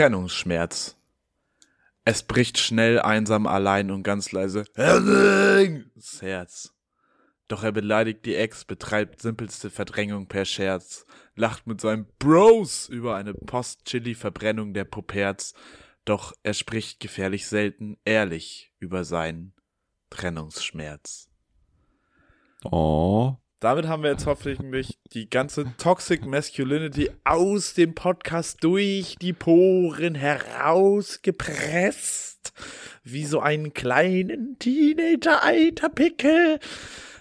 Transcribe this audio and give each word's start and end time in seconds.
Trennungsschmerz. 0.00 0.96
Es 2.06 2.22
bricht 2.22 2.56
schnell, 2.56 3.00
einsam, 3.00 3.46
allein 3.46 3.90
und 3.90 4.02
ganz 4.02 4.32
leise. 4.32 4.64
Das 5.94 6.22
Herz. 6.22 6.74
Doch 7.48 7.64
er 7.64 7.72
beleidigt 7.72 8.24
die 8.24 8.34
Ex, 8.34 8.64
betreibt 8.64 9.20
simpelste 9.20 9.68
Verdrängung 9.68 10.26
per 10.26 10.46
Scherz, 10.46 11.04
lacht 11.34 11.66
mit 11.66 11.82
seinen 11.82 12.06
Bros 12.18 12.88
über 12.88 13.14
eine 13.16 13.34
Post-Chili-Verbrennung 13.34 14.72
der 14.72 14.84
Puperz, 14.84 15.52
doch 16.06 16.32
er 16.42 16.54
spricht 16.54 17.00
gefährlich 17.00 17.46
selten 17.46 17.98
ehrlich 18.06 18.72
über 18.78 19.04
seinen 19.04 19.52
Trennungsschmerz. 20.08 21.28
Oh. 22.64 23.36
Damit 23.60 23.86
haben 23.88 24.02
wir 24.02 24.10
jetzt 24.10 24.24
hoffentlich 24.24 24.98
die 25.12 25.28
ganze 25.28 25.66
Toxic 25.76 26.24
Masculinity 26.24 27.10
aus 27.24 27.74
dem 27.74 27.94
Podcast 27.94 28.64
durch 28.64 29.16
die 29.20 29.34
Poren 29.34 30.14
herausgepresst. 30.14 32.54
Wie 33.04 33.26
so 33.26 33.40
einen 33.40 33.74
kleinen 33.74 34.56
Teenager-Eiterpickel. 34.58 36.58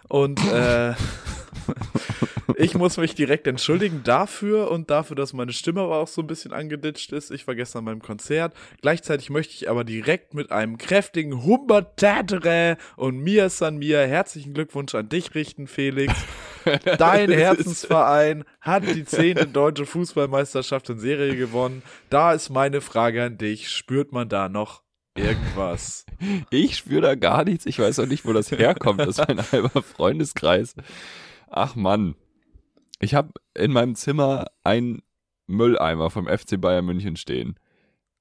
Und 0.07 0.39
äh, 0.45 0.93
ich 2.57 2.75
muss 2.75 2.97
mich 2.97 3.15
direkt 3.15 3.47
entschuldigen 3.47 4.01
dafür 4.03 4.71
und 4.71 4.89
dafür, 4.89 5.15
dass 5.15 5.33
meine 5.33 5.53
Stimme 5.53 5.81
aber 5.81 5.97
auch 5.97 6.07
so 6.07 6.21
ein 6.21 6.27
bisschen 6.27 6.53
angeditscht 6.53 7.11
ist. 7.11 7.31
Ich 7.31 7.47
war 7.47 7.55
gestern 7.55 7.85
beim 7.85 8.01
Konzert. 8.01 8.53
Gleichzeitig 8.81 9.29
möchte 9.29 9.53
ich 9.53 9.69
aber 9.69 9.83
direkt 9.83 10.33
mit 10.33 10.51
einem 10.51 10.77
kräftigen 10.77 11.43
Humbertätere 11.43 12.77
und 12.95 13.17
Mia 13.19 13.49
San 13.49 13.77
Mia 13.77 13.99
herzlichen 13.99 14.53
Glückwunsch 14.53 14.95
an 14.95 15.09
dich 15.09 15.35
richten, 15.35 15.67
Felix. 15.67 16.13
Dein 16.97 17.31
Herzensverein 17.31 18.43
hat 18.61 18.83
die 18.87 19.05
zehnte 19.05 19.47
deutsche 19.47 19.85
Fußballmeisterschaft 19.85 20.89
in 20.89 20.99
Serie 20.99 21.35
gewonnen. 21.35 21.83
Da 22.09 22.33
ist 22.33 22.49
meine 22.49 22.81
Frage 22.81 23.23
an 23.23 23.37
dich. 23.37 23.69
Spürt 23.69 24.11
man 24.11 24.29
da 24.29 24.49
noch 24.49 24.83
irgendwas? 25.15 26.05
Ich 26.49 26.77
spüre 26.77 27.01
da 27.01 27.15
gar 27.15 27.43
nichts. 27.43 27.65
Ich 27.65 27.79
weiß 27.79 27.99
auch 27.99 28.05
nicht, 28.05 28.25
wo 28.25 28.33
das 28.33 28.51
herkommt. 28.51 28.99
Das 28.99 29.19
ist 29.19 29.27
mein 29.27 29.39
halber 29.51 29.81
Freundeskreis. 29.81 30.75
Ach 31.49 31.75
Mann. 31.75 32.15
Ich 32.99 33.13
habe 33.15 33.29
in 33.55 33.71
meinem 33.71 33.95
Zimmer 33.95 34.45
einen 34.63 35.01
Mülleimer 35.47 36.09
vom 36.09 36.27
FC 36.27 36.59
Bayern 36.59 36.85
München 36.85 37.15
stehen, 37.15 37.55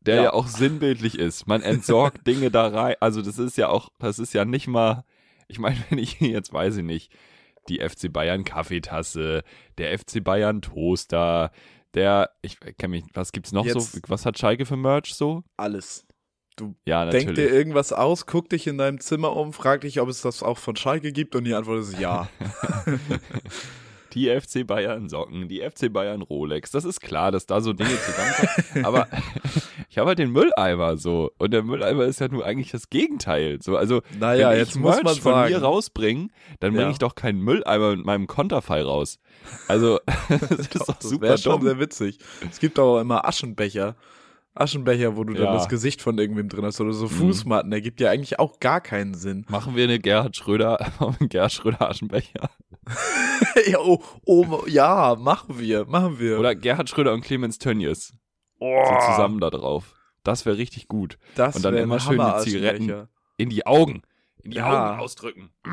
der 0.00 0.14
ja, 0.16 0.22
Ja. 0.24 0.32
auch 0.32 0.46
sinnbildlich 0.46 1.18
ist. 1.18 1.46
Man 1.46 1.62
entsorgt 1.62 2.24
Dinge 2.26 2.50
da 2.50 2.68
rein. 2.68 2.94
Also 3.00 3.20
das 3.22 3.38
ist 3.38 3.56
ja 3.56 3.68
auch, 3.68 3.90
das 3.98 4.18
ist 4.18 4.34
ja 4.34 4.44
nicht 4.44 4.66
mal, 4.68 5.04
ich 5.48 5.58
meine, 5.58 5.76
wenn 5.90 5.98
ich 5.98 6.20
jetzt 6.20 6.52
weiß 6.52 6.76
ich 6.78 6.84
nicht, 6.84 7.12
die 7.68 7.80
FC 7.86 8.10
Bayern 8.12 8.44
Kaffeetasse, 8.44 9.42
der 9.76 9.98
FC 9.98 10.22
Bayern 10.24 10.62
Toaster, 10.62 11.50
der, 11.94 12.30
ich 12.42 12.58
kenne 12.60 12.88
mich, 12.96 13.04
was 13.14 13.32
gibt's 13.32 13.52
noch 13.52 13.66
Jetzt- 13.66 13.92
so? 13.92 13.98
Was 14.06 14.24
hat 14.24 14.38
Schalke 14.38 14.64
für 14.64 14.76
Merch 14.76 15.14
so? 15.14 15.42
Alles. 15.56 16.06
Ja, 16.86 17.04
Denk 17.08 17.36
dir 17.36 17.50
irgendwas 17.52 17.92
aus, 17.92 18.26
guck 18.26 18.48
dich 18.48 18.66
in 18.66 18.78
deinem 18.78 18.98
Zimmer 18.98 19.36
um, 19.36 19.52
frag 19.52 19.82
dich, 19.82 20.00
ob 20.00 20.08
es 20.08 20.22
das 20.22 20.42
auch 20.42 20.58
von 20.58 20.74
Schalke 20.74 21.12
gibt 21.12 21.36
und 21.36 21.44
die 21.44 21.54
Antwort 21.54 21.80
ist 21.80 21.98
ja. 22.00 22.28
Die 24.14 24.28
FC 24.28 24.66
Bayern 24.66 25.08
Socken, 25.08 25.48
die 25.48 25.60
FC 25.60 25.92
Bayern 25.92 26.22
Rolex. 26.22 26.70
Das 26.70 26.84
ist 26.84 27.00
klar, 27.00 27.30
dass 27.30 27.46
da 27.46 27.60
so 27.60 27.72
Dinge 27.72 27.90
zusammenkommen. 28.00 28.84
Aber 28.86 29.06
ich 29.90 29.98
habe 29.98 30.08
halt 30.08 30.18
den 30.18 30.30
Mülleimer 30.30 30.96
so. 30.96 31.30
Und 31.38 31.52
der 31.52 31.62
Mülleimer 31.62 32.04
ist 32.04 32.20
ja 32.20 32.28
nur 32.28 32.44
eigentlich 32.44 32.70
das 32.70 32.88
Gegenteil. 32.90 33.58
So, 33.62 33.76
also, 33.76 34.00
Naja, 34.18 34.50
wenn 34.50 34.58
jetzt 34.58 34.70
ich 34.70 34.76
muss 34.76 34.94
Merch 34.96 35.04
man 35.04 35.14
von 35.16 35.32
sagen. 35.32 35.52
mir 35.52 35.62
rausbringe, 35.62 36.28
dann 36.60 36.72
bringe 36.72 36.84
Ja. 36.86 36.90
ich 36.90 36.98
doch 36.98 37.14
keinen 37.14 37.40
Mülleimer 37.40 37.96
mit 37.96 38.06
meinem 38.06 38.26
Konterfei 38.26 38.82
raus. 38.82 39.18
Also, 39.68 40.00
das 40.28 40.50
ist 40.60 40.74
doch 40.76 40.86
das 40.98 41.10
super 41.10 41.36
schon 41.38 41.52
dumm. 41.52 41.62
sehr 41.62 41.78
witzig. 41.78 42.18
Es 42.50 42.60
gibt 42.60 42.78
auch 42.78 43.00
immer 43.00 43.26
Aschenbecher. 43.26 43.94
Aschenbecher, 44.60 45.16
wo 45.16 45.24
du 45.24 45.32
dann 45.34 45.44
Ja. 45.44 45.50
Mhm. 45.50 45.56
das 45.56 45.68
Gesicht 45.68 46.02
von 46.02 46.18
irgendwem 46.18 46.48
drin 46.48 46.64
hast 46.64 46.80
oder 46.80 46.92
so 46.92 47.08
Fußmatten, 47.08 47.70
der 47.70 47.80
gibt 47.80 48.00
ja 48.00 48.10
eigentlich 48.10 48.38
auch 48.38 48.60
gar 48.60 48.80
keinen 48.80 49.14
Sinn. 49.14 49.44
Machen 49.48 49.76
wir 49.76 49.84
eine 49.84 49.98
Gerhard 49.98 50.36
Schröder, 50.36 50.78
einen 51.20 51.28
Gerhard 51.28 51.52
Schröder 51.52 51.88
Aschenbecher. 51.88 52.50
ja, 53.66 53.78
oh, 53.80 54.02
oh, 54.24 54.62
ja, 54.66 55.16
machen 55.18 55.58
wir, 55.58 55.84
machen 55.86 56.18
wir. 56.18 56.38
Oder 56.38 56.54
Gerhard 56.54 56.88
Schröder 56.88 57.12
und 57.14 57.22
Clemens 57.22 57.58
Tönnies. 57.58 58.14
oh, 58.60 58.84
So 58.84 59.10
zusammen 59.12 59.40
da 59.40 59.50
drauf. 59.50 59.94
Das 60.24 60.44
wäre 60.46 60.56
richtig 60.58 60.88
gut. 60.88 61.18
das 61.36 61.56
und 61.56 61.62
dann 61.64 61.74
immer 61.76 62.00
schön 62.00 62.18
die. 62.18 62.40
Zigaretten. 62.50 63.08
In 63.36 63.50
die 63.50 63.66
Augen. 63.66 64.02
In 64.42 64.50
die 64.50 64.56
Ja. 64.58 64.90
Augen 64.92 65.00
ausdrücken. 65.00 65.50
So, 65.64 65.70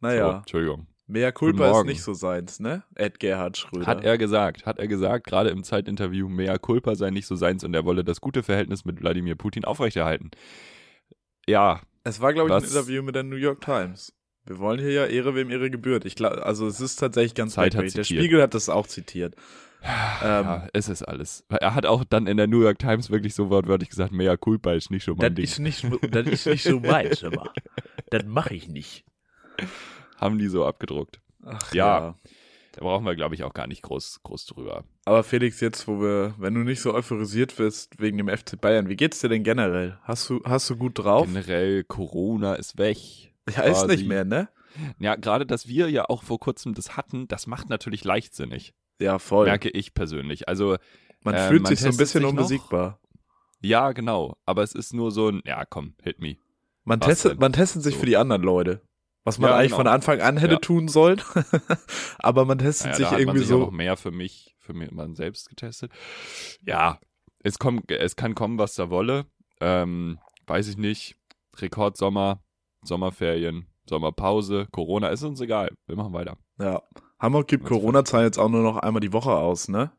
Naja, 0.00 0.38
Entschuldigung. 0.38 0.86
Mehr 1.06 1.32
Culpa 1.32 1.80
ist 1.80 1.86
nicht 1.86 2.02
so 2.02 2.14
seins, 2.14 2.60
ne? 2.60 2.82
Ed 2.94 3.20
Gerhard 3.20 3.56
Schröder. 3.56 3.86
Hat 3.86 4.04
er 4.04 4.18
gesagt, 4.18 4.66
hat 4.66 4.78
er 4.78 4.88
gesagt, 4.88 5.26
gerade 5.26 5.50
im 5.50 5.62
Zeitinterview, 5.64 6.28
mea 6.28 6.58
culpa 6.58 6.94
sei 6.94 7.10
nicht 7.10 7.26
so 7.26 7.36
seins 7.36 7.64
und 7.64 7.74
er 7.74 7.84
wolle 7.84 8.04
das 8.04 8.20
gute 8.20 8.42
Verhältnis 8.42 8.84
mit 8.84 9.00
Wladimir 9.00 9.36
Putin 9.36 9.64
aufrechterhalten. 9.64 10.30
Ja, 11.48 11.80
Es 12.04 12.20
war, 12.20 12.32
glaube 12.32 12.50
ich, 12.50 12.54
ein? 12.54 12.64
Interview 12.64 13.02
mit 13.02 13.14
der 13.14 13.22
New 13.22 13.36
York 13.36 13.60
Times. 13.60 14.12
Wir 14.44 14.58
wollen 14.58 14.78
hier 14.78 14.92
ja 14.92 15.06
Ehre, 15.06 15.34
wem 15.34 15.50
Ehre 15.50 15.70
gebührt. 15.70 16.04
Ich 16.04 16.14
glaube, 16.14 16.44
also 16.46 16.68
es 16.68 16.80
ist 16.80 16.96
tatsächlich 16.96 17.34
ganz 17.34 17.54
Zeit 17.54 17.74
hat 17.74 17.82
merkwürdig. 17.82 17.94
Der. 17.94 18.04
Spiegel 18.04 18.42
hat 18.42 18.54
das 18.54 18.68
auch 18.68 18.86
zitiert. 18.86 19.34
Ähm, 19.82 20.44
ja, 20.44 20.68
es 20.72 20.88
ist 20.88 21.02
alles. 21.02 21.44
Er 21.48 21.74
hat 21.74 21.86
auch 21.86 22.04
dann 22.04 22.26
in 22.26 22.36
der 22.36 22.46
New 22.46 22.62
York 22.62 22.78
Times 22.78 23.10
wirklich 23.10 23.34
so 23.34 23.50
wortwörtlich 23.50 23.88
gesagt, 23.90 24.12
mea 24.12 24.36
culpa 24.36 24.72
ist 24.72 24.90
nicht 24.90 25.04
schon 25.04 25.16
mein 25.16 25.34
Ding. 25.34 25.44
nicht, 25.58 25.86
das 26.10 26.26
ist 26.26 26.46
nicht 26.46 26.62
so 26.64 26.80
meins, 26.80 27.22
aber 27.24 27.52
das 28.10 28.24
mache 28.24 28.54
ich 28.54 28.68
nicht. 28.68 29.04
Haben 30.16 30.38
die 30.38 30.48
so 30.48 30.64
abgedruckt. 30.64 31.20
Ach 31.44 31.72
Ja. 31.72 32.14
Da 32.72 32.82
brauchen 32.82 33.06
wir, 33.06 33.14
glaube 33.16 33.34
ich, 33.34 33.42
auch 33.42 33.54
gar 33.54 33.66
nicht 33.66 33.80
groß, 33.82 34.20
groß 34.22 34.44
drüber. 34.44 34.84
Aber 35.06 35.22
Felix, 35.24 35.60
jetzt, 35.60 35.88
wo 35.88 35.98
wir, 36.02 36.34
wenn 36.36 36.52
du 36.52 36.60
nicht 36.60 36.82
so 36.82 36.92
euphorisiert 36.92 37.56
bist 37.56 37.98
wegen 37.98 38.18
dem 38.18 38.28
FC 38.28 38.60
Bayern, 38.60 38.90
wie 38.90 38.96
geht's 38.96 39.20
dir 39.20 39.30
denn 39.30 39.44
generell? 39.44 39.98
Hast 40.02 40.28
du, 40.28 40.42
hast 40.44 40.68
du 40.68 40.76
gut 40.76 40.98
drauf? 40.98 41.26
Generell, 41.26 41.84
Corona 41.84 42.54
ist 42.54 42.76
weg. 42.76 42.98
Ja, 43.48 43.62
ist 43.62 43.78
quasi. 43.82 43.86
nicht 43.86 44.06
mehr, 44.06 44.24
ne? 44.26 44.48
Ja, 44.98 45.14
gerade, 45.16 45.46
dass 45.46 45.66
wir 45.68 45.88
ja 45.88 46.04
auch 46.10 46.22
vor 46.22 46.38
kurzem 46.38 46.74
das 46.74 46.98
hatten, 46.98 47.28
das 47.28 47.46
macht 47.46 47.70
natürlich 47.70 48.04
leichtsinnig. 48.04 48.74
Ja, 49.00 49.18
voll. 49.18 49.46
Merke 49.46 49.70
ich 49.70 49.94
persönlich. 49.94 50.46
Also, 50.48 50.76
man 51.24 51.34
äh, 51.34 51.48
fühlt 51.48 51.62
man 51.62 51.70
sich 51.70 51.80
so 51.80 51.88
ein 51.88 51.96
bisschen 51.96 52.26
unbesiegbar. 52.26 53.00
ja, 53.62 53.92
genau. 53.92 54.36
Aber 54.44 54.62
es 54.62 54.74
ist 54.74 54.92
nur 54.92 55.12
so 55.12 55.28
ein, 55.30 55.40
ja, 55.46 55.64
komm, 55.64 55.94
hit 56.02 56.18
me. 56.20 56.36
Man 56.84 57.00
Was 57.00 57.06
testet, 57.08 57.32
denn? 57.32 57.38
man 57.38 57.52
testet 57.54 57.82
sich 57.84 57.94
So. 57.94 58.00
für 58.00 58.06
die 58.06 58.18
anderen 58.18 58.42
Leute. 58.42 58.82
Was 59.26 59.38
man 59.38 59.50
Ja, 59.50 59.56
eigentlich 59.56 59.72
genau. 59.72 59.76
von 59.78 59.86
Anfang 59.88 60.20
an 60.20 60.36
hätte 60.36 60.54
Ja. 60.54 60.58
tun 60.60 60.86
sollen. 60.88 61.20
Aber 62.18 62.44
man 62.44 62.58
testet 62.58 62.86
Naja, 62.92 62.96
sich 62.96 63.04
da 63.04 63.10
hat 63.10 63.12
man 63.18 63.20
irgendwie 63.20 63.38
sich 63.40 63.48
so. 63.48 63.58
noch 63.58 63.70
mehr 63.72 63.96
für 63.96 64.12
mich, 64.12 64.56
für 64.60 64.72
mich 64.72 64.92
man 64.92 65.14
selbst 65.16 65.48
getestet. 65.48 65.90
Ja, 66.62 67.00
es 67.42 67.58
kommt, 67.58 67.90
es 67.90 68.14
kann 68.16 68.34
kommen, 68.36 68.58
was 68.58 68.74
da 68.76 68.88
wolle. 68.88 69.26
Ähm, 69.60 70.18
weiß 70.46 70.68
ich 70.68 70.76
nicht. 70.76 71.16
Rekordsommer, 71.58 72.40
Sommerferien, 72.82 73.66
Sommerpause, 73.88 74.68
Corona, 74.70 75.08
ist 75.08 75.22
uns 75.24 75.40
egal. 75.40 75.70
Wir 75.86 75.96
machen 75.96 76.12
weiter. 76.12 76.36
Ja. 76.60 76.82
Hamburg 77.18 77.48
gibt 77.48 77.64
Corona-Zahlen 77.66 78.26
jetzt 78.26 78.38
auch 78.38 78.48
nur 78.48 78.62
noch 78.62 78.76
einmal 78.76 79.00
die 79.00 79.12
Woche 79.12 79.32
aus, 79.32 79.68
ne? 79.68 79.90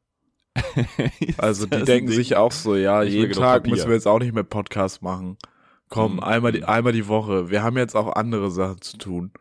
Also 1.37 1.65
die 1.65 1.83
denken 1.83 2.11
sich 2.11 2.35
auch 2.35 2.51
so, 2.51 2.75
ja, 2.75 3.03
jeden 3.03 3.33
Tag 3.33 3.67
müssen 3.67 3.87
wir 3.87 3.95
jetzt 3.95 4.07
auch 4.07 4.19
nicht 4.19 4.33
mehr 4.33 4.43
Podcast 4.43 5.01
machen. 5.01 5.37
Komm, 5.89 6.15
Mhm. 6.15 6.19
einmal, 6.21 6.51
die, 6.51 6.63
einmal 6.65 6.93
die 6.93 7.07
Woche. 7.07 7.49
Wir 7.49 7.63
haben 7.63 7.77
jetzt 7.77 7.95
auch 7.95 8.13
andere 8.15 8.51
Sachen 8.51 8.81
zu 8.81 8.97
tun. 8.97 9.31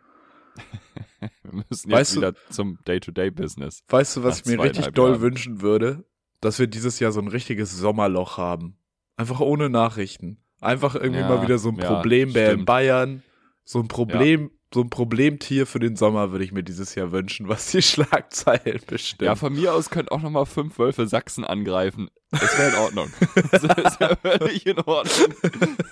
Wir 1.43 1.65
müssen 1.69 1.91
Weißt 1.91 2.15
jetzt 2.15 2.17
du- 2.17 2.21
wieder 2.21 2.35
zum 2.51 2.79
Day-to-Day-Business. 2.87 3.83
Weißt 3.89 4.17
du, 4.17 4.23
was 4.25 4.41
ich 4.41 4.47
mir 4.47 4.63
richtig 4.63 4.89
doll 4.89 5.11
Jahren. 5.11 5.21
wünschen 5.23 5.61
würde? 5.61 6.05
Dass 6.41 6.59
wir 6.59 6.67
dieses 6.67 7.01
Jahr 7.01 7.13
so 7.13 7.21
ein 7.21 7.29
richtiges 7.29 7.77
Sommerloch 7.77 8.37
haben. 8.39 8.77
Einfach 9.17 9.41
ohne 9.41 9.71
Nachrichten. 9.71 10.39
Einfach 10.61 10.95
irgendwie 10.95 11.21
Ja, 11.21 11.29
mal 11.29 11.43
wieder 11.43 11.59
so 11.59 11.71
ein 11.71 11.77
ja, 11.77 11.87
Problembär 11.95 12.49
in 12.49 12.53
stimmt. 12.53 12.67
Bayern. 12.67 13.23
So 13.65 13.81
ein 13.81 13.89
Problem, 13.89 14.51
so 14.75 14.81
ein 14.83 14.91
Problemtier 14.91 15.67
für 15.67 15.79
den 15.79 15.97
Sommer 15.97 16.33
würde 16.33 16.45
ich 16.45 16.53
mir 16.53 16.63
dieses 16.65 16.95
Jahr 16.97 17.13
wünschen, 17.13 17.49
was 17.49 17.71
die 17.71 17.83
Schlagzeilen 17.83 18.81
bestimmt. 18.87 19.23
Ja, 19.23 19.35
von 19.37 19.53
mir 19.55 19.73
aus 19.75 19.91
können 19.91 20.09
auch 20.09 20.21
noch 20.21 20.31
mal 20.31 20.45
fünf 20.45 20.79
Wölfe 20.79 21.07
Sachsen 21.07 21.45
angreifen. 21.45 22.11
Das 22.33 22.59
wäre 22.59 22.71
in 22.71 22.77
Ordnung. 22.77 23.13
das 23.53 23.63
ist 23.63 24.01
ja 24.01 24.17
völlig 24.17 24.67
in 24.67 24.79
Ordnung. 24.81 25.35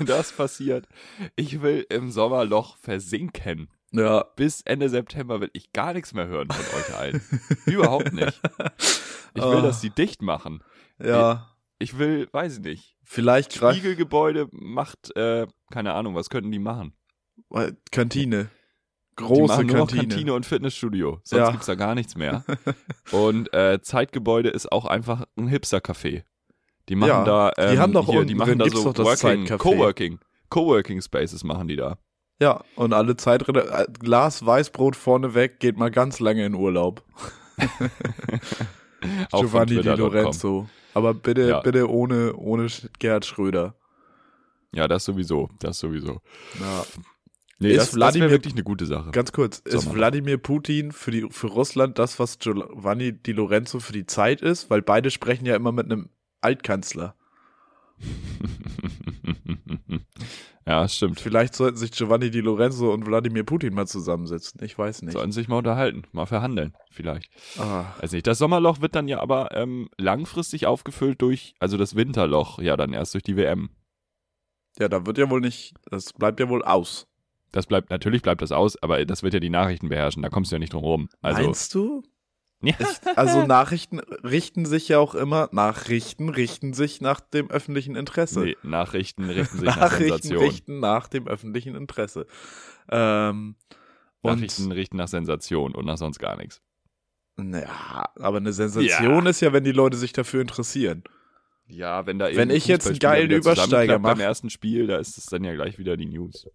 Das 0.01 0.33
passiert. 0.33 0.87
Ich 1.37 1.63
will 1.63 1.87
im 1.89 2.11
Sommerloch 2.11 2.77
versinken. 2.79 3.69
ja. 3.93 4.25
Bis 4.37 4.61
Ende 4.63 4.89
September 4.89 5.41
will 5.41 5.51
ich 5.53 5.73
gar 5.73 5.95
nichts 5.95 6.13
mehr 6.13 6.27
hören 6.27 6.49
von 6.51 6.81
euch 6.81 6.97
allen. 6.97 7.23
Überhaupt 7.67 8.13
nicht. 8.13 8.41
Ich 9.35 9.43
will, 9.43 9.59
Ah. 9.59 9.63
dass 9.63 9.81
sie 9.81 9.91
dicht 9.91 10.21
machen. 10.23 10.63
ja. 10.99 11.51
Ich 11.81 11.99
will, 11.99 12.29
weiß 12.33 12.55
ich 12.59 12.61
nicht. 12.65 12.97
Vielleicht 13.03 13.53
Spiegelgebäude 13.55 14.49
macht, 14.53 15.15
äh, 15.17 15.47
keine 15.73 15.93
Ahnung, 15.95 16.15
was 16.15 16.31
könnten 16.31 16.51
die 16.53 16.61
machen? 16.61 16.95
Kantine. 17.91 18.49
Große 19.17 19.67
Kantine. 19.67 20.03
Kantine 20.09 20.35
und 20.35 20.45
Fitnessstudio. 20.47 21.21
Sonst 21.23 21.41
Ja. 21.41 21.51
gibt's 21.51 21.67
da 21.67 21.75
gar 21.75 21.95
nichts 21.95 22.17
mehr. 22.17 22.45
und 23.13 23.53
äh, 23.53 23.81
Zeitgebäude 23.83 24.49
ist 24.51 24.71
auch 24.73 24.85
einfach 24.87 25.25
ein 25.37 25.49
Hipster-Café. 25.49 26.23
Die 26.89 26.97
machen 26.97 27.09
Ja, 27.09 27.25
da, 27.25 27.53
ähm, 27.57 27.73
die 27.73 27.79
haben 27.79 27.93
doch 27.93 28.07
hier, 28.07 28.17
unten 28.21 28.29
die 28.29 28.35
machen 28.35 28.59
da 28.59 28.69
so 28.69 28.85
Working. 28.97 29.47
Coworking, 29.59 30.19
Coworking 30.51 31.01
Spaces 31.01 31.45
machen 31.45 31.69
die 31.69 31.77
da. 31.77 31.99
Ja, 32.41 32.63
und 32.75 32.93
alle 32.93 33.17
Zeit, 33.17 33.49
äh, 33.49 33.87
Glas 34.01 34.45
Weißbrot 34.45 34.97
vorne 34.97 35.35
weg, 35.35 35.61
geht 35.61 35.79
mal 35.79 35.91
ganz 35.91 36.19
lange 36.21 36.45
in 36.45 36.55
Urlaub. 36.55 37.03
Giovanni 39.33 39.81
Di. 39.81 39.89
Lorenzo. 39.89 40.69
Aber 40.95 41.15
bitte, 41.15 41.49
Ja. 41.49 41.61
bitte 41.61 41.89
ohne, 41.91 42.35
ohne 42.37 42.67
Gerhard 42.99 43.25
Schröder. 43.27 43.75
Ja, 44.73 44.89
das 44.89 45.05
sowieso, 45.05 45.49
das 45.61 45.79
sowieso. 45.79 46.21
Ja. 46.61 46.85
Nee, 47.61 47.71
Ist 47.71 47.77
das, 47.79 47.87
das 47.91 47.95
Wladimir- 47.97 48.21
wäre 48.23 48.31
wirklich 48.33 48.55
eine 48.55 48.65
gute 48.65 48.85
Sache. 48.87 49.11
Ganz 49.13 49.31
kurz, 49.33 49.61
ist 49.61 49.83
Sommer. 49.85 49.95
Wladimir 49.97 50.39
Putin 50.39 50.91
für, 50.93 51.11
die, 51.13 51.27
für 51.31 51.47
Russland 51.47 51.99
das, 51.99 52.19
was 52.19 52.39
Giovanni 52.41 53.13
Di 53.13 53.33
Lorenzo 53.33 53.79
für 53.81 53.93
die 53.93 54.07
Zeit 54.07 54.41
ist? 54.43 54.71
Weil 54.71 54.83
beide 54.83 55.11
sprechen 55.11 55.47
ja 55.47 55.55
immer 55.55 55.71
mit 55.73 55.87
einem 55.87 56.11
Altkanzler. 56.41 57.15
ja, 60.67 60.89
stimmt. 60.89 61.21
Vielleicht 61.21 61.55
sollten 61.55 61.77
sich 61.77 61.93
Giovanni 61.93 62.31
Di 62.31 62.41
Lorenzo 62.41 62.93
und 62.93 63.07
Wladimir 63.07 63.45
Putin 63.45 63.75
mal 63.75 63.87
zusammensetzen. 63.87 64.63
Ich 64.65 64.77
weiß 64.79 65.03
nicht. 65.03 65.13
Sollen 65.13 65.33
sich 65.33 65.49
mal 65.49 65.59
unterhalten, 65.59 66.03
mal 66.13 66.27
verhandeln, 66.27 66.75
vielleicht. 66.91 67.31
Ah, 67.59 67.85
Weiß 68.01 68.13
nicht. 68.13 68.27
Das 68.27 68.39
Sommerloch 68.39 68.81
wird 68.81 68.95
dann 68.95 69.09
ja 69.09 69.21
aber 69.21 69.55
ähm, 69.57 69.89
langfristig 69.99 70.67
aufgefüllt 70.67 71.21
durch, 71.23 71.55
also 71.59 71.77
das 71.77 71.97
Winterloch, 71.97 72.59
ja 72.59 72.77
dann 72.77 72.93
erst 72.93 73.15
durch 73.15 73.25
die 73.25 73.37
WM. 73.37 73.71
ja, 74.79 74.89
da 74.89 75.07
wird 75.07 75.19
ja 75.19 75.31
wohl 75.31 75.41
nicht, 75.41 75.75
das 75.91 76.13
bleibt 76.13 76.41
ja 76.41 76.49
wohl 76.49 76.63
aus. 76.65 77.07
Das 77.55 77.67
bleibt, 77.67 77.89
natürlich 77.91 78.23
bleibt 78.23 78.43
das 78.43 78.51
aus, 78.51 78.77
aber 78.83 79.05
das 79.05 79.23
wird 79.23 79.33
ja 79.33 79.39
die 79.39 79.49
Nachrichten 79.49 79.89
beherrschen, 79.89 80.25
da 80.25 80.29
kommst 80.29 80.51
du 80.51 80.57
ja 80.57 80.59
nicht 80.59 80.73
drum 80.73 80.83
rum. 80.83 81.09
Also, 81.23 81.43
Meinst 81.45 81.73
du? 81.73 82.03
ja, 82.61 82.75
Ich, 82.81 83.17
also 83.17 83.47
Nachrichten 83.47 84.01
richten 84.01 84.67
sich 84.67 84.89
ja 84.89 84.99
auch 84.99 85.15
immer, 85.15 85.49
Nachrichten 85.53 86.31
richten 86.31 86.73
sich 86.75 87.01
nach 87.01 87.21
dem 87.21 87.49
öffentlichen 87.53 87.95
Interesse. 87.95 88.41
nee, 88.41 88.57
Nachrichten 88.65 89.31
richten 89.31 89.59
sich 89.59 89.67
nach 89.69 89.77
Nachrichten 89.77 90.09
Sensation. 90.23 90.43
richten 90.45 90.81
nach 90.81 91.07
dem 91.07 91.29
öffentlichen 91.29 91.77
Interesse. 91.77 92.27
Ähm, 92.91 93.55
Nachrichten 94.25 94.73
richten 94.73 94.97
nach 94.97 95.07
Sensation 95.09 95.77
und 95.77 95.87
nach 95.87 95.99
sonst 95.99 96.19
gar 96.19 96.37
nichts. 96.37 96.61
Naja, 97.37 98.09
aber 98.17 98.39
eine 98.39 98.53
Sensation 98.53 99.27
ist 99.27 99.43
ja, 99.43 99.53
wenn 99.53 99.63
die 99.65 99.71
Leute 99.73 99.97
sich 99.97 100.13
dafür 100.13 100.41
interessieren. 100.41 101.05
Ja, 101.67 102.05
wenn 102.07 102.19
da 102.19 102.35
Wenn 102.35 102.51
ich 102.51 102.67
jetzt 102.67 102.89
einen 102.89 102.99
geilen 102.99 103.31
Übersteiger 103.31 103.65
zusammenklappt 103.65 104.03
beim 104.03 104.21
ersten 104.21 104.51
Spiel, 104.51 104.89
da 104.89 104.97
ist 104.97 105.19
es 105.19 105.27
dann 105.27 105.45
ja 105.45 105.55
gleich 105.55 105.79
wieder 105.79 105.97
die 105.97 106.07
News. 106.07 106.49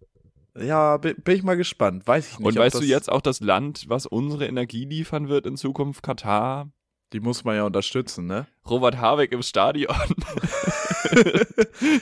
Ja, 0.60 0.96
bin, 0.96 1.16
bin 1.16 1.36
ich 1.36 1.42
mal 1.42 1.56
gespannt. 1.56 2.06
Weiß 2.06 2.32
ich 2.32 2.38
nicht. 2.38 2.46
Und 2.46 2.56
weißt 2.56 2.80
du 2.80 2.84
jetzt 2.84 3.10
auch 3.10 3.20
das 3.22 3.40
Land, 3.40 3.84
was 3.88 4.06
unsere 4.06 4.46
Energie 4.46 4.84
liefern 4.84 5.28
wird 5.28 5.46
in 5.46 5.56
Zukunft? 5.56 6.02
Katar? 6.02 6.70
Die 7.12 7.20
muss 7.20 7.42
man 7.44 7.56
ja 7.56 7.64
unterstützen, 7.64 8.26
ne? 8.26 8.46
Robert 8.68 8.98
Habeck 8.98 9.32
im 9.32 9.42
Stadion. 9.42 9.96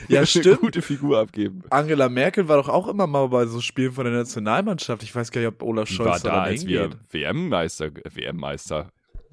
Ja, 0.07 0.17
Eine 0.19 0.27
stimmt. 0.27 0.59
gute 0.61 0.81
Figur 0.81 1.19
abgeben. 1.19 1.63
Angela 1.69 2.09
Merkel 2.09 2.47
war 2.47 2.57
doch 2.57 2.69
auch 2.69 2.87
immer 2.87 3.07
mal 3.07 3.27
bei 3.29 3.45
so 3.45 3.61
Spielen 3.61 3.91
von 3.91 4.05
der 4.05 4.13
Nationalmannschaft. 4.13 5.03
Ich 5.03 5.15
weiß 5.15 5.31
gar 5.31 5.41
nicht, 5.41 5.47
ob 5.47 5.63
Olaf 5.63 5.89
Scholz 5.89 6.07
war 6.07 6.19
da, 6.19 6.29
dann 6.29 6.39
als 6.39 6.65
wir 6.65 6.81
hingeht. 6.81 6.99
WM-Meister, 7.09 7.85
äh, 7.87 8.15
WM-Meister, 8.15 8.91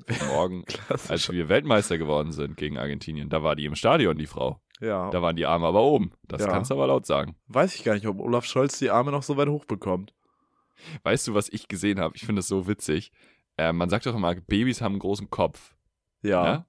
morgen, 0.28 0.64
als 1.08 1.30
wir 1.30 1.48
Weltmeister 1.48 1.98
geworden 1.98 2.32
sind 2.32 2.56
gegen 2.56 2.78
Argentinien. 2.78 3.28
Da 3.28 3.42
war 3.42 3.56
die 3.56 3.64
im 3.64 3.74
Stadion, 3.74 4.16
die 4.16 4.26
Frau. 4.26 4.60
Ja, 4.80 5.10
Da 5.10 5.22
waren 5.22 5.36
die 5.36 5.46
Arme 5.46 5.66
aber 5.66 5.82
oben. 5.82 6.12
Das 6.24 6.42
Ja. 6.42 6.48
kannst 6.48 6.70
du 6.70 6.74
aber 6.74 6.86
laut 6.86 7.06
sagen. 7.06 7.36
weiß 7.48 7.74
ich 7.74 7.84
gar 7.84 7.94
nicht, 7.94 8.06
ob 8.06 8.20
Olaf 8.20 8.44
Scholz 8.44 8.78
die 8.78 8.90
Arme 8.90 9.10
noch 9.10 9.22
so 9.22 9.36
weit 9.36 9.48
hochbekommt. 9.48 10.12
Weißt 11.02 11.26
du, 11.26 11.34
was 11.34 11.48
ich 11.48 11.68
gesehen 11.68 11.98
habe? 12.00 12.14
Ich 12.16 12.26
finde 12.26 12.40
es 12.40 12.48
so 12.48 12.66
witzig. 12.68 13.10
Äh, 13.56 13.72
man 13.72 13.88
sagt 13.88 14.04
doch 14.04 14.14
immer, 14.14 14.34
Babys 14.34 14.82
haben 14.82 14.92
einen 14.92 14.98
großen 15.00 15.30
Kopf. 15.30 15.74
Ja, 16.22 16.44
Ja? 16.44 16.66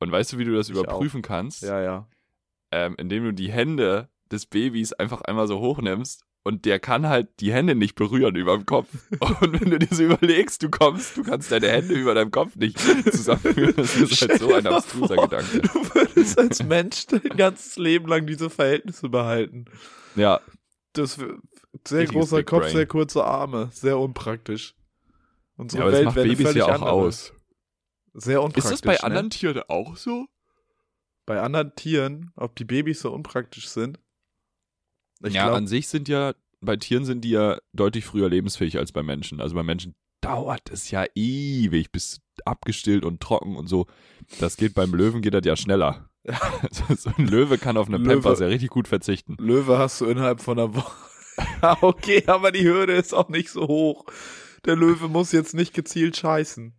Und 0.00 0.10
weißt 0.12 0.32
du, 0.32 0.38
wie 0.38 0.44
du 0.44 0.54
das 0.54 0.68
Ich 0.70 0.74
überprüfen 0.76 1.22
kannst? 1.22 1.62
ja, 1.62 1.80
ja. 1.82 2.08
ähm, 2.70 2.94
indem 2.98 3.24
du 3.24 3.32
die 3.34 3.50
Hände 3.50 4.08
des 4.30 4.46
Babys 4.46 4.92
einfach 4.92 5.20
einmal 5.22 5.46
so 5.48 5.58
hochnimmst 5.60 6.24
und 6.48 6.64
der 6.64 6.80
kann 6.80 7.06
halt 7.06 7.28
die 7.40 7.52
Hände 7.52 7.74
nicht 7.74 7.94
berühren 7.94 8.34
über 8.34 8.56
dem 8.56 8.64
Kopf. 8.64 8.88
Und 9.20 9.60
wenn 9.60 9.70
du 9.70 9.78
dir 9.78 9.94
so 9.94 10.02
überlegst, 10.02 10.62
du 10.62 10.70
kommst, 10.70 11.18
du 11.18 11.22
kannst 11.22 11.52
deine 11.52 11.68
Hände 11.68 11.92
über 11.92 12.14
deinem 12.14 12.30
Kopf 12.30 12.56
nicht 12.56 12.78
zusammenführen. 12.78 13.74
Das 13.76 13.94
ist 13.94 14.22
halt 14.22 14.38
so 14.40 14.54
ein 14.54 14.66
abstruser 14.66 15.14
vor, 15.14 15.28
Gedanke. 15.28 15.60
Du 15.60 15.94
würdest 15.94 16.38
als 16.38 16.62
Mensch 16.62 17.06
dein 17.08 17.36
ganzes 17.36 17.76
Leben 17.76 18.08
lang 18.08 18.26
diese 18.26 18.48
Verhältnisse 18.48 19.10
behalten. 19.10 19.66
Ja, 20.16 20.40
Das 20.94 21.16
sehr 21.16 21.28
Richtiges 22.00 22.10
großer 22.12 22.36
Big 22.38 22.46
Kopf, 22.46 22.62
Brain. 22.62 22.72
sehr 22.72 22.86
kurze 22.86 23.24
Arme, 23.24 23.68
sehr 23.72 23.98
unpraktisch. 23.98 24.74
Unsere 25.58 25.82
ja 25.82 25.84
aber 25.84 25.90
das 25.90 25.98
Welt 25.98 26.06
macht 26.06 26.16
wäre 26.16 26.24
eine 26.28 26.36
Babys 26.36 26.54
ja 26.54 26.64
auch 26.64 26.70
andere. 26.70 26.90
aus. 26.92 27.32
Sehr 28.14 28.42
unpraktisch. 28.42 28.64
Ist 28.64 28.72
das 28.72 28.80
bei 28.80 28.94
ne? 28.94 29.02
anderen 29.02 29.28
Tieren 29.28 29.62
auch 29.68 29.98
so? 29.98 30.24
Bei 31.26 31.42
anderen 31.42 31.74
Tieren, 31.74 32.32
ob 32.36 32.56
die 32.56 32.64
Babys 32.64 33.00
so 33.00 33.12
unpraktisch 33.12 33.68
sind? 33.68 33.98
Ich 35.24 35.34
ja, 35.34 35.46
glaub, 35.46 35.56
an 35.56 35.66
sich 35.66 35.88
sind 35.88 36.08
ja, 36.08 36.34
bei 36.60 36.76
Tieren 36.76 37.04
sind 37.04 37.22
die 37.22 37.30
ja 37.30 37.58
deutlich 37.72 38.04
früher 38.04 38.28
lebensfähig 38.28 38.78
als 38.78 38.92
bei 38.92 39.02
Menschen. 39.02 39.40
Also 39.40 39.54
bei 39.54 39.62
Menschen 39.62 39.94
dauert 40.20 40.70
es 40.70 40.90
ja 40.90 41.04
ewig, 41.14 41.90
bis 41.92 42.20
abgestillt 42.44 43.04
und 43.04 43.20
trocken 43.20 43.56
und 43.56 43.66
so. 43.68 43.86
Das 44.40 44.56
geht 44.56 44.74
beim 44.74 44.94
Löwen 44.94 45.22
geht 45.22 45.34
das 45.34 45.44
ja 45.44 45.56
schneller. 45.56 46.08
so, 46.70 47.10
ein 47.16 47.26
Löwe 47.26 47.58
kann 47.58 47.76
auf 47.76 47.88
eine 47.88 47.98
Löwe- 47.98 48.14
Pampers 48.14 48.40
ja 48.40 48.46
richtig 48.46 48.70
gut 48.70 48.88
verzichten. 48.88 49.36
Löwe 49.38 49.78
hast 49.78 50.00
du 50.00 50.06
innerhalb 50.06 50.40
von 50.40 50.58
einer 50.58 50.74
Woche. 50.74 50.96
okay, 51.80 52.24
aber 52.26 52.52
die 52.52 52.64
Hürde 52.64 52.94
ist 52.94 53.14
auch 53.14 53.28
nicht 53.28 53.50
so 53.50 53.66
hoch. 53.66 54.04
Der 54.66 54.76
Löwe 54.76 55.08
muss 55.08 55.32
jetzt 55.32 55.54
nicht 55.54 55.72
gezielt 55.72 56.16
scheißen. 56.16 56.74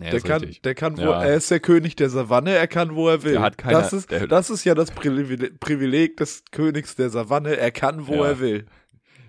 Ja, 0.00 0.10
der, 0.10 0.20
kann, 0.20 0.56
der 0.64 0.74
kann, 0.74 0.96
wo, 0.96 1.02
Ja. 1.02 1.22
er 1.22 1.34
ist 1.36 1.50
der 1.50 1.60
König 1.60 1.96
der 1.96 2.08
Savanne, 2.08 2.52
er 2.54 2.66
kann, 2.66 2.94
wo 2.94 3.08
er 3.08 3.22
will. 3.22 3.32
Der 3.32 3.42
hat 3.42 3.58
keine- 3.58 3.74
das, 3.74 3.92
ist, 3.92 4.10
der- 4.10 4.26
das 4.26 4.48
ist 4.50 4.64
ja 4.64 4.74
das 4.74 4.90
Privileg, 4.90 6.16
des 6.16 6.44
Königs 6.50 6.96
der 6.96 7.10
Savanne, 7.10 7.56
er 7.56 7.70
kann, 7.70 8.06
wo 8.06 8.14
Ja. 8.16 8.26
er 8.30 8.40
will. 8.40 8.66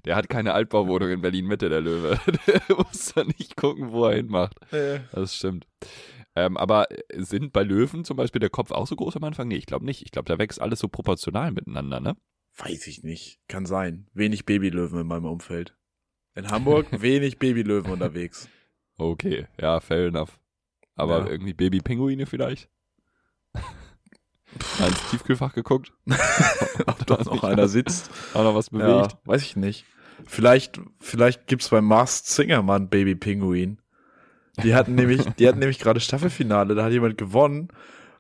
Der 0.06 0.16
hat 0.16 0.30
keine 0.30 0.54
Altbauwohnung 0.54 1.10
in 1.10 1.22
Berlin-Mitte, 1.22 1.70
der 1.70 1.80
Löwe. 1.82 2.20
Der 2.48 2.76
muss 2.78 3.14
da 3.14 3.24
nicht 3.24 3.56
gucken, 3.56 3.92
wo 3.92 4.06
er 4.06 4.16
hinmacht. 4.18 4.56
Das 5.14 5.36
stimmt. 5.36 5.66
Ähm, 6.36 6.58
aber 6.58 6.88
sind 7.16 7.54
bei 7.54 7.64
Löwen 7.64 8.04
zum 8.04 8.18
Beispiel 8.18 8.40
der 8.40 8.50
Kopf 8.50 8.72
auch 8.72 8.88
so 8.88 8.96
groß 8.96 9.16
am 9.18 9.24
Anfang? 9.24 9.48
Nee, 9.48 9.56
ich 9.58 9.66
glaube 9.66 9.86
nicht. 9.86 10.02
Ich 10.02 10.12
glaube, 10.12 10.28
da 10.28 10.38
wächst 10.40 10.60
alles 10.62 10.80
so 10.80 10.88
proportional 10.88 11.52
miteinander, 11.52 12.00
ne? 12.00 12.16
weiß 12.58 12.86
ich 12.88 13.04
nicht. 13.04 13.40
Kann 13.48 13.66
sein. 13.66 14.08
Wenig 14.14 14.46
Babylöwen 14.46 15.00
in 15.02 15.08
meinem 15.08 15.26
Umfeld. 15.26 15.76
In 16.36 16.50
Hamburg 16.52 16.88
wenig 17.02 17.40
Babylöwen 17.40 17.92
unterwegs. 17.92 18.50
Okay, 18.98 19.48
ja, 19.60 19.80
fair 19.80 20.08
enough. 20.08 20.38
Aber 20.96 21.20
Ja. 21.20 21.28
irgendwie 21.30 21.54
Baby-Pinguine 21.54 22.26
vielleicht? 22.26 22.70
Mal 24.80 24.88
ins 24.88 25.10
Tiefkühlfach 25.10 25.54
geguckt? 25.54 25.92
Ob 26.86 27.06
da 27.08 27.18
noch 27.24 27.44
einer 27.44 27.68
sitzt. 27.68 28.12
Auch 28.34 28.44
noch 28.44 28.56
was 28.56 28.70
bewegt? 28.70 28.88
Ja, 29.14 29.20
weiß 29.26 29.42
ich 29.42 29.56
nicht. 29.56 29.86
Vielleicht, 30.26 30.80
vielleicht 31.00 31.48
gibt's 31.48 31.70
bei 31.70 31.82
Mars 31.82 32.24
Singer 32.36 32.62
mal 32.62 32.76
einen 32.76 32.90
Baby 32.90 33.16
Pinguin. 33.16 33.80
Die 34.64 34.76
hatten 34.76 34.94
nämlich, 34.96 35.22
die 35.40 35.48
hatten 35.48 35.60
nämlich 35.60 35.80
gerade 35.80 36.00
Staffelfinale, 36.00 36.76
da 36.76 36.84
hat 36.84 36.92
jemand 36.92 37.18
gewonnen. 37.18 37.70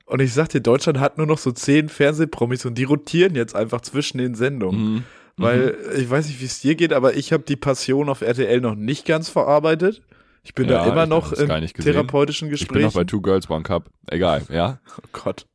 Und 0.05 0.21
ich 0.21 0.33
sag 0.33 0.49
dir, 0.49 0.61
Deutschland 0.61 0.99
hat 0.99 1.17
nur 1.17 1.27
noch 1.27 1.37
so 1.37 1.51
zehn 1.51 1.87
Fernsehpromis 1.87 2.65
und 2.65 2.77
die 2.77 2.83
rotieren 2.83 3.35
jetzt 3.35 3.55
einfach 3.55 3.81
zwischen 3.81 4.17
den 4.17 4.33
Sendungen. 4.35 4.93
Mhm. 4.95 5.03
Weil 5.37 5.77
ich 5.95 6.09
weiß 6.09 6.27
nicht, 6.27 6.41
wie 6.41 6.45
es 6.45 6.59
dir 6.61 6.75
geht, 6.75 6.93
aber 6.93 7.15
ich 7.15 7.31
habe 7.33 7.43
die 7.43 7.55
Passion 7.55 8.09
auf 8.09 8.21
RTL 8.21 8.59
noch 8.61 8.75
nicht 8.75 9.05
ganz 9.05 9.29
verarbeitet. 9.29 10.01
Ich 10.43 10.53
bin 10.53 10.67
da 10.67 10.85
Ja, 10.85 10.91
immer 10.91 11.03
ich 11.03 11.09
noch 11.09 11.31
gesehen. 11.31 11.47
therapeutischen 11.73 12.53
Ich 12.53 12.67
bin 12.67 12.81
noch 12.81 12.93
bei 12.93 13.05
Two 13.05 13.21
Girls, 13.21 13.49
One 13.49 13.63
Cup. 13.63 13.89
Egal, 14.07 14.43
ja? 14.49 14.79
Oh 14.97 15.07
Gott. 15.13 15.47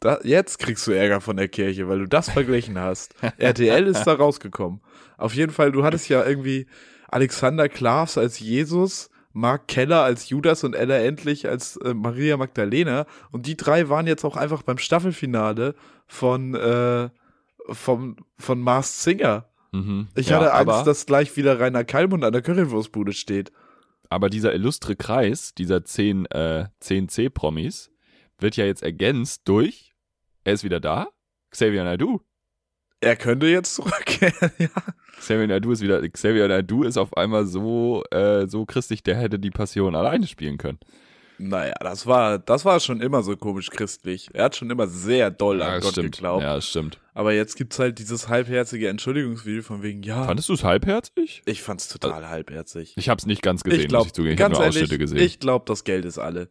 Da, 0.00 0.18
jetzt 0.22 0.58
kriegst 0.58 0.86
du 0.86 0.92
Ärger 0.92 1.20
von 1.22 1.36
der 1.36 1.48
Kirche, 1.48 1.88
weil 1.88 2.00
du 2.00 2.06
das 2.06 2.30
verglichen 2.30 2.78
hast. 2.78 3.14
RTL 3.38 3.86
ist 3.86 4.04
da 4.04 4.12
rausgekommen. 4.12 4.80
Auf 5.16 5.34
jeden 5.34 5.52
Fall, 5.52 5.72
du 5.72 5.82
hattest 5.82 6.08
ja 6.10 6.24
irgendwie 6.24 6.66
Alexander 7.08 7.68
Klavs 7.70 8.18
als 8.18 8.38
Jesus, 8.38 9.08
Mark 9.32 9.68
Keller 9.68 10.02
als 10.02 10.28
Judas 10.28 10.64
und 10.64 10.74
Ella 10.74 10.98
Endlich 10.98 11.48
als 11.48 11.76
äh, 11.78 11.94
Maria 11.94 12.36
Magdalena. 12.36 13.06
Und 13.30 13.46
die 13.46 13.56
drei 13.56 13.88
waren 13.88 14.06
jetzt 14.06 14.24
auch 14.24 14.36
einfach 14.36 14.62
beim 14.62 14.78
Staffelfinale 14.78 15.74
von, 16.06 16.54
äh, 16.54 17.08
vom, 17.68 18.16
von 18.38 18.60
Mars 18.60 19.02
Singer. 19.02 19.46
Mhm. 19.72 20.08
Ich 20.14 20.28
ja, 20.28 20.36
hatte 20.36 20.52
Angst, 20.52 20.86
dass 20.86 21.06
gleich 21.06 21.36
wieder 21.36 21.58
Rainer 21.58 21.84
Kallmund 21.84 22.24
an 22.24 22.32
der 22.32 22.42
Currywurstbude 22.42 23.12
steht. 23.12 23.52
Aber 24.10 24.30
dieser 24.30 24.54
illustre 24.54 24.96
Kreis, 24.96 25.54
dieser 25.54 25.84
10, 25.84 26.26
äh, 26.26 26.66
10C-Promis, 26.82 27.90
wird 28.38 28.56
ja 28.56 28.64
jetzt 28.64 28.82
ergänzt 28.82 29.42
durch, 29.44 29.94
er 30.44 30.54
ist 30.54 30.64
wieder 30.64 30.80
da, 30.80 31.08
Xavier 31.50 31.84
Naidoo. 31.84 32.20
Er 33.00 33.16
könnte 33.16 33.46
jetzt 33.46 33.74
zurückkehren, 33.74 34.50
ja. 34.58 34.68
Xavier 35.18 35.46
Naidoo 35.46 35.72
ist 35.72 35.82
wieder, 35.82 36.06
Xavier 36.08 36.48
Naidoo 36.48 36.82
ist 36.84 36.96
auf 36.96 37.16
einmal 37.16 37.46
so, 37.46 38.04
äh, 38.10 38.46
so 38.46 38.64
christlich, 38.66 39.02
der 39.02 39.16
hätte 39.16 39.38
die 39.38 39.50
Passion 39.50 39.94
alleine 39.94 40.26
spielen 40.26 40.58
können. 40.58 40.78
Naja, 41.38 41.74
das 41.80 42.06
war, 42.06 42.38
das 42.38 42.64
war 42.64 42.80
schon 42.80 43.00
immer 43.00 43.22
so 43.22 43.36
komisch 43.36 43.68
christlich. 43.70 44.30
Er 44.32 44.44
hat 44.44 44.56
schon 44.56 44.70
immer 44.70 44.86
sehr 44.86 45.30
doll 45.30 45.60
an 45.62 45.74
Ja, 45.74 45.78
Gott 45.80 45.92
stimmt. 45.92 46.12
geglaubt. 46.12 46.42
Ja, 46.42 46.54
das 46.54 46.68
stimmt. 46.68 46.98
Aber 47.12 47.32
jetzt 47.34 47.56
gibt's 47.56 47.78
halt 47.78 47.98
dieses 47.98 48.28
halbherzige 48.28 48.88
Entschuldigungsvideo 48.88 49.62
von 49.62 49.82
wegen, 49.82 50.02
ja, 50.02 50.24
Fandest 50.24 50.48
du 50.48 50.54
es 50.54 50.64
halbherzig? 50.64 51.42
ich 51.44 51.62
fand's 51.62 51.88
total 51.88 52.28
halbherzig. 52.28 52.94
Ich 52.96 53.08
hab's 53.10 53.26
nicht 53.26 53.42
ganz 53.42 53.62
gesehen, 53.64 53.80
ich 53.82 53.88
glaube, 53.88 54.04
muss 54.04 54.06
ich 54.08 54.12
zugeben. 54.14 54.32
Ich 54.32 54.38
ganz 54.38 54.54
nur 54.54 54.62
ehrlich, 54.64 54.76
Ausschnitte 54.82 54.98
gesehen. 54.98 55.18
ich 55.18 55.38
glaube, 55.38 55.64
das 55.66 55.84
Geld 55.84 56.04
ist 56.06 56.18
alle. 56.18 56.48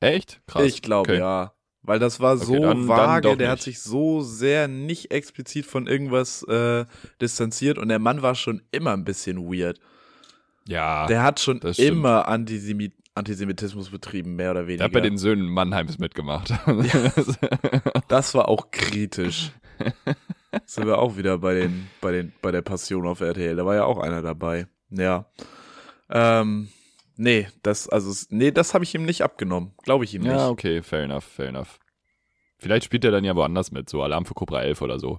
Echt? 0.00 0.40
Krass. 0.46 0.64
Ich 0.64 0.82
glaube, 0.82 1.10
Okay. 1.12 1.18
ja. 1.20 1.52
Weil 1.84 1.98
das 1.98 2.20
war 2.20 2.36
so 2.36 2.52
dann- 2.54 2.62
dann 2.62 2.88
vage, 2.88 3.28
doch 3.28 3.36
der 3.36 3.48
hat 3.50 3.58
nicht. 3.58 3.64
sich 3.64 3.80
so 3.80 4.20
sehr 4.20 4.68
nicht 4.68 5.10
explizit 5.10 5.66
von 5.66 5.88
irgendwas 5.88 6.44
äh, 6.44 6.84
distanziert 7.20 7.76
und 7.78 7.88
der 7.88 7.98
Mann 7.98 8.22
war 8.22 8.36
schon 8.36 8.62
immer 8.70 8.92
ein 8.92 9.02
bisschen 9.04 9.38
weird. 9.52 9.80
Ja. 10.68 11.06
Der 11.08 11.24
hat 11.24 11.40
schon 11.40 11.58
immer 11.78 12.28
Antisemi 12.28 12.92
Antisemitismus 13.14 13.90
betrieben, 13.90 14.36
mehr 14.36 14.52
oder 14.52 14.60
Der 14.60 14.68
weniger. 14.68 14.84
hat 14.84 14.92
bei 14.92 15.00
den 15.00 15.18
Söhnen 15.18 15.46
Mannheims 15.48 15.98
mitgemacht. 15.98 16.52
das 18.08 18.34
war 18.34 18.48
auch 18.48 18.70
kritisch. 18.70 19.52
Sind 20.66 20.86
wir 20.86 20.98
auch 20.98 21.16
wieder 21.16 21.38
bei 21.38 21.54
den, 21.54 21.88
bei 22.00 22.12
den, 22.12 22.32
bei 22.42 22.50
der 22.52 22.62
Passion 22.62 23.06
auf 23.06 23.20
RTL. 23.20 23.56
Da 23.56 23.64
war 23.66 23.74
ja 23.74 23.84
auch 23.84 23.98
einer 23.98 24.22
dabei. 24.22 24.66
Ja. 24.90 25.26
Ähm, 26.10 26.68
nee, 27.16 27.48
das, 27.62 27.88
also, 27.88 28.26
nee, 28.30 28.50
das 28.50 28.74
habe 28.74 28.84
ich 28.84 28.94
ihm 28.94 29.04
nicht 29.04 29.22
abgenommen. 29.22 29.72
Glaube 29.82 30.04
ich 30.04 30.14
ihm 30.14 30.22
ja, 30.24 30.32
nicht. 30.34 30.42
okay, 30.44 30.82
fair 30.82 31.04
enough, 31.04 31.24
fair 31.24 31.48
enough. 31.48 31.78
Vielleicht 32.58 32.84
spielt 32.84 33.04
er 33.04 33.10
dann 33.10 33.24
ja 33.24 33.34
woanders 33.34 33.72
mit, 33.72 33.88
so 33.90 34.02
Alarm 34.02 34.24
für 34.24 34.34
Cobra 34.34 34.62
11 34.62 34.82
oder 34.82 35.00
so. 35.00 35.18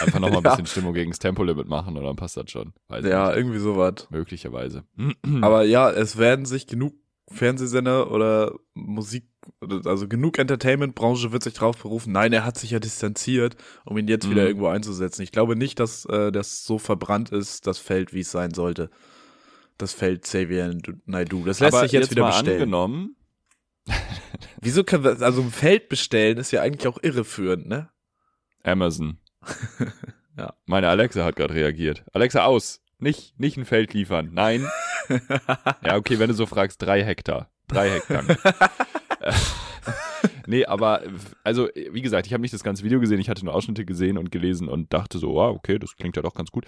Einfach 0.00 0.18
nochmal 0.18 0.38
ein 0.38 0.44
Ja. 0.44 0.50
bisschen 0.50 0.66
Stimmung 0.66 0.92
gegen 0.92 1.10
das 1.12 1.20
Tempolimit 1.20 1.68
machen 1.68 1.96
und 1.96 2.02
dann 2.02 2.16
passt 2.16 2.36
das 2.36 2.50
schon. 2.50 2.72
Weiß 2.88 3.04
Ja, 3.04 3.28
nicht. 3.28 3.36
irgendwie 3.36 3.58
sowas. 3.60 4.08
Möglicherweise. 4.10 4.84
Aber 5.42 5.62
ja, 5.64 5.88
es 5.90 6.18
werden 6.18 6.46
sich 6.46 6.66
genug 6.66 6.94
Fernsehsender 7.32 8.10
oder 8.10 8.54
Musik, 8.74 9.24
also 9.84 10.08
genug 10.08 10.38
Entertainment-Branche 10.38 11.32
wird 11.32 11.42
sich 11.42 11.54
drauf 11.54 11.78
berufen. 11.78 12.12
Nein, 12.12 12.32
er 12.32 12.44
hat 12.44 12.58
sich 12.58 12.70
ja 12.72 12.78
distanziert, 12.80 13.56
um 13.84 13.96
ihn 13.98 14.08
jetzt 14.08 14.28
wieder 14.28 14.42
Mhm. 14.42 14.48
irgendwo 14.48 14.66
einzusetzen. 14.68 15.22
Ich 15.22 15.32
glaube 15.32 15.56
nicht, 15.56 15.78
dass 15.80 16.04
äh, 16.06 16.32
das 16.32 16.64
so 16.64 16.78
verbrannt 16.78 17.30
ist, 17.30 17.66
das 17.66 17.78
Feld, 17.78 18.12
wie 18.12 18.20
es 18.20 18.30
sein 18.30 18.52
sollte. 18.52 18.90
Das 19.78 19.92
Feld 19.92 20.22
Xavier 20.22 20.76
Naidu. 21.06 21.44
Das 21.44 21.60
lässt 21.60 21.74
Aber 21.74 21.82
sich 21.84 21.92
jetzt, 21.92 22.10
wieder 22.10 22.22
mal 22.22 22.30
bestellen. 22.30 22.56
angenommen, 22.62 23.16
Wieso 24.60 24.84
können 24.84 25.04
wir, 25.04 25.20
also 25.22 25.40
ein 25.40 25.50
Feld 25.50 25.88
bestellen 25.88 26.36
ist 26.36 26.50
ja 26.50 26.60
eigentlich 26.60 26.86
auch 26.86 26.98
irreführend, 27.02 27.66
ne? 27.68 27.88
Amazon. 28.62 29.18
Ja. 30.38 30.54
Meine 30.64 30.88
Alexa 30.88 31.22
hat 31.24 31.36
gerade 31.36 31.52
reagiert. 31.52 32.02
Alexa 32.14 32.44
aus. 32.44 32.80
Nicht, 33.00 33.38
nicht 33.40 33.56
ein 33.56 33.64
Feld 33.64 33.94
liefern. 33.94 34.30
Nein. 34.32 34.66
ja, 35.84 35.96
okay, 35.96 36.18
wenn 36.18 36.28
du 36.28 36.34
so 36.34 36.46
fragst, 36.46 36.80
drei 36.82 37.02
Hektar. 37.04 37.50
Drei 37.68 37.90
Hektar. 37.90 38.24
Nee, 40.46 40.64
aber, 40.66 41.02
also, 41.44 41.68
wie 41.92 42.02
gesagt, 42.02 42.26
ich 42.26 42.32
habe 42.32 42.40
nicht 42.40 42.52
das 42.52 42.64
ganze 42.64 42.82
Video 42.82 42.98
gesehen, 42.98 43.20
ich 43.20 43.30
hatte 43.30 43.44
nur 43.44 43.54
Ausschnitte 43.54 43.84
gesehen 43.84 44.18
und 44.18 44.32
gelesen 44.32 44.68
und 44.68 44.92
dachte 44.92 45.18
so, 45.18 45.34
wow, 45.34 45.54
okay, 45.54 45.78
das 45.78 45.94
klingt 45.94 46.16
ja 46.16 46.22
doch 46.22 46.34
ganz 46.34 46.50
gut. 46.50 46.64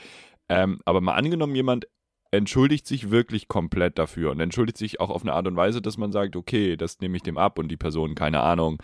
Ähm, 0.49 0.81
aber 0.85 1.01
mal 1.01 1.15
angenommen, 1.15 1.57
jemand 1.57 1.87
entschuldigt 2.31 2.87
sich 2.87 3.11
wirklich 3.11 3.49
komplett 3.49 3.99
dafür 3.99 4.31
und 4.31 4.41
entschuldigt 4.41 4.79
sich 4.79 5.01
auch 5.01 5.11
auf 5.11 5.23
eine 5.23 5.33
Art 5.33 5.49
und 5.49 5.57
Weise, 5.57 5.83
dass 5.83 5.99
man 5.99 6.13
sagt, 6.13 6.37
okay, 6.37 6.77
das 6.77 7.01
nehme 7.01 7.17
ich 7.17 7.23
dem 7.23 7.37
ab 7.37 7.59
und 7.59 7.69
die 7.69 7.77
Person, 7.77 8.15
keine 8.15 8.41
Ahnung, 8.41 8.81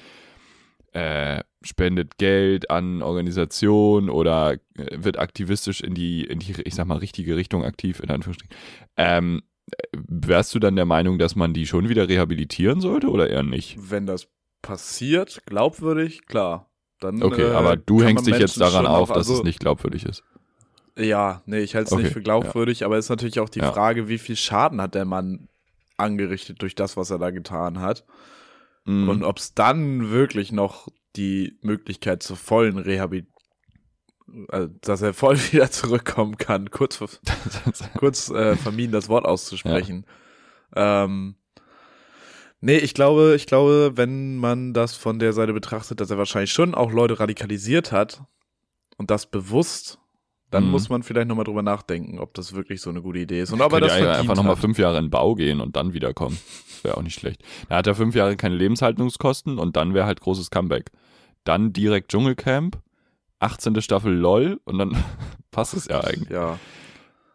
äh, 0.93 1.43
spendet 1.63 2.19
Geld 2.19 2.71
an 2.71 3.03
Organisationen 3.03 4.09
oder 4.11 4.55
äh, 4.55 4.59
wird 4.93 5.19
aktivistisch 5.19 5.81
in 5.81 5.95
die, 5.95 6.25
in 6.25 6.39
die, 6.39 6.55
ich 6.63 6.75
sag 6.75 6.87
mal, 6.87 6.99
richtige 6.99 7.37
Richtung 7.37 7.65
aktiv, 7.65 8.01
in 8.01 8.11
Anführungsstrichen. 8.11 8.55
Ähm, 8.97 9.43
äh, 9.71 9.77
wärst 9.93 10.55
du 10.55 10.59
dann 10.59 10.77
der 10.77 10.87
Meinung, 10.87 11.19
dass 11.19 11.37
man 11.37 11.53
die 11.53 11.67
schon 11.67 11.89
wieder 11.89 12.09
rehabilitieren 12.09 12.81
sollte 12.81 13.09
oder 13.09 13.29
eher 13.29 13.43
nicht? 13.43 13.77
Wenn 13.79 14.07
das 14.07 14.29
passiert, 14.63 15.43
glaubwürdig, 15.47 16.27
klar. 16.27 16.71
Dann, 17.01 17.23
Okay, 17.23 17.51
äh, 17.51 17.55
aber 17.55 17.77
du 17.77 18.03
hängst 18.03 18.27
dich 18.27 18.39
jetzt 18.39 18.59
Menschen 18.59 18.61
daran 18.61 18.87
schon 18.87 18.95
auf, 18.95 19.09
dass 19.09 19.19
also, 19.19 19.35
es 19.35 19.43
nicht 19.45 19.61
glaubwürdig 19.61 20.05
ist. 20.05 20.25
Ja, 20.97 21.43
nee, 21.47 21.61
ich 21.61 21.77
halte 21.77 21.89
es 21.89 21.93
Okay, 21.93 22.03
nicht 22.03 22.13
für 22.13 22.23
glaubwürdig, 22.23 22.85
aber 22.85 22.97
es 22.99 23.07
ist 23.07 23.11
natürlich 23.11 23.39
auch 23.39 23.49
die 23.49 23.61
Ja. 23.61 23.73
Frage, 23.73 24.09
wie 24.09 24.19
viel 24.19 24.35
Schaden 24.35 24.81
hat 24.81 24.97
der 24.97 25.05
Mann 25.05 25.49
angerichtet 25.97 26.61
durch 26.61 26.75
das, 26.75 26.97
was 26.97 27.11
er 27.11 27.19
da 27.19 27.31
getan 27.31 27.81
hat. 27.81 28.05
Mhm. 28.89 29.09
Und 29.09 29.23
ob 29.23 29.39
es 29.39 29.53
dann 29.55 30.11
wirklich 30.11 30.51
noch 30.51 30.89
die 31.15 31.59
Möglichkeit 31.61 32.23
zur 32.23 32.37
vollen 32.37 32.79
Rehabilitation, 32.79 33.35
also, 34.49 34.69
dass 34.83 35.03
er 35.03 35.15
voll 35.15 35.37
wieder 35.53 35.71
zurückkommen 35.71 36.37
kann, 36.37 36.71
kurz, 36.71 36.99
kurz 37.99 38.31
äh, 38.31 38.57
vermieden, 38.57 38.93
das 38.93 39.09
Wort 39.09 39.25
auszusprechen. 39.25 40.07
Ähm, 40.75 41.37
nee, 42.61 42.77
ich 42.77 42.95
glaube, 42.95 43.35
ich 43.37 43.47
glaube, 43.47 43.93
wenn 43.95 44.37
man 44.37 44.75
das 44.75 44.95
von 44.95 45.19
der 45.19 45.33
Seite 45.33 45.53
betrachtet, 45.53 46.01
dass 46.01 46.11
er 46.11 46.19
wahrscheinlich 46.19 46.53
schon 46.53 46.75
auch 46.75 46.91
Leute 46.91 47.21
radikalisiert 47.21 47.93
hat 47.93 48.23
und 48.97 49.11
das 49.11 49.27
bewusst, 49.27 49.99
dann 50.51 50.65
Mhm. 50.65 50.71
muss 50.71 50.89
man 50.89 51.03
vielleicht 51.03 51.29
nochmal 51.29 51.45
drüber 51.45 51.63
nachdenken, 51.63 52.19
ob 52.19 52.35
das 52.35 52.55
wirklich 52.55 52.81
so 52.81 52.91
eine 52.91 53.03
gute 53.03 53.19
Idee 53.19 53.41
ist. 53.43 53.53
Und 53.53 53.61
ob 53.61 53.73
er 53.73 53.81
das 53.81 53.99
ja 53.99 54.13
einfach 54.13 54.35
nochmal 54.37 54.57
fünf 54.57 54.79
Jahre 54.79 54.99
in 54.99 55.11
Bau 55.11 55.35
gehen 55.35 55.61
und 55.61 55.77
dann 55.77 55.93
wiederkommen. 55.93 56.39
Wäre 56.83 56.97
auch 56.97 57.03
nicht 57.03 57.19
schlecht. 57.19 57.43
Da 57.69 57.77
hat 57.77 57.87
er 57.87 57.95
fünf 57.95 58.15
Jahre 58.15 58.37
keine 58.37 58.55
Lebenshaltungskosten 58.55 59.59
und 59.59 59.77
dann 59.77 59.95
wäre 59.95 60.07
halt 60.07 60.21
großes 60.21 60.51
Comeback. 60.51 60.91
Dann 61.45 61.73
direkt 61.73 62.11
Dschungelcamp, 62.11 62.79
18. 63.41 63.81
Staffel 63.83 64.13
LOL 64.15 64.61
und 64.65 64.79
dann 64.79 64.97
passt 65.51 65.75
es 65.75 65.87
ja 65.89 66.01
eigentlich. 66.01 66.31
Ja. 66.31 66.59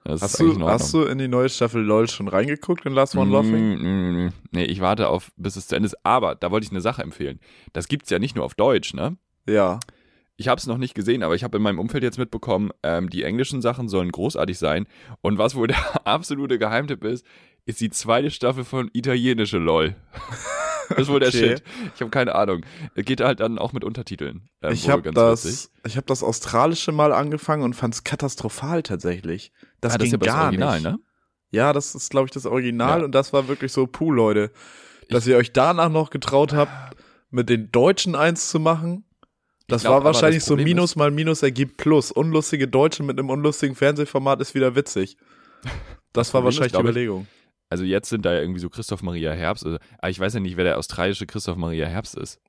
Das 0.05 0.21
Hast 0.21 0.39
in 0.41 0.45
du, 0.47 0.51
Ordnung. 0.53 0.69
hast 0.69 0.93
du 0.93 1.03
in 1.03 1.17
die 1.17 1.29
neue 1.29 1.47
Staffel 1.47 1.81
LOL 1.81 2.09
schon 2.09 2.27
reingeguckt 2.27 2.85
in 2.85 2.91
Last 2.91 3.15
One 3.15 3.31
Laughing? 3.31 3.77
Mm, 3.77 3.81
mm, 3.81 4.25
mm. 4.25 4.33
Nee, 4.51 4.65
ich 4.65 4.81
warte 4.81 5.07
auf, 5.07 5.31
bis 5.37 5.55
es 5.55 5.67
zu 5.67 5.75
Ende 5.77 5.85
ist. 5.87 5.95
Aber 6.03 6.35
da 6.35 6.51
wollte 6.51 6.65
ich 6.65 6.71
eine 6.71 6.81
Sache 6.81 7.01
empfehlen. 7.03 7.39
Das 7.71 7.87
gibt's 7.87 8.09
ja 8.09 8.19
nicht 8.19 8.35
nur 8.35 8.43
auf 8.43 8.53
Deutsch, 8.53 8.93
ne? 8.93 9.15
Ja. 9.47 9.79
Ich 10.35 10.47
habe 10.47 10.57
es 10.59 10.65
noch 10.67 10.77
nicht 10.77 10.95
gesehen, 10.95 11.21
aber 11.23 11.35
ich 11.35 11.43
habe 11.43 11.57
in 11.57 11.63
meinem 11.63 11.79
Umfeld 11.79 12.03
jetzt 12.03 12.17
mitbekommen, 12.17 12.71
ähm, 12.81 13.09
die 13.09 13.23
englischen 13.23 13.61
Sachen 13.61 13.87
sollen 13.87 14.11
großartig 14.11 14.57
sein. 14.57 14.87
Und 15.21 15.37
was 15.37 15.55
wohl 15.55 15.67
der 15.67 16.07
absolute 16.07 16.57
Geheimtipp 16.57 17.03
ist, 17.03 17.25
ist 17.65 17.79
die 17.81 17.89
zweite 17.91 18.31
Staffel 18.31 18.63
von 18.63 18.89
italienische 18.93 19.57
LOL. 19.57 19.95
das 20.89 20.99
ist 20.99 21.07
wohl 21.09 21.19
der 21.19 21.29
Okay. 21.29 21.49
Shit. 21.57 21.63
Ich 21.95 22.01
habe 22.01 22.09
keine 22.11 22.35
Ahnung. 22.35 22.65
Geht 22.95 23.21
halt 23.21 23.39
dann 23.39 23.57
auch 23.59 23.73
mit 23.73 23.83
Untertiteln. 23.83 24.49
Ähm, 24.61 24.73
ich 24.73 24.89
habe 24.89 25.11
das, 25.11 25.45
witzig. 25.45 25.69
ich 25.85 25.95
habe 25.97 26.07
das 26.07 26.23
australische 26.23 26.91
mal 26.91 27.13
angefangen 27.13 27.63
und 27.63 27.73
fand 27.75 27.93
es 27.93 28.03
katastrophal 28.03 28.83
tatsächlich. 28.83 29.51
Das 29.81 29.93
ah, 29.93 29.97
das 29.97 30.05
ging 30.05 30.07
ist 30.07 30.13
aber 30.15 30.25
das 30.25 30.35
gar 30.35 30.43
Original, 30.45 30.81
nicht. 30.81 30.83
ne? 30.91 30.99
Ja, 31.51 31.71
das 31.71 31.93
ist, 31.93 32.09
glaube 32.09 32.25
ich, 32.25 32.31
das 32.31 32.47
Original 32.47 32.99
Ja. 32.99 33.05
und 33.05 33.13
das 33.13 33.31
war 33.31 33.47
wirklich 33.47 33.71
so, 33.71 33.85
puh, 33.85 34.11
Leute, 34.11 34.51
dass 35.09 35.27
ihr 35.27 35.37
euch 35.37 35.53
danach 35.53 35.89
noch 35.89 36.09
getraut 36.09 36.53
habt, 36.53 36.97
mit 37.29 37.47
den 37.49 37.71
Deutschen 37.71 38.15
eins 38.15 38.49
zu 38.49 38.59
machen. 38.59 39.05
Das 39.73 39.81
glaub 39.81 39.95
war 39.95 40.03
wahrscheinlich 40.03 40.39
das 40.39 40.47
so 40.47 40.55
Minus 40.55 40.95
mal 40.95 41.11
Minus 41.11 41.43
ergibt 41.43 41.77
Plus. 41.77 42.11
Unlustige 42.11 42.67
Deutsche 42.67 43.03
mit 43.03 43.17
einem 43.17 43.29
unlustigen 43.29 43.75
Fernsehformat 43.75 44.39
ist 44.41 44.53
wieder 44.53 44.75
witzig. 44.75 45.17
Das 46.13 46.33
war 46.33 46.41
Problem 46.41 46.49
ist, 46.49 46.59
wahrscheinlich 46.59 46.71
die 46.71 46.75
glaub 46.75 46.83
ich, 46.83 46.89
Überlegung. 46.89 47.27
Also 47.69 47.83
jetzt 47.83 48.09
sind 48.09 48.23
da 48.23 48.33
ja 48.33 48.39
irgendwie 48.39 48.59
so 48.59 48.69
Christoph 48.69 49.01
Maria 49.01 49.31
Herbst. 49.31 49.65
Also, 49.65 49.79
aber 49.97 50.09
ich 50.09 50.19
weiß 50.19 50.35
ja 50.35 50.39
nicht, 50.39 50.57
wer 50.57 50.63
der 50.63 50.77
australische 50.77 51.25
Christoph 51.25 51.57
Maria 51.57 51.87
Herbst 51.87 52.15
ist. 52.15 52.39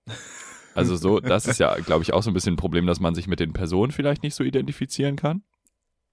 Also 0.75 0.97
so, 0.97 1.19
das 1.21 1.47
ist 1.47 1.59
ja, 1.59 1.75
glaube 1.77 2.03
ich, 2.03 2.13
auch 2.13 2.23
so 2.23 2.31
ein 2.31 2.35
bisschen 2.35 2.55
ein 2.55 2.59
Problem, 2.59 2.87
dass 2.87 3.01
man 3.01 3.15
sich 3.15 3.27
mit 3.27 3.41
den 3.41 3.55
Personen 3.55 3.91
vielleicht 3.91 4.23
nicht 4.23 4.35
so 4.35 4.45
identifizieren 4.45 5.17
kann. 5.17 5.43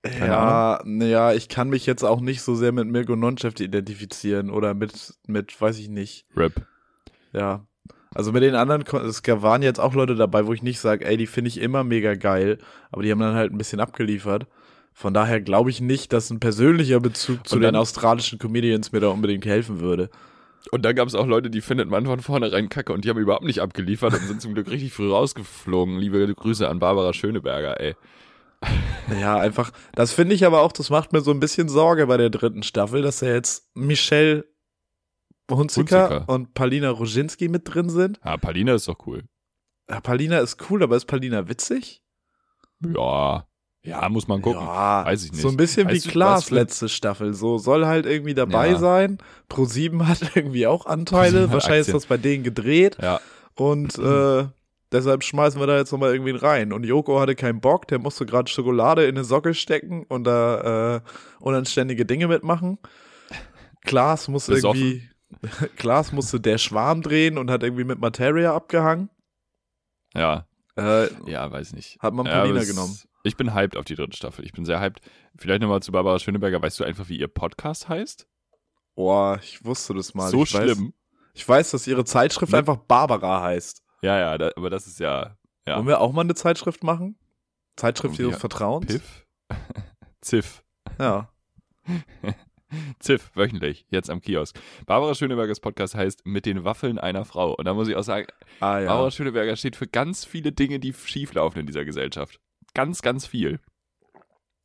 Keine 0.04 0.28
Ja, 0.28 0.82
naja, 0.86 1.34
ich 1.34 1.50
kann 1.50 1.70
mich 1.70 1.86
jetzt 1.86 2.04
auch 2.04 2.22
nicht 2.22 2.42
so 2.42 2.56
sehr 2.56 2.72
mit 2.72 2.88
Mirko 2.88 3.16
Nonchef 3.16 3.60
identifizieren 3.60 4.50
oder 4.50 4.74
mit, 4.74 5.14
mit, 5.28 5.60
weiß 5.60 5.78
ich 5.80 5.90
nicht. 5.90 6.26
Rip. 6.36 6.66
Ja. 7.34 7.68
Also 8.14 8.32
mit 8.34 8.44
den 8.44 8.56
anderen, 8.56 8.84
es 9.08 9.22
waren 9.26 9.62
jetzt 9.62 9.80
auch 9.80 9.94
Leute 9.94 10.16
dabei, 10.16 10.46
wo 10.46 10.54
ich 10.54 10.62
nicht 10.64 10.80
sage, 10.80 11.06
ey, 11.06 11.16
die 11.16 11.28
finde 11.28 11.48
ich 11.48 11.60
immer 11.62 11.84
mega 11.84 12.16
geil, 12.16 12.58
aber 12.92 13.04
die 13.04 13.12
haben 13.12 13.20
dann 13.20 13.36
halt 13.36 13.54
ein 13.54 13.58
bisschen 13.58 13.80
abgeliefert. 13.80 14.48
Von 14.94 15.14
daher 15.14 15.40
glaube 15.40 15.70
ich 15.70 15.80
nicht, 15.80 16.12
dass 16.12 16.30
ein 16.30 16.42
persönlicher 16.42 17.00
Bezug 17.00 17.48
zu 17.48 17.56
Und 17.56 17.62
den 17.62 17.68
dann- 17.74 17.76
australischen 17.82 18.38
Comedians 18.40 18.92
mir 18.92 19.00
da 19.00 19.08
unbedingt 19.08 19.46
helfen 19.46 19.80
würde. 19.80 20.10
Und 20.72 20.84
dann 20.84 20.94
gab 20.96 21.08
es 21.08 21.16
auch 21.16 21.26
Leute, 21.26 21.50
die 21.50 21.62
findet 21.62 21.90
man 21.90 22.06
von 22.06 22.20
vornherein 22.20 22.70
kacke 22.70 22.92
und 22.94 23.04
die 23.06 23.10
haben 23.10 23.18
überhaupt 23.18 23.46
nicht 23.46 23.62
abgeliefert 23.62 24.14
und 24.14 24.20
sind 24.28 24.42
zum 24.42 24.54
Glück 24.54 24.70
richtig 24.70 24.94
früh 24.94 25.10
rausgeflogen. 25.10 25.98
Liebe 25.98 26.34
Grüße 26.36 26.68
an 26.70 26.80
Barbara 26.80 27.14
Schöneberger, 27.14 27.80
ey. 27.80 27.96
Ja, 29.20 29.38
einfach, 29.38 29.72
das 29.96 30.12
finde 30.14 30.36
ich 30.36 30.46
aber 30.46 30.62
auch, 30.62 30.72
das 30.72 30.92
macht 30.92 31.14
mir 31.14 31.22
so 31.22 31.32
ein 31.32 31.40
bisschen 31.40 31.68
Sorge 31.68 32.06
bei 32.06 32.18
der 32.18 32.30
dritten 32.30 32.62
Staffel, 32.62 33.02
dass 33.02 33.20
da 33.20 33.26
jetzt 33.28 33.76
Michelle 33.76 34.46
Hunziker, 35.52 36.10
Hunziker. 36.10 36.30
und 36.34 36.54
Palina 36.54 36.90
Roginski 36.90 37.48
mit 37.50 37.64
drin 37.74 37.90
sind. 37.90 38.20
Ah, 38.22 38.38
Palina 38.38 38.74
ist 38.76 38.88
doch 38.88 38.98
cool. 39.08 39.24
Ja, 39.90 40.00
Palina 40.02 40.40
ist 40.40 40.58
cool, 40.70 40.84
aber 40.84 40.96
ist 40.96 41.06
Palina 41.06 41.48
witzig? 41.50 42.02
Ja. 42.86 43.46
Ja, 43.84 44.08
muss 44.10 44.28
man 44.28 44.44
gucken. 44.44 44.62
Ja, 44.62 45.06
Weiß 45.06 45.24
ich 45.26 45.32
nicht. 45.32 45.42
So 45.42 45.50
ein 45.50 45.58
bisschen 45.58 45.88
Weißt 45.88 46.06
wie 46.06 46.10
Klaas 46.10 46.52
letzte 46.52 46.88
Staffel. 46.88 47.34
So 47.34 47.58
soll 47.58 47.88
halt 47.88 48.06
irgendwie 48.06 48.36
dabei 48.36 48.70
Ja. 48.72 48.78
sein. 48.78 49.18
Pro7 49.50 50.04
hat 50.08 50.36
irgendwie 50.36 50.68
auch 50.68 50.86
Anteile. 50.86 51.44
Hat 51.44 51.54
Wahrscheinlich 51.54 51.88
ist 51.88 51.94
das 51.96 52.06
bei 52.06 52.18
denen 52.18 52.44
gedreht. 52.44 52.98
Ja. 53.02 53.20
Und 53.56 53.98
äh, 53.98 54.46
deshalb 54.92 55.24
schmeißen 55.24 55.60
wir 55.60 55.66
da 55.66 55.78
jetzt 55.78 55.92
nochmal 55.92 56.14
irgendwie 56.14 56.30
rein. 56.36 56.74
Und 56.74 56.84
Joko 56.86 57.20
hatte 57.20 57.34
keinen 57.34 57.60
Bock, 57.60 57.88
der 57.88 57.98
musste 57.98 58.28
gerade 58.28 58.52
Schokolade 58.52 59.06
in 59.06 59.16
eine 59.16 59.24
Socke 59.24 59.56
stecken 59.56 60.04
und 60.08 60.26
da 60.26 60.98
äh, 60.98 61.02
unanständige 61.40 62.06
Dinge 62.06 62.28
mitmachen. 62.28 62.78
Klaas 63.84 64.28
musste 64.28 64.54
Besoffen. 64.54 64.80
irgendwie. 64.80 65.10
Klaas 65.78 66.12
musste 66.12 66.40
der 66.40 66.58
Schwarm 66.58 67.02
drehen 67.02 67.38
und 67.38 67.50
hat 67.52 67.64
irgendwie 67.64 67.84
mit 67.84 68.00
Materia 68.00 68.56
abgehangen. 68.56 69.10
Ja. 70.14 70.46
Äh, 70.78 71.08
Ja, 71.30 71.52
weiß 71.52 71.74
nicht. 71.74 72.00
Hat 72.02 72.14
man 72.14 72.26
ja, 72.26 72.40
Paulina 72.40 72.60
es- 72.62 72.70
genommen. 72.70 72.98
Ich 73.24 73.38
bin 73.38 73.54
hyped 73.54 73.78
auf 73.78 73.86
die 73.86 73.94
dritte 73.96 74.18
Staffel. 74.18 74.44
Ich 74.46 74.52
bin 74.52 74.66
sehr 74.66 74.80
hyped. 74.82 75.00
Vielleicht 75.38 75.62
nochmal 75.62 75.84
zu 75.84 75.92
Barbara 75.92 76.18
Schöneberger. 76.18 76.62
Weißt 76.62 76.80
du 76.80 76.84
einfach, 76.84 77.08
wie 77.10 77.18
ihr 77.20 77.28
Podcast 77.28 77.88
heißt? 77.90 78.28
boah, 78.96 79.40
ich 79.42 79.64
wusste 79.64 79.94
das 79.94 80.14
mal. 80.14 80.30
so 80.30 80.44
ich 80.44 80.54
Weiß, 80.54 80.64
schlimm. 80.64 80.94
ich 81.34 81.48
weiß, 81.48 81.72
dass 81.72 81.88
ihre 81.88 82.04
Zeitschrift 82.04 82.52
Ne? 82.52 82.58
einfach 82.60 82.76
Barbara 82.78 83.42
heißt. 83.42 83.82
Ja, 84.02 84.18
ja, 84.20 84.38
da, 84.38 84.52
aber 84.56 84.70
das 84.70 84.86
ist 84.86 85.00
ja, 85.00 85.38
ja. 85.66 85.78
Wollen 85.78 85.88
wir 85.88 86.02
auch 86.02 86.12
mal 86.12 86.22
eine 86.22 86.36
Zeitschrift 86.36 86.84
machen? 86.84 87.16
Zeitschrift 87.78 88.20
ihres 88.20 88.38
Vertrauens? 88.38 88.86
Piff. 88.88 89.26
Ziff. 90.22 90.64
Ja. 91.00 91.32
Ziff, 93.00 93.32
wöchentlich, 93.36 93.86
jetzt 93.90 94.10
am 94.10 94.22
Kiosk. 94.22 94.60
Barbara 94.86 95.16
Schönebergers 95.16 95.60
Podcast 95.60 95.96
heißt 95.96 96.26
Mit 96.26 96.46
den 96.46 96.64
Waffeln 96.64 96.98
einer 97.00 97.26
Frau. 97.26 97.54
Und 97.54 97.66
da 97.66 97.74
muss 97.74 97.88
ich 97.88 97.96
auch 97.96 98.04
sagen, 98.04 98.28
Ah 98.60 98.80
ja. 98.80 98.88
Barbara 98.88 99.12
Schöneberger 99.12 99.56
steht 99.56 99.76
für 99.76 99.88
ganz 99.88 100.26
viele 100.26 100.52
Dinge, 100.52 100.80
die 100.80 100.94
schieflaufen 100.94 101.62
in 101.62 101.68
dieser 101.68 101.86
Gesellschaft. 101.86 102.40
Ganz, 102.74 103.02
ganz 103.02 103.26
viel. 103.26 103.60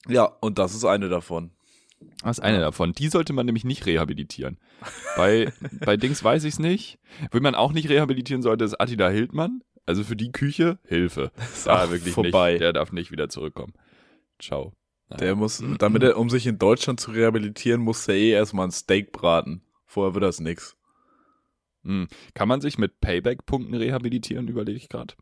ja, 0.09 0.25
und 0.41 0.59
das 0.59 0.75
ist 0.75 0.85
eine 0.85 1.09
davon. 1.09 1.51
Das 2.23 2.39
ist 2.39 2.45
eine 2.45 2.61
davon. 2.61 2.93
Die 2.93 3.09
sollte 3.09 3.33
man 3.33 3.47
nämlich 3.47 3.65
nicht 3.65 3.87
rehabilitieren. 3.87 4.59
Bei, 5.17 5.53
bei 5.85 5.97
Dings 5.97 6.23
weiß 6.23 6.45
ich 6.45 6.55
es 6.55 6.59
nicht. 6.59 6.99
Wen 7.33 7.43
man 7.43 7.55
auch 7.55 7.73
nicht 7.73 7.89
rehabilitieren 7.89 8.43
sollte, 8.43 8.65
ist 8.65 8.81
Attila 8.81 9.09
Hildmann. 9.09 9.63
Also 9.87 10.05
für 10.05 10.17
die 10.17 10.31
Küche, 10.33 10.79
Hilfe. 10.85 11.33
Da 11.65 11.91
wirklich 11.91 12.15
vorbei. 12.15 12.53
nicht. 12.53 12.61
Der 12.61 12.73
darf 12.73 12.93
nicht 12.93 13.11
wieder 13.13 13.29
zurückkommen. 13.29 13.73
Ciao. 14.39 14.73
Der 15.09 15.37
muss, 15.37 15.63
damit 15.79 16.03
er, 16.03 16.19
um 16.19 16.31
sich 16.31 16.47
in 16.47 16.59
Deutschland 16.59 16.99
zu 16.99 17.13
rehabilitieren, 17.13 17.81
muss 17.81 18.09
er 18.09 18.17
eh 18.17 18.31
erstmal 18.31 18.67
ein 18.67 18.73
Steak 18.73 19.13
braten. 19.13 19.63
Vorher 19.85 20.15
wird 20.15 20.25
das 20.25 20.41
nix. 20.41 20.77
Hm. 21.85 22.09
Kann 22.35 22.49
man 22.49 22.61
sich 22.61 22.77
mit 22.77 23.01
Payback-Punkten 23.01 23.75
rehabilitieren, 23.75 24.49
überlege 24.49 24.77
ich 24.77 24.89
gerade. 24.89 25.15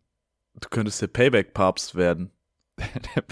Du 0.60 0.68
könntest 0.70 1.02
der 1.02 1.08
Payback-Papst 1.08 1.94
werden. 1.94 2.30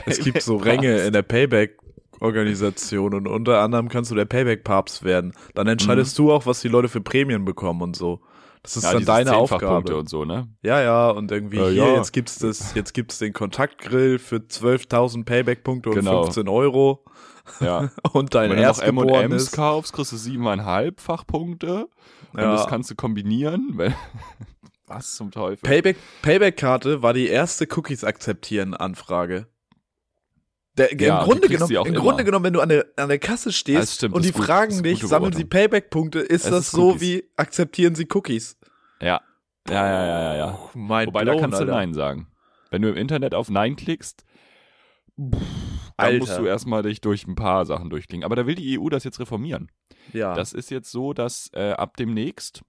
Es 0.06 0.18
gibt 0.18 0.42
so 0.42 0.56
Ränge 0.56 0.98
in 0.98 1.12
der 1.12 1.22
Payback-Organisation 1.22 3.14
und 3.14 3.26
unter 3.26 3.60
anderem 3.60 3.88
kannst 3.88 4.10
du 4.10 4.14
der 4.14 4.26
Payback-Papst 4.26 5.04
werden. 5.04 5.32
Dann 5.54 5.66
entscheidest 5.66 6.18
du 6.18 6.32
auch, 6.32 6.44
was 6.44 6.60
die 6.60 6.68
Leute 6.68 6.88
für 6.88 7.00
Prämien 7.00 7.44
bekommen 7.44 7.80
und 7.80 7.96
so. 7.96 8.20
Das 8.62 8.76
ist. 8.76 8.84
Ja, 8.84 8.92
dann 8.92 9.04
deine 9.04 9.34
Aufgabe. 9.36 9.96
und 9.96 10.08
so, 10.08 10.24
ne? 10.24 10.48
Ja, 10.62 10.80
ja, 10.80 11.10
und 11.10 11.30
irgendwie 11.32 11.56
Äh, 11.58 11.72
hier, 11.72 11.86
ja. 11.88 11.94
jetzt 11.96 12.12
gibt's 12.12 12.38
das, 12.38 12.74
jetzt 12.74 12.94
gibt's 12.94 13.18
den 13.18 13.32
Kontaktgrill 13.32 14.18
für 14.20 14.36
12.000 14.36 15.24
Payback-Punkte 15.24 15.88
und 15.90 15.96
Genau. 15.96 16.22
15 16.24 16.48
Euro. 16.48 17.04
Ja. 17.58 17.90
Und 18.12 18.36
dein 18.36 18.50
Wenn 18.50 18.58
du 18.58 18.62
noch 18.62 18.78
M&M's 18.78 18.78
Erstgeborenes. 18.78 19.50
kaufst, 19.50 19.92
kriegst 19.92 20.12
du 20.12 20.16
siebeneinhalb 20.16 21.00
Fachpunkte. 21.00 21.88
Und 22.32 22.38
Ja. 22.40 22.52
das 22.52 22.68
kannst 22.68 22.88
du 22.92 22.94
kombinieren. 22.94 23.72
Wenn, 23.74 23.92
was 24.86 25.14
zum 25.16 25.32
Teufel? 25.32 25.58
Payback, 25.68 25.96
Payback-Karte 26.22 27.02
war 27.02 27.12
die 27.14 27.26
erste 27.26 27.66
Cookies 27.76 28.04
akzeptieren 28.04 28.74
Anfrage. 28.74 29.48
Der, 30.78 30.94
Ja, 30.98 31.20
Im, 31.20 31.24
Grunde 31.28 31.48
genommen, 31.48 31.70
Im 31.72 31.86
immer. 31.86 32.00
Grunde 32.00 32.24
genommen, 32.24 32.44
wenn 32.46 32.52
du 32.54 32.60
an 32.60 32.68
der, 32.70 32.86
an 32.96 33.08
der 33.08 33.18
Kasse 33.18 33.50
Das 33.50 33.56
stehst 33.56 33.94
stimmt, 33.96 34.14
und 34.14 34.24
das 34.24 34.32
die 34.32 34.38
gut, 34.38 34.46
fragen 34.46 34.70
das 34.70 34.82
dich, 34.82 35.02
sammeln 35.02 35.32
sie. 35.34 35.44
Payback-Punkte, 35.44 36.20
ist 36.20 36.44
Es 36.44 36.50
das 36.50 36.60
ist 36.66 36.70
so 36.72 36.90
Cookies. 36.90 37.00
wie 37.02 37.24
akzeptieren 37.36 37.94
sie 37.94 38.06
Cookies? 38.12 38.56
Ja. 39.00 39.20
Ja, 39.68 39.74
ja, 39.86 40.06
ja, 40.06 40.22
ja, 40.22 40.36
ja. 40.36 40.58
Mein 40.74 41.06
Wobei, 41.08 41.24
da 41.24 41.36
kannst 41.38 41.60
du 41.60 41.64
Nein 41.66 41.94
sagen. 41.94 42.26
Wenn 42.70 42.82
du 42.82 42.88
im 42.88 42.96
Internet 42.96 43.34
auf 43.34 43.50
Nein 43.50 43.76
klickst, 43.76 44.24
dann 45.16 45.40
Alter. 45.98 46.18
musst 46.18 46.38
du 46.38 46.46
erstmal 46.46 46.82
dich 46.82 47.00
durch 47.00 47.26
ein 47.26 47.34
paar 47.34 47.66
Sachen 47.66 47.90
durchklicken. 47.90 48.24
Aber 48.24 48.34
da 48.34 48.46
will 48.46 48.54
die 48.54 48.78
EU 48.78 48.88
das 48.88 49.04
jetzt 49.04 49.20
reformieren. 49.20 49.70
Ja. 50.12 50.34
Das 50.34 50.52
ist 50.52 50.70
jetzt 50.70 50.90
so, 50.90 51.12
dass 51.12 51.50
äh, 51.52 51.72
ab 51.72 51.96
demnächst, 51.98 52.62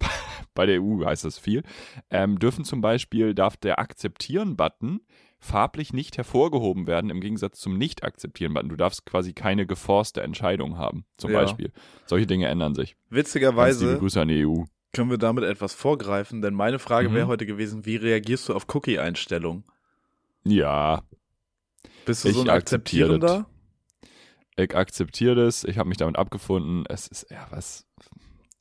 bei 0.54 0.66
der 0.66 0.80
EU 0.80 1.04
heißt 1.04 1.24
das 1.24 1.38
viel, 1.38 1.62
ähm, 2.10 2.38
dürfen 2.38 2.64
zum 2.64 2.80
Beispiel, 2.80 3.34
darf 3.34 3.56
der 3.56 3.80
Akzeptieren-Button 3.80 5.00
farblich 5.40 5.92
nicht 5.92 6.16
hervorgehoben 6.16 6.86
werden, 6.86 7.10
im 7.10 7.20
Gegensatz 7.20 7.60
zum 7.60 7.78
Nicht-Akzeptieren-Button. 7.78 8.68
Du 8.68 8.76
darfst 8.76 9.06
quasi 9.06 9.32
keine 9.32 9.66
geforste 9.66 10.22
Entscheidung 10.22 10.76
haben, 10.78 11.04
zum 11.16 11.30
Ja. 11.30 11.40
Beispiel. 11.40 11.72
Solche 12.06 12.26
Dinge 12.26 12.46
ändern 12.48 12.74
sich. 12.74 12.90
Ganz 12.90 13.00
liebe 13.10 13.16
Witzigerweise 13.16 13.98
Grüße 13.98 14.20
an 14.20 14.28
die 14.28 14.44
EU. 14.46 14.64
können 14.92 15.10
wir 15.10 15.18
damit 15.18 15.44
etwas 15.44 15.74
vorgreifen, 15.74 16.42
denn 16.42 16.54
meine 16.54 16.78
Frage 16.78 17.08
Mhm. 17.10 17.14
wäre 17.14 17.26
heute 17.28 17.46
gewesen, 17.46 17.86
wie 17.86 17.96
reagierst 17.96 18.48
du 18.48 18.54
auf 18.54 18.66
Cookie-Einstellungen? 18.74 19.64
Ja, 20.44 21.02
Bist 22.04 22.24
du 22.24 22.28
Ich 22.28 22.34
so 22.34 22.40
ein 22.40 22.48
akzeptiere 22.48 23.14
Akzeptierender? 23.14 23.50
ich 24.56 24.74
akzeptiere 24.74 25.34
das, 25.36 25.62
ich 25.64 25.78
habe 25.78 25.88
mich 25.88 25.98
damit 25.98 26.16
abgefunden. 26.16 26.84
Es 26.88 27.06
ist, 27.06 27.30
ja, 27.30 27.46
was, 27.50 27.86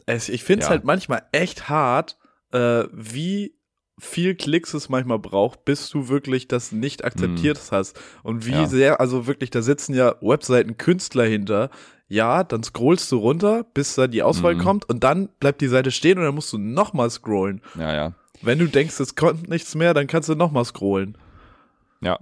Es, 0.06 0.30
ich 0.30 0.44
finde 0.44 0.62
es 0.62 0.66
Ja. 0.68 0.72
halt 0.72 0.84
manchmal 0.84 1.24
echt 1.32 1.70
hart, 1.70 2.18
äh, 2.52 2.84
wie 2.94 3.57
viel 4.00 4.36
Klicks 4.36 4.74
es 4.74 4.90
manchmal 4.90 5.20
braucht, 5.20 5.66
bis 5.66 5.90
du 5.90 6.08
wirklich 6.08 6.48
das 6.48 6.72
nicht 6.72 7.04
akzeptiert 7.04 7.60
hast. 7.72 8.00
Und 8.24 8.46
wie. 8.46 8.52
Ja. 8.52 8.66
sehr, 8.68 9.00
also 9.00 9.26
wirklich, 9.28 9.50
da 9.50 9.62
sitzen 9.62 9.96
ja 9.96 10.16
Webseiten-Künstler 10.22 11.26
hinter. 11.26 11.70
Ja, 12.08 12.44
dann 12.44 12.64
scrollst 12.64 13.12
du 13.12 13.18
runter, 13.18 13.66
bis 13.74 13.96
da 13.96 14.08
die 14.08 14.24
Auswahl 14.24 14.56
Mhm. 14.56 14.60
kommt 14.60 14.90
und 14.90 15.04
dann 15.04 15.30
bleibt 15.40 15.60
die 15.62 15.68
Seite 15.68 15.92
stehen 15.92 16.18
und 16.20 16.24
dann 16.26 16.36
musst 16.36 16.54
du 16.54 16.58
nochmal 16.58 17.10
scrollen. 17.10 17.62
ja, 17.78 17.94
ja. 17.94 18.14
Wenn 18.44 18.60
du 18.60 18.68
denkst, 18.68 19.00
es 19.00 19.16
kommt 19.16 19.50
nichts 19.50 19.74
mehr, 19.74 19.96
dann 19.96 20.06
kannst 20.06 20.30
du 20.30 20.36
nochmal 20.36 20.64
scrollen. 20.64 21.18
Ja, 22.02 22.20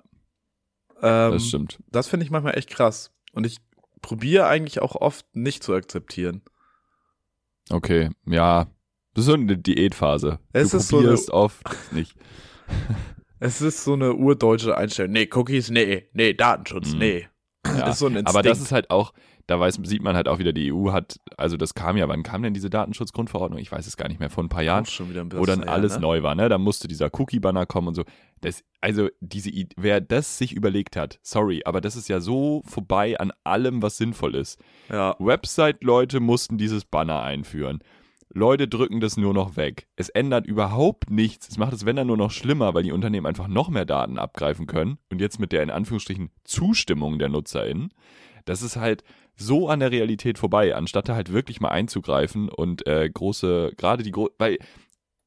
Ähm, 1.01 1.33
das 1.33 1.45
stimmt. 1.47 1.77
das 1.91 2.07
finde 2.07 2.23
ich 2.25 2.31
manchmal 2.31 2.57
echt 2.57 2.69
krass. 2.69 3.11
Und 3.33 3.45
ich 3.45 3.57
probiere 4.01 4.47
eigentlich 4.47 4.81
auch 4.81 4.95
oft 4.95 5.25
nicht 5.35 5.61
zu 5.61 5.73
akzeptieren. 5.75 6.41
Okay, 7.69 8.09
ja. 8.25 8.67
Das 9.15 9.23
ist 9.23 9.25
so 9.25 9.33
eine 9.33 9.57
Diätphase. 9.57 10.37
Es 10.53 10.69
du 10.71 10.77
ist 10.77 10.87
so 10.89 10.97
eine- 10.97 11.07
probierst 11.07 11.31
oft 11.31 11.63
nicht. 11.91 12.15
Es 13.39 13.61
ist 13.61 13.83
so 13.83 13.93
eine 13.93 14.13
urdeutsche 14.15 14.77
Einstellung. 14.77 15.11
Nee, 15.11 15.29
Cookies, 15.33 15.69
nee, 15.69 16.07
nee, 16.13 16.33
Datenschutz, 16.33 16.93
Mhm. 16.93 16.99
nee. 16.99 17.27
Ja, 17.65 17.89
ist 17.89 17.99
so 17.99 18.07
ein 18.07 18.25
aber 18.25 18.41
das 18.43 18.61
ist 18.61 18.71
halt 18.71 18.89
auch, 18.89 19.13
da 19.45 19.59
weiß, 19.59 19.77
sieht 19.83 20.01
man 20.01 20.15
halt 20.15 20.27
auch 20.29 20.39
wieder, 20.39 20.53
die 20.53 20.71
EU 20.71 20.91
hat, 20.91 21.19
also 21.37 21.57
das 21.57 21.73
kam 21.75 21.97
ja, 21.97 22.07
wann 22.07 22.23
kam 22.23 22.41
denn 22.43 22.53
diese 22.53 22.69
Datenschutzgrundverordnung? 22.69 23.59
Ich 23.59 23.71
weiß 23.71 23.85
es 23.87 23.97
gar 23.97 24.07
nicht 24.07 24.19
mehr, 24.19 24.29
vor 24.29 24.43
ein 24.43 24.49
paar 24.49 24.63
Jahren, 24.63 24.85
schon 24.85 25.09
wieder 25.09 25.21
ein 25.21 25.31
wo 25.31 25.45
dann 25.45 25.59
bisschen, 25.59 25.69
alles 25.69 25.91
ja, 25.93 25.97
ne? 25.99 26.01
neu 26.01 26.23
war, 26.23 26.33
ne? 26.33 26.47
Da 26.49 26.57
musste 26.57 26.87
dieser 26.87 27.09
Cookie-Banner 27.13 27.65
kommen 27.65 27.89
und 27.89 27.95
so. 27.95 28.03
Das, 28.41 28.63
also 28.81 29.09
diese, 29.19 29.51
wer 29.75 29.99
das 30.01 30.37
sich 30.37 30.53
überlegt 30.53 30.95
hat, 30.95 31.19
sorry, 31.21 31.61
aber 31.65 31.81
das 31.81 31.95
ist 31.97 32.07
ja 32.07 32.21
so 32.21 32.63
vorbei 32.65 33.19
an 33.19 33.31
allem, 33.43 33.81
was 33.81 33.97
sinnvoll 33.97 34.33
ist. 34.35 34.59
Ja, 34.89 35.15
Website-Leute 35.19 36.19
mussten 36.21 36.57
dieses 36.57 36.85
Banner 36.85 37.21
einführen. 37.21 37.79
Leute 38.37 38.67
drücken 38.67 38.99
das 38.99 39.15
nur 39.15 39.33
noch 39.33 39.55
weg. 39.55 39.87
Es 39.95 40.09
ändert 40.09 40.45
überhaupt 40.45 41.09
nichts. 41.09 41.47
Es 41.47 41.57
macht 41.57 41.71
es, 41.71 41.85
wenn 41.85 41.95
dann 41.95 42.07
nur 42.07 42.17
noch 42.17 42.31
schlimmer, 42.31 42.73
weil 42.73 42.83
die 42.83 42.91
Unternehmen 42.91 43.25
einfach 43.25 43.47
noch 43.47 43.69
mehr 43.69 43.85
Daten 43.85 44.19
abgreifen 44.19 44.67
können. 44.67 44.97
Und 45.09 45.21
jetzt 45.21 45.39
mit 45.39 45.53
der 45.53 45.63
in 45.63 45.69
Anführungsstrichen 45.69 46.31
Zustimmung 46.43 47.17
der 47.17 47.29
NutzerInnen. 47.29 47.93
Das 48.43 48.61
ist 48.61 48.75
halt 48.75 49.05
so 49.37 49.69
an 49.69 49.79
der 49.79 49.91
Realität 49.91 50.37
vorbei, 50.37 50.75
anstatt 50.75 51.07
da 51.07 51.15
halt 51.15 51.31
wirklich 51.31 51.61
mal 51.61 51.69
einzugreifen 51.69 52.49
und 52.49 52.85
äh, 52.85 53.09
große, 53.09 53.71
gerade 53.77 54.03
die 54.03 54.11
große, 54.11 54.33
weil 54.37 54.57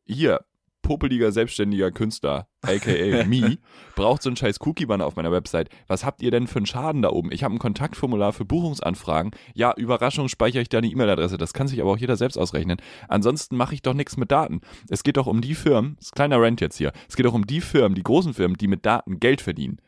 hier, 0.05 0.45
popeliger, 0.89 1.33
selbstständiger 1.33 1.91
Künstler, 1.91 2.49
aka 2.63 3.25
me, 3.27 3.59
braucht 3.95 4.23
so 4.23 4.31
einen 4.31 4.37
scheiß 4.37 4.59
Cookie-Banner 4.63 5.05
auf 5.05 5.17
meiner 5.17 5.31
Website. 5.31 5.69
Was 5.87 6.03
habt 6.03 6.23
ihr 6.23 6.31
denn 6.31 6.47
für 6.47 6.57
einen 6.61 6.65
Schaden 6.67 7.03
da 7.03 7.11
oben? 7.11 7.31
Ich 7.31 7.45
habe 7.45 7.55
ein 7.55 7.59
Kontaktformular 7.59 8.33
für 8.33 8.47
Buchungsanfragen. 8.47 9.33
Ja, 9.55 9.75
Überraschung, 9.77 10.29
speichere 10.29 10.63
ich 10.63 10.71
da 10.71 10.79
eine 10.79 10.87
E-Mail-Adresse. 10.87 11.37
Das 11.37 11.53
kann 11.53 11.69
sich 11.69 11.79
aber 11.83 11.91
auch 11.91 11.99
jeder 11.99 12.17
selbst 12.17 12.39
ausrechnen. 12.39 12.79
Ansonsten 13.07 13.57
mache 13.59 13.75
ich 13.75 13.83
doch 13.83 13.93
nichts 13.93 14.17
mit 14.17 14.31
Daten. 14.33 14.63
Es 14.89 15.03
geht 15.03 15.19
doch 15.19 15.27
um 15.27 15.43
die 15.43 15.55
Firmen, 15.55 15.97
das 15.97 16.07
ist 16.07 16.13
ein 16.13 16.17
kleiner 16.17 16.41
Rant 16.41 16.63
jetzt 16.63 16.79
hier, 16.79 16.93
es 17.07 17.17
geht 17.17 17.27
doch 17.27 17.35
um 17.35 17.47
die 17.47 17.61
Firmen, 17.61 17.95
die 17.95 18.03
großen 18.03 18.33
Firmen, 18.33 18.57
die 18.57 18.67
mit 18.69 18.87
Daten 18.87 19.21
Geld 19.21 19.43
verdienen. 19.43 19.83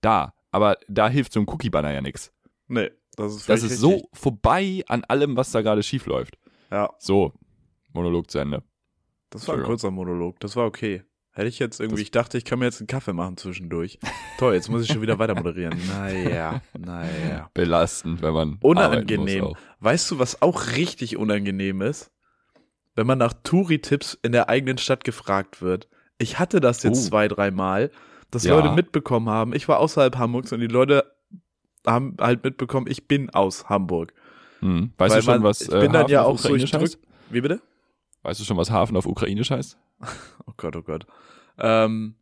Da. 0.00 0.32
Aber 0.52 0.78
da 0.88 1.10
hilft 1.10 1.34
so 1.34 1.40
ein 1.40 1.46
Cookie-Banner 1.48 1.92
ja 1.92 2.00
nichts. 2.00 2.32
nee, 2.66 2.88
das 3.14 3.34
ist 3.34 3.46
Das 3.48 3.62
ist 3.62 3.72
richtig. 3.72 3.78
so 3.80 4.08
vorbei 4.14 4.82
an 4.88 5.04
allem, 5.04 5.36
was 5.36 5.50
da 5.50 5.60
gerade 5.60 5.82
schief 5.82 6.06
läuft. 6.06 6.38
Ja, 6.70 6.88
So, 6.98 7.34
Monolog 7.92 8.30
zu 8.30 8.38
Ende. 8.38 8.62
Das 9.30 9.46
war 9.48 9.56
ein 9.56 9.62
kurzer 9.64 9.90
Monolog, 9.90 10.38
das 10.40 10.56
war 10.56 10.66
okay. 10.66 11.02
Hätte 11.32 11.48
ich 11.48 11.58
jetzt 11.58 11.80
irgendwie, 11.80 11.96
Das- 11.96 12.02
ich 12.04 12.10
dachte, 12.12 12.38
ich 12.38 12.44
kann 12.46 12.58
mir 12.58 12.64
jetzt 12.64 12.80
einen 12.80 12.86
Kaffee 12.86 13.12
machen 13.12 13.36
zwischendurch. 13.36 13.98
Toll, 14.38 14.54
jetzt 14.54 14.70
muss 14.70 14.82
ich 14.84 14.88
schon 14.92 15.02
wieder 15.02 15.18
weiter 15.18 15.34
moderieren. 15.34 15.78
Naja, 15.88 16.62
naja. 16.78 17.50
Belastend, 17.52 18.22
wenn 18.22 18.32
man. 18.32 18.58
Unangenehm. 18.62 19.54
Weißt 19.80 20.10
du, 20.10 20.18
was 20.18 20.40
auch 20.40 20.68
richtig 20.76 21.18
unangenehm 21.18 21.82
ist? 21.82 22.10
Wenn 22.94 23.06
man 23.06 23.18
nach 23.18 23.34
Touri-Tipps 23.44 24.18
in 24.22 24.32
der 24.32 24.48
eigenen 24.48 24.78
Stadt 24.78 25.04
gefragt 25.04 25.60
wird. 25.60 25.88
Ich 26.16 26.38
hatte 26.38 26.60
das 26.60 26.82
jetzt 26.82 27.04
Oh. 27.04 27.08
zwei, 27.10 27.28
dreimal, 27.28 27.90
dass 28.30 28.44
Ja. 28.44 28.56
Leute 28.58 28.72
mitbekommen 28.72 29.28
haben. 29.28 29.52
Ich 29.54 29.68
war 29.68 29.78
außerhalb 29.80 30.16
Hamburgs 30.16 30.50
und 30.52 30.60
die 30.60 30.66
Leute 30.66 31.04
haben 31.86 32.16
halt 32.18 32.42
mitbekommen, 32.42 32.86
ich 32.88 33.06
bin 33.06 33.28
aus 33.28 33.68
Hamburg. 33.68 34.14
Hm. 34.60 34.92
Weißt 34.96 35.14
Weil 35.14 35.20
du 35.20 35.24
schon, 35.26 35.34
man- 35.34 35.42
was 35.42 35.60
ich 35.60 35.68
äh, 35.70 35.80
bin 35.80 35.92
dann 35.92 36.04
Hafen 36.04 36.12
ja 36.12 36.22
auch 36.22 36.38
so, 36.38 36.54
ich 36.56 36.70
drück? 36.70 36.92
Wie 37.28 37.42
bitte? 37.42 37.60
Weißt 38.26 38.40
du 38.40 38.44
schon, 38.44 38.56
was 38.56 38.72
Hafen 38.72 38.96
auf 38.96 39.06
Ukrainisch 39.06 39.50
heißt? 39.50 39.78
Oh 40.48 40.52
Gott, 40.56 40.76
oh 40.76 40.82
Gott. 40.82 41.06
Ähm, 41.58 42.14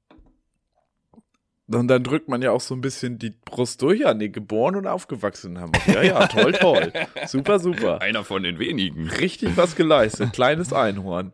und 1.67 1.88
dann 1.88 2.03
drückt 2.03 2.29
man 2.29 2.40
ja 2.43 2.51
auch 2.53 2.61
so 2.61 2.75
ein 2.75 2.81
bisschen 2.81 3.19
die 3.19 3.31
Brust 3.31 3.81
durch. 3.83 4.01
Ja, 4.01 4.12
nee, 4.14 4.29
geboren 4.29 4.77
und 4.77 4.87
aufgewachsen 4.87 5.53
in 5.53 5.61
Hamburg. 5.61 5.87
Ja, 5.87 6.03
ja, 6.03 6.27
toll, 6.27 6.53
toll. 6.61 6.93
Super, 7.27 7.59
super. 7.59 8.01
Einer 8.01 8.25
von 8.25 8.43
den 8.43 8.59
wenigen. 8.59 9.09
Richtig 9.09 9.57
was 9.57 9.77
geleistet. 9.77 10.33
Kleines 10.33 10.73
Einhorn. 10.73 11.33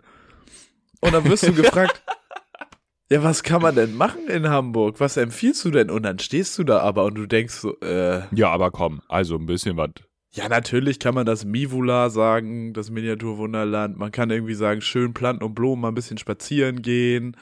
Und 1.00 1.14
dann 1.14 1.24
wirst 1.24 1.46
du 1.46 1.54
gefragt, 1.54 2.02
ja, 3.10 3.22
was 3.22 3.42
kann 3.42 3.62
man 3.62 3.74
denn 3.74 3.94
machen 3.96 4.28
in 4.28 4.48
Hamburg? 4.48 5.00
Was 5.00 5.16
empfiehlst 5.16 5.64
du 5.64 5.70
denn? 5.70 5.90
Und 5.90 6.02
dann 6.04 6.18
stehst 6.18 6.58
du 6.58 6.64
da 6.64 6.80
aber 6.80 7.04
und 7.04 7.14
du 7.14 7.26
denkst 7.26 7.54
so, 7.54 7.78
äh, 7.80 8.22
Ja, 8.34 8.50
aber 8.50 8.70
komm, 8.70 9.02
also 9.08 9.36
ein 9.36 9.46
bisschen 9.46 9.76
was. 9.76 9.90
Ja, 10.32 10.48
natürlich 10.48 11.00
kann 11.00 11.14
man 11.14 11.26
das 11.26 11.44
Mivula 11.44 12.08
sagen, 12.08 12.72
das 12.72 12.90
Miniaturwunderland. 12.90 13.98
Man 13.98 14.12
kann 14.12 14.30
irgendwie 14.30 14.54
sagen, 14.54 14.80
schön 14.80 15.12
Planten 15.12 15.42
und 15.42 15.54
Blumen, 15.54 15.82
mal 15.82 15.88
ein 15.88 15.94
bisschen 15.94 16.18
spazieren 16.18 16.82
gehen. 16.82 17.36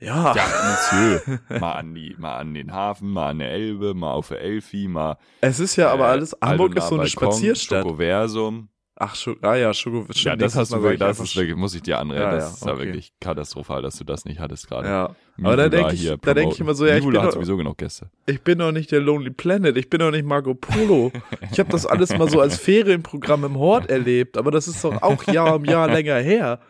Ja. 0.00 0.34
Ja, 0.34 0.44
Monsieur. 0.68 1.40
mal, 1.60 1.74
an 1.74 1.94
die, 1.94 2.16
mal 2.18 2.38
an 2.38 2.54
den 2.54 2.72
Hafen, 2.72 3.10
mal 3.10 3.30
an 3.30 3.38
der 3.38 3.52
Elbe, 3.52 3.94
mal 3.94 4.10
auf 4.10 4.28
der 4.28 4.40
Elfi, 4.40 4.88
mal. 4.88 5.16
Es 5.40 5.60
ist 5.60 5.76
ja 5.76 5.92
aber 5.92 6.06
äh, 6.06 6.10
alles, 6.10 6.36
Hamburg 6.42 6.70
Altona 6.70 6.78
ist 6.78 6.88
so 6.88 6.94
eine 6.96 7.04
Balkon, 7.04 7.32
Spazierstadt. 7.32 7.84
Schokoversum. 7.84 8.68
Ach, 8.96 9.14
Scho 9.16 9.34
ah 9.40 9.54
ja, 9.56 9.72
Schoko. 9.72 10.06
Ja, 10.12 10.36
das 10.36 10.54
hast 10.54 10.70
du 10.72 10.76
wirklich, 10.76 10.92
ich 10.94 10.98
das 11.00 11.18
ist 11.18 11.34
wirklich, 11.34 11.56
muss 11.56 11.74
ich 11.74 11.82
dir 11.82 11.98
anreden. 11.98 12.22
Ja, 12.22 12.30
das 12.32 12.44
ja, 12.44 12.50
ist 12.50 12.64
ja 12.66 12.72
okay. 12.74 12.84
wirklich 12.84 13.12
katastrophal, 13.20 13.80
dass 13.82 13.96
du 13.96 14.04
das 14.04 14.26
nicht 14.26 14.38
hattest 14.38 14.68
gerade. 14.68 14.86
Ja. 14.86 15.16
Aber 15.42 15.56
da 15.56 15.64
Mivula 15.64 15.68
denk 15.68 15.92
ich- 15.94 16.14
da 16.20 16.34
denk 16.34 16.52
ich 16.52 16.60
immer 16.60 16.74
so, 16.74 16.84
ja, 16.86 16.96
ich 16.98 17.04
bin 17.04 17.16
hat 17.18 17.28
doch- 17.28 17.32
sowieso 17.32 17.56
genug 17.56 17.78
Gäste. 17.78 18.10
Ich 18.26 18.42
bin 18.42 18.58
doch 18.58 18.70
nicht 18.70 18.92
der 18.92 19.00
Lonely 19.00 19.30
Planet, 19.30 19.76
ich 19.78 19.88
bin 19.88 20.00
doch 20.00 20.10
nicht 20.10 20.24
Marco 20.26 20.54
Polo. 20.54 21.10
Ich 21.50 21.58
habe 21.58 21.70
das 21.70 21.86
alles 21.86 22.16
mal 22.16 22.28
so 22.28 22.40
als 22.40 22.56
Ferienprogramm 22.60 23.44
im 23.44 23.56
Hort 23.58 23.88
erlebt, 23.90 24.36
aber 24.36 24.50
das 24.50 24.68
ist 24.68 24.84
doch 24.84 25.00
auch 25.00 25.24
Jahr 25.26 25.56
um 25.56 25.64
Jahr 25.64 25.88
länger 25.88 26.16
her. 26.18 26.60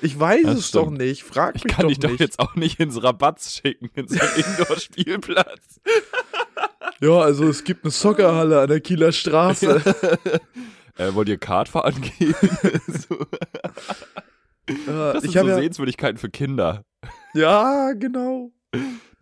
Ich 0.00 0.18
weiß 0.18 0.44
Das 0.44 0.58
es 0.58 0.70
doch 0.70 0.84
stimmt. 0.84 0.98
nicht, 0.98 1.24
frag 1.24 1.54
mich 1.54 1.64
Ich 1.66 1.72
kann 1.72 1.82
doch 1.82 1.88
dich 1.88 1.98
doch 1.98 2.10
nicht. 2.10 2.20
jetzt 2.20 2.38
auch 2.38 2.54
nicht 2.56 2.80
ins 2.80 3.02
Rabatz 3.02 3.60
schicken, 3.60 3.90
in 3.94 4.08
so 4.08 4.18
einen 4.18 4.44
Indoor-Spielplatz. 4.44 5.80
Ja, 7.00 7.18
also 7.20 7.44
es 7.48 7.62
gibt 7.64 7.84
eine 7.84 7.90
Soccerhalle 7.90 8.60
an 8.62 8.68
der 8.68 8.80
Kieler 8.80 9.12
Straße. 9.12 9.82
Äh, 10.98 11.14
wollt 11.14 11.28
ihr 11.28 11.38
Kart 11.38 11.68
fahren 11.68 12.00
gehen? 12.00 12.34
so. 12.86 13.14
Äh, 14.68 14.74
Das 14.86 15.22
sind 15.22 15.30
ich 15.34 15.40
so 15.40 15.46
ja, 15.46 15.56
Sehenswürdigkeiten 15.56 16.18
für 16.18 16.30
Kinder. 16.30 16.84
ja, 17.34 17.92
genau. 17.92 18.50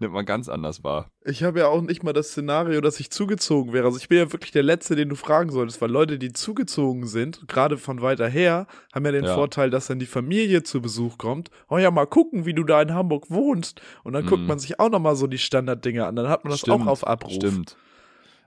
Nimmt 0.00 0.12
man 0.14 0.24
ganz 0.26 0.48
anders 0.48 0.82
wahr. 0.82 1.10
Ich 1.24 1.44
habe 1.44 1.60
ja 1.60 1.68
auch 1.68 1.80
nicht 1.80 2.02
mal 2.02 2.12
das 2.12 2.30
Szenario, 2.30 2.80
dass 2.80 2.98
ich 2.98 3.10
zugezogen 3.10 3.72
wäre. 3.72 3.84
Also 3.86 3.98
ich 3.98 4.08
bin 4.08 4.18
ja 4.18 4.32
wirklich 4.32 4.50
der 4.50 4.64
Letzte, 4.64 4.96
den 4.96 5.08
du 5.08 5.14
fragen 5.14 5.50
solltest, 5.52 5.80
weil 5.80 5.90
Leute, 5.90 6.18
die 6.18 6.32
zugezogen 6.32 7.06
sind, 7.06 7.46
gerade 7.46 7.76
von 7.76 8.02
weiter 8.02 8.26
her, 8.28 8.66
haben 8.92 9.04
ja 9.04 9.12
den 9.12 9.24
Ja. 9.24 9.34
Vorteil, 9.34 9.70
dass 9.70 9.86
dann 9.86 10.00
die 10.00 10.06
Familie 10.06 10.64
zu 10.64 10.82
Besuch 10.82 11.18
kommt. 11.18 11.50
Oh 11.68 11.78
ja, 11.78 11.90
mal 11.92 12.06
gucken, 12.06 12.44
wie 12.46 12.54
du 12.54 12.64
da 12.64 12.82
in 12.82 12.92
Hamburg 12.94 13.30
wohnst. 13.30 13.80
Und 14.02 14.14
dann 14.14 14.26
guckt 14.26 14.42
Mhm. 14.42 14.48
man 14.48 14.58
sich 14.58 14.80
auch 14.80 14.90
nochmal 14.90 15.14
so 15.14 15.28
die 15.28 15.38
Standarddinge 15.38 16.04
an. 16.06 16.16
Dann 16.16 16.28
hat 16.28 16.42
man 16.42 16.50
das 16.50 16.60
Stimmt, 16.60 16.82
auch 16.82 16.86
auf 16.86 17.06
Abruf. 17.06 17.34
Stimmt. 17.34 17.76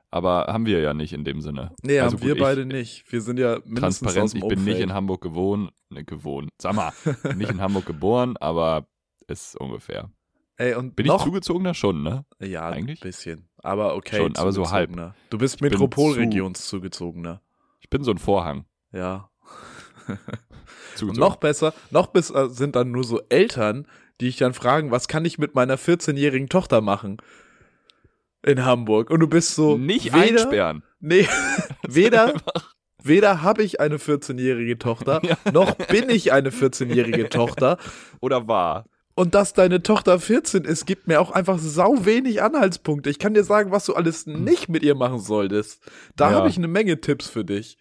Aber 0.09 0.47
haben 0.47 0.65
wir 0.65 0.79
ja 0.79 0.93
nicht 0.93 1.13
in 1.13 1.25
dem 1.25 1.41
Sinne. 1.41 1.75
Nee, 1.83 1.99
Also 1.99 2.17
haben 2.17 2.23
wir 2.23 2.35
gut, 2.35 2.43
beide 2.43 2.61
ich, 2.61 2.67
nicht. 2.67 3.11
Wir 3.11 3.21
sind 3.21 3.39
ja 3.39 3.59
mindestens 3.65 4.13
Transparenz, 4.13 4.33
ich 4.33 4.47
bin 4.47 4.63
nicht 4.63 4.79
in 4.79 4.93
Hamburg 4.93 5.21
gewohnt, 5.21 5.71
ne, 5.89 6.03
gewohnt. 6.05 6.49
Sag 6.61 6.75
mal, 6.75 6.93
nicht 7.35 7.51
in 7.51 7.59
Hamburg 7.59 7.85
geboren, 7.87 8.37
aber 8.37 8.87
ist 9.27 9.57
ungefähr. 9.59 10.09
Ey, 10.55 10.73
und 10.73 10.95
Bin 10.95 11.05
noch? 11.05 11.19
ich 11.19 11.25
zugezogener 11.25 11.73
schon, 11.73 12.01
ne? 12.01 12.25
ja, 12.39 12.69
eigentlich? 12.69 13.01
ein 13.01 13.07
bisschen. 13.07 13.49
Aber 13.61 13.95
okay. 13.95 14.17
Schon, 14.17 14.35
aber 14.37 14.51
so 14.51 14.71
halb. 14.71 14.91
Du 15.29 15.37
bist 15.37 15.61
Metropolregionszugezogener. 15.61 17.41
Ich 17.79 17.89
bin 17.89 18.03
so 18.03 18.11
ein 18.11 18.17
Vorhang. 18.17 18.65
Ja. 18.91 19.29
Und 21.01 21.17
noch 21.17 21.35
besser, 21.35 21.73
noch 21.91 22.07
besser 22.07 22.49
sind 22.49 22.75
dann 22.75 22.91
nur 22.91 23.03
so 23.03 23.21
Eltern, 23.29 23.87
die 24.19 24.29
ich 24.29 24.37
dann 24.37 24.53
fragen, 24.53 24.89
was 24.89 25.07
kann 25.07 25.25
ich 25.25 25.37
mit 25.37 25.53
meiner 25.53 25.77
14-jährigen 25.77 26.49
Tochter 26.49 26.81
machen? 26.81 27.17
In 28.47 28.65
Hamburg. 28.65 29.09
Und 29.09 29.19
du 29.19 29.27
bist 29.27 29.55
so. 29.55 29.77
nicht 29.77 30.13
weder, 30.13 30.17
einsperren. 30.23 30.83
Nee, 30.99 31.27
weder, 31.87 32.33
weder 33.03 33.41
habe 33.41 33.63
ich 33.63 33.79
eine 33.79 33.97
14-jährige 33.97 34.79
Tochter, 34.79 35.21
noch 35.53 35.75
bin 35.75 36.09
ich 36.09 36.31
eine 36.31 36.49
14-jährige 36.49 37.29
Tochter. 37.29 37.77
Oder 38.21 38.47
war. 38.47 38.85
Und 39.15 39.33
dass 39.33 39.53
deine 39.53 39.81
Tochter 39.81 40.19
14 40.19 40.63
ist, 40.63 40.85
gibt 40.85 41.07
mir 41.07 41.19
auch 41.19 41.31
einfach 41.31 41.57
sau 41.57 42.05
wenig 42.05 42.43
Anhaltspunkte. 42.43 43.09
Ich 43.09 43.17
kann 43.17 43.33
dir 43.33 43.43
sagen, 43.43 43.71
was 43.71 43.85
du 43.85 43.95
alles 43.95 44.27
nicht 44.27 44.69
mit 44.69 44.83
ihr 44.83 44.93
machen 44.93 45.19
solltest. 45.19 45.81
Da 46.15 46.25
Hm. 46.27 46.31
Ja. 46.31 46.37
habe 46.37 46.49
ich 46.49 46.57
eine 46.57 46.67
Menge 46.67 47.01
Tipps 47.01 47.27
für 47.27 47.43
dich. 47.43 47.79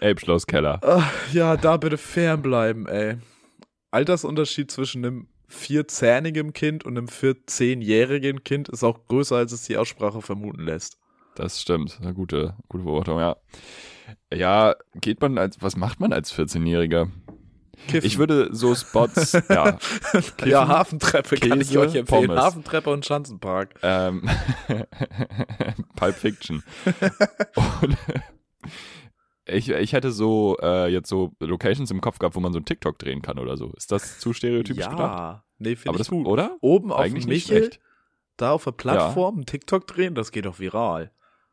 Elbschlosskeller. 0.00 0.80
Ach, 0.82 1.12
ja, 1.32 1.56
da 1.56 1.76
bitte 1.76 1.98
fernbleiben, 1.98 2.86
ey. 2.86 3.18
Altersunterschied 3.90 4.70
zwischen 4.70 5.04
einem 5.04 5.28
vierzähnigen 5.48 6.52
Kind 6.52 6.84
und 6.84 6.96
einem 6.96 7.06
14-jährigen 7.06 8.44
Kind 8.44 8.68
ist 8.68 8.82
auch 8.84 9.06
größer, 9.06 9.36
als 9.36 9.52
es 9.52 9.62
die 9.62 9.76
Aussprache 9.76 10.22
vermuten 10.22 10.64
lässt. 10.64 10.98
Das 11.34 11.60
stimmt. 11.60 11.98
Eine 12.00 12.14
gute, 12.14 12.54
gute 12.68 12.84
Beobachtung, 12.84 13.18
ja. 13.18 13.36
Ja, 14.32 14.74
geht 14.94 15.20
man 15.20 15.38
als, 15.38 15.60
was 15.60 15.76
macht 15.76 16.00
man 16.00 16.12
als 16.12 16.32
14-Jähriger? 16.34 17.08
Kiffen. 17.88 18.06
Ich 18.06 18.18
würde 18.18 18.48
so 18.52 18.74
Spots, 18.74 19.32
ja, 19.50 19.78
ja, 20.44 20.66
Hafentreppe 20.66 21.36
kann 21.36 21.60
ich 21.60 21.68
Käse, 21.68 21.80
euch 21.80 21.94
empfehlen. 21.94 22.28
Pommes. 22.28 22.42
Hafentreppe 22.42 22.90
und 22.90 23.04
Schanzenpark. 23.04 23.74
ähm, 23.82 24.28
Pulp 25.96 26.14
Fiction. 26.16 26.62
Und 27.82 27.96
ich, 29.46 29.68
ich 29.70 29.92
hätte 29.92 30.10
so 30.12 30.56
äh, 30.60 30.88
jetzt 30.92 31.08
so 31.08 31.32
Locations 31.40 31.90
im 31.90 32.00
Kopf 32.00 32.18
gehabt, 32.18 32.34
wo 32.36 32.40
man 32.40 32.52
so 32.52 32.58
ein 32.58 32.64
TikTok 32.64 32.98
drehen 32.98 33.22
kann 33.22 33.38
oder 33.38 33.56
so. 33.56 33.72
Ist 33.76 33.92
das 33.92 34.18
zu 34.18 34.32
stereotypisch 34.32 34.88
gedacht? 34.88 35.18
ja, 35.18 35.44
nee, 35.58 35.76
finde 35.76 35.90
Aber 35.90 35.96
ich 35.96 36.00
das, 36.00 36.10
gut. 36.10 36.26
oder? 36.26 36.56
Oben 36.60 36.92
auf 36.92 36.98
Eigentlich 37.00 37.24
dem 37.24 37.30
nicht 37.32 37.48
Michel, 37.48 37.62
schlecht. 37.66 37.80
da 38.36 38.52
auf 38.52 38.64
der 38.64 38.72
Plattform, 38.72 39.36
einen 39.36 39.46
TikTok 39.46 39.86
drehen, 39.86 40.14
das 40.14 40.32
geht 40.32 40.46
doch 40.46 40.58
viral. 40.58 41.12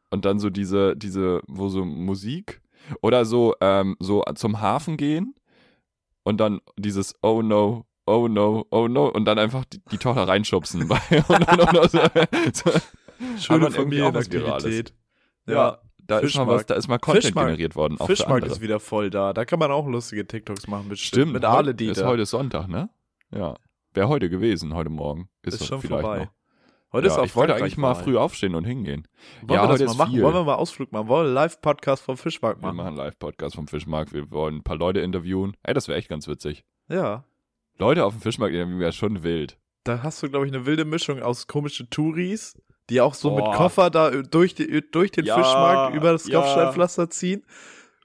Und 0.09 0.25
dann 0.25 0.39
so 0.39 0.49
diese, 0.49 0.95
diese, 0.95 1.41
wo 1.47 1.69
so 1.69 1.85
Musik 1.85 2.61
oder 3.01 3.25
so, 3.25 3.55
ähm, 3.61 3.95
so 3.99 4.23
zum 4.35 4.59
Hafen 4.61 4.97
gehen 4.97 5.35
und 6.23 6.39
dann 6.39 6.59
dieses 6.77 7.15
Oh 7.21 7.41
no, 7.41 7.85
oh 8.05 8.27
no, 8.27 8.65
oh 8.71 8.87
no 8.87 9.07
und 9.07 9.25
dann 9.25 9.39
einfach 9.39 9.65
die, 9.65 9.81
die 9.91 9.97
Tochter 9.97 10.27
reinschubsen. 10.27 10.87
Schöne. 13.39 13.71
Familienaktivität. 13.71 14.93
Ja, 15.47 15.79
da 16.07 16.19
ist 16.19 16.35
mal 16.35 16.47
was, 16.47 16.65
da 16.65 16.75
ist 16.75 16.87
mal 16.87 16.97
Content 16.99 17.25
Fischmarkt. 17.25 17.47
generiert 17.49 17.75
worden. 17.75 17.99
Auch 17.99 18.07
Fischmarkt 18.07 18.45
ist 18.47 18.61
wieder 18.61 18.79
voll 18.79 19.09
da. 19.09 19.33
Da 19.33 19.45
kann 19.45 19.59
man 19.59 19.71
auch 19.71 19.87
lustige 19.87 20.25
TikToks 20.27 20.67
machen 20.67 20.87
mit 20.89 20.99
Stimmt, 20.99 21.33
mit 21.33 21.43
heu- 21.43 21.47
Ale 21.49 21.71
ist 21.71 21.79
Dieter. 21.79 22.07
heute 22.07 22.25
Sonntag, 22.25 22.67
ne? 22.67 22.89
Ja. 23.31 23.55
Wäre 23.93 24.07
heute 24.09 24.29
gewesen, 24.29 24.73
heute 24.73 24.89
Morgen. 24.89 25.29
Ist, 25.43 25.55
Ist 25.61 25.67
schon 25.67 25.81
vielleicht 25.81 26.01
vorbei. 26.01 26.19
Noch. 26.25 26.31
Heute 26.93 27.07
ja, 27.07 27.13
ist 27.13 27.19
auch 27.19 27.25
ich 27.25 27.35
wollte 27.35 27.55
eigentlich 27.55 27.77
mal 27.77 27.95
Wahl. 27.95 28.03
früh 28.03 28.17
aufstehen 28.17 28.53
und 28.53 28.65
hingehen. 28.65 29.07
Wollen 29.41 29.59
ja, 29.59 29.67
wir 29.69 29.77
das 29.77 29.97
mal 29.97 30.03
machen? 30.05 30.11
viel. 30.13 30.23
Wollen 30.23 30.35
wir 30.35 30.43
mal 30.43 30.55
Ausflug 30.55 30.91
machen? 30.91 31.07
Wollen 31.07 31.23
wir 31.23 31.27
einen 31.27 31.33
Live-Podcast 31.35 32.03
vom 32.03 32.17
Fischmarkt 32.17 32.61
Wir 32.61 32.67
machen? 32.67 32.77
machen 32.77 32.87
einen 32.89 32.97
Live-Podcast 32.97 33.55
vom 33.55 33.67
Fischmarkt. 33.67 34.13
Wir 34.13 34.29
wollen 34.31 34.57
ein 34.57 34.63
paar 34.63 34.77
Leute 34.77 34.99
interviewen. 34.99 35.55
Ey, 35.63 35.73
das 35.73 35.87
wäre 35.87 35.97
echt 35.97 36.09
ganz 36.09 36.27
witzig. 36.27 36.63
Ja. 36.89 37.23
Leute 37.79 38.05
auf 38.05 38.13
dem 38.13 38.21
Fischmarkt 38.21 38.53
interviewen 38.53 38.79
wäre 38.79 38.91
schon 38.93 39.23
wild. 39.23 39.57
Da 39.85 40.03
hast 40.03 40.21
du, 40.21 40.29
glaube 40.29 40.45
ich, 40.45 40.53
eine 40.53 40.65
wilde 40.67 40.85
Mischung 40.85 41.21
aus 41.21 41.47
komische 41.47 41.89
Touris, 41.89 42.55
die 42.89 43.01
auch 43.01 43.13
so 43.13 43.31
mit 43.35 43.45
Boah. 43.45 43.55
Koffer 43.55 43.89
da 43.89 44.09
durch, 44.11 44.55
die, 44.55 44.83
durch 44.91 45.11
den 45.11 45.25
Ja, 45.25 45.35
Fischmarkt 45.35 45.95
über 45.95 46.11
das 46.11 46.27
ja. 46.27 46.39
Kopfsteinpflaster 46.39 47.09
ziehen. 47.09 47.45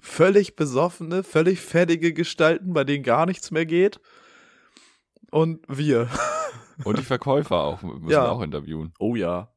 Völlig 0.01 0.55
besoffene, 0.57 1.25
völlig 1.25 1.61
fertige 1.61 2.13
Gestalten, 2.13 2.73
bei 2.73 2.85
denen 2.85 3.03
gar 3.03 3.27
nichts 3.27 3.51
mehr 3.51 3.67
geht. 3.67 4.01
Und 5.31 5.61
wir. 5.69 6.09
Und 6.85 6.99
die 6.99 7.03
Verkäufer 7.03 7.57
auch, 7.57 7.83
müssen 7.83 8.09
Ja. 8.09 8.25
wir 8.25 8.33
auch 8.33 8.41
interviewen. 8.43 8.93
Oh 9.01 9.17
ja. 9.17 9.53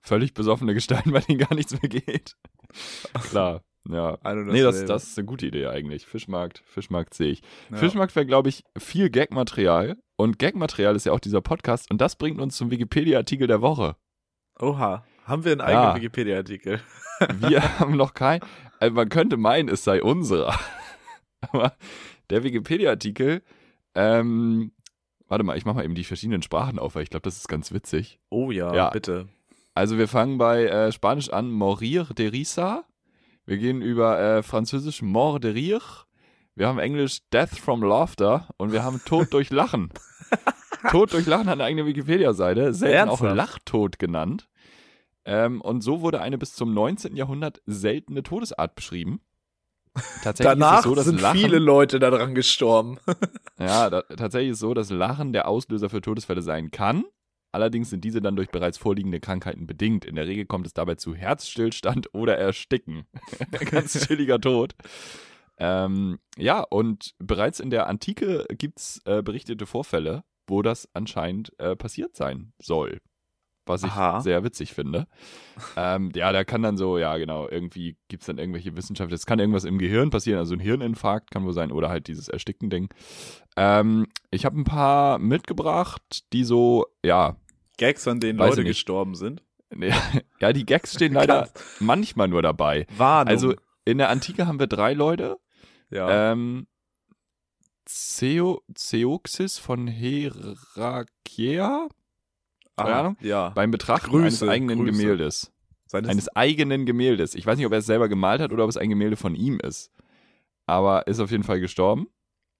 Völlig 0.00 0.32
besoffene 0.32 0.72
Gestalten, 0.72 1.12
bei 1.12 1.20
denen 1.20 1.38
gar 1.38 1.54
nichts 1.54 1.72
mehr 1.72 1.88
geht. 1.90 2.34
Klar, 3.30 3.62
ja. 3.88 4.18
Nee, 4.34 4.62
das, 4.62 4.84
das 4.84 5.04
ist 5.08 5.18
eine 5.18 5.26
gute 5.26 5.46
Idee 5.46 5.66
eigentlich. 5.66 6.06
Fischmarkt, 6.06 6.62
Fischmarkt 6.66 7.14
sehe 7.14 7.30
ich. 7.32 7.42
Ja. 7.70 7.76
Fischmarkt 7.78 8.14
wäre, 8.16 8.26
glaube 8.26 8.48
ich, 8.48 8.64
viel 8.76 9.10
Gagmaterial. 9.10 9.96
Und 10.16 10.38
Gagmaterial 10.38 10.96
ist 10.96 11.06
ja 11.06 11.12
auch 11.12 11.20
dieser 11.20 11.40
Podcast. 11.40 11.90
Und 11.90 12.00
das 12.00 12.16
bringt 12.16 12.40
uns 12.40 12.56
zum 12.56 12.70
Wikipedia-Artikel 12.70 13.46
der 13.46 13.60
Woche. 13.62 13.96
Oha. 14.60 15.04
Haben 15.24 15.44
wir 15.44 15.52
einen 15.52 15.60
Ja. 15.60 15.66
eigenen 15.66 15.96
Wikipedia-Artikel? 15.96 16.80
Wir 17.40 17.78
haben 17.80 17.96
noch 17.96 18.14
kein. 18.14 18.40
Also 18.78 18.94
man 18.94 19.08
könnte 19.08 19.36
meinen, 19.36 19.68
es 19.68 19.82
sei 19.84 20.02
unserer. 20.02 20.56
Aber 21.40 21.72
der 22.30 22.44
Wikipedia-Artikel, 22.44 23.42
ähm, 23.94 24.72
warte 25.26 25.44
mal, 25.44 25.56
ich 25.58 25.64
mache 25.64 25.76
mal 25.76 25.84
eben 25.84 25.94
die 25.96 26.04
verschiedenen 26.04 26.42
Sprachen 26.42 26.78
auf, 26.78 26.94
weil 26.94 27.02
ich 27.02 27.10
glaube, 27.10 27.24
das 27.24 27.36
ist 27.36 27.48
ganz 27.48 27.72
witzig. 27.72 28.20
Oh 28.30 28.50
ja, 28.50 28.72
Ja. 28.74 28.90
bitte. 28.90 29.28
Also 29.74 29.98
wir 29.98 30.08
fangen 30.08 30.38
bei 30.38 30.64
äh, 30.66 30.92
Spanisch 30.92 31.30
an, 31.30 31.50
morir 31.50 32.04
de 32.16 32.28
risa. 32.28 32.84
Wir 33.48 33.56
gehen 33.56 33.80
über 33.80 34.20
äh, 34.20 34.42
Französisch 34.42 35.00
mort 35.00 35.42
de 35.42 35.52
rire. 35.52 36.04
Wir 36.54 36.68
haben 36.68 36.78
Englisch 36.78 37.20
death 37.32 37.48
from 37.58 37.82
laughter 37.82 38.46
und 38.58 38.72
wir 38.72 38.82
haben 38.84 39.00
Tod 39.06 39.28
durch 39.32 39.48
Lachen. 39.48 39.88
Tod 40.90 41.14
durch 41.14 41.24
Lachen 41.24 41.46
hat 41.46 41.54
eine 41.54 41.64
eigene 41.64 41.86
Wikipedia-Seite, 41.86 42.74
selten 42.74 43.08
auch 43.08 43.22
Ernsthaft? 43.22 43.36
Lachtod 43.36 43.98
genannt. 43.98 44.50
Ähm, 45.24 45.62
und 45.62 45.80
so 45.80 46.02
wurde 46.02 46.20
eine 46.20 46.36
bis 46.36 46.56
zum 46.56 46.74
19. 46.74 47.16
Jahrhundert 47.16 47.62
seltene 47.64 48.22
Todesart 48.22 48.74
beschrieben. 48.74 49.22
Tatsächlich 49.94 50.40
ist 50.40 50.44
Danach 50.44 50.78
es 50.80 50.84
so, 50.84 50.94
dass 50.94 51.06
sind 51.06 51.22
Lachen, 51.22 51.40
viele 51.40 51.58
Leute 51.58 52.00
daran 52.00 52.34
gestorben. 52.34 52.98
ja, 53.58 53.88
da, 53.88 54.02
tatsächlich 54.02 54.50
ist 54.50 54.56
es 54.56 54.60
so, 54.60 54.74
dass 54.74 54.90
Lachen 54.90 55.32
der 55.32 55.48
Auslöser 55.48 55.88
für 55.88 56.02
Todesfälle 56.02 56.42
sein 56.42 56.70
kann. 56.70 57.04
Allerdings 57.52 57.90
sind 57.90 58.04
diese 58.04 58.20
dann 58.20 58.36
durch 58.36 58.50
bereits 58.50 58.78
vorliegende 58.78 59.20
Krankheiten 59.20 59.66
bedingt. 59.66 60.04
In 60.04 60.16
der 60.16 60.26
Regel 60.26 60.44
kommt 60.44 60.66
es 60.66 60.74
dabei 60.74 60.96
zu 60.96 61.14
Herzstillstand 61.14 62.08
oder 62.14 62.36
Ersticken. 62.36 63.06
Ganz 63.70 64.06
chilliger 64.06 64.40
Tod. 64.40 64.74
Ähm, 65.58 66.18
ja, 66.36 66.60
und 66.60 67.14
bereits 67.18 67.58
in 67.60 67.70
der 67.70 67.88
Antike 67.88 68.46
gibt 68.50 68.78
es 68.78 69.00
äh, 69.06 69.22
berichtete 69.22 69.66
Vorfälle, 69.66 70.24
wo 70.46 70.62
das 70.62 70.88
anscheinend 70.94 71.58
äh, 71.58 71.74
passiert 71.74 72.14
sein 72.16 72.52
soll. 72.58 72.98
Was 73.68 73.82
ich 73.82 73.90
Aha. 73.90 74.20
sehr 74.20 74.42
witzig 74.44 74.72
finde. 74.72 75.06
ähm, 75.76 76.10
ja, 76.14 76.32
der 76.32 76.44
kann 76.44 76.62
dann 76.62 76.76
so, 76.76 76.98
ja 76.98 77.16
genau, 77.16 77.48
irgendwie 77.48 77.96
gibt 78.08 78.22
es 78.22 78.26
dann 78.26 78.38
irgendwelche 78.38 78.76
Wissenschaft. 78.76 79.12
Es 79.12 79.26
kann 79.26 79.38
irgendwas 79.38 79.64
im 79.64 79.78
Gehirn 79.78 80.10
passieren, 80.10 80.38
also 80.38 80.54
ein 80.54 80.60
Hirninfarkt 80.60 81.30
kann 81.30 81.44
wohl 81.44 81.52
sein 81.52 81.72
oder 81.72 81.88
halt 81.88 82.08
dieses 82.08 82.28
Ersticken-Ding. 82.28 82.88
Ähm, 83.56 84.06
ich 84.30 84.44
habe 84.44 84.58
ein 84.58 84.64
paar 84.64 85.18
mitgebracht, 85.18 86.24
die 86.32 86.44
so, 86.44 86.86
ja, 87.04 87.36
Gags, 87.76 88.08
an 88.08 88.20
denen 88.20 88.38
Leute 88.38 88.64
gestorben 88.64 89.14
sind. 89.14 89.42
ja, 90.40 90.52
die 90.52 90.66
Gags 90.66 90.94
stehen 90.94 91.12
leider 91.12 91.48
manchmal 91.80 92.28
nur 92.28 92.42
dabei. 92.42 92.86
Warnung. 92.96 93.30
Also 93.30 93.54
in 93.84 93.98
der 93.98 94.08
Antike 94.10 94.46
haben 94.46 94.58
wir 94.58 94.66
drei 94.66 94.94
Leute. 94.94 95.36
ja. 95.90 96.32
Ähm, 96.32 96.66
Zeo, 97.90 98.62
Zeuxis 98.74 99.56
von 99.56 99.88
Herakea 99.88 101.08
keine 101.24 101.88
Aha, 102.78 103.00
Ahnung. 103.00 103.16
Ja. 103.20 103.50
beim 103.50 103.70
Betrachten 103.70 104.10
Grüße, 104.10 104.24
eines 104.24 104.42
eigenen 104.42 104.78
Grüße. 104.78 105.00
Gemäldes. 105.00 105.52
Seines, 105.86 106.10
Eines 106.10 106.36
eigenen 106.36 106.84
Gemäldes. 106.84 107.34
Ich 107.34 107.46
weiß 107.46 107.56
nicht, 107.56 107.66
ob 107.66 107.72
er 107.72 107.78
es 107.78 107.86
selber 107.86 108.08
gemalt 108.08 108.40
hat 108.42 108.52
oder 108.52 108.64
ob 108.64 108.70
es 108.70 108.76
ein 108.76 108.90
Gemälde 108.90 109.16
von 109.16 109.34
ihm 109.34 109.58
ist. 109.60 109.90
Aber 110.66 111.06
ist 111.06 111.18
auf 111.20 111.30
jeden 111.30 111.44
Fall 111.44 111.60
gestorben. 111.60 112.08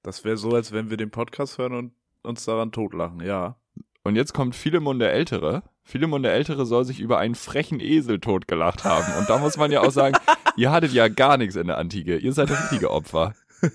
das 0.02 0.24
wäre 0.24 0.38
so, 0.38 0.50
als 0.52 0.72
wenn 0.72 0.88
wir 0.88 0.96
den 0.96 1.10
Podcast 1.10 1.58
hören 1.58 1.74
und 1.74 1.92
uns 2.22 2.44
daran 2.46 2.72
totlachen, 2.72 3.20
ja. 3.20 3.56
Und 4.02 4.16
jetzt 4.16 4.32
kommt 4.32 4.54
Philemon 4.56 4.98
der 4.98 5.12
Ältere. 5.12 5.62
Philemon 5.82 6.22
der 6.22 6.32
Ältere 6.32 6.64
soll 6.64 6.84
sich 6.86 7.00
über 7.00 7.18
einen 7.18 7.34
frechen 7.34 7.80
Esel 7.80 8.18
totgelacht 8.20 8.84
haben. 8.84 9.12
Und 9.18 9.28
da 9.28 9.36
muss 9.38 9.58
man 9.58 9.70
ja 9.70 9.82
auch 9.82 9.90
sagen, 9.90 10.16
ihr 10.56 10.70
hattet 10.70 10.92
ja 10.92 11.08
gar 11.08 11.36
nichts 11.36 11.56
in 11.56 11.66
der 11.66 11.76
Antike. 11.76 12.16
Ihr 12.16 12.32
seid 12.32 12.50
richtige 12.50 12.90
Opfer. 12.90 13.34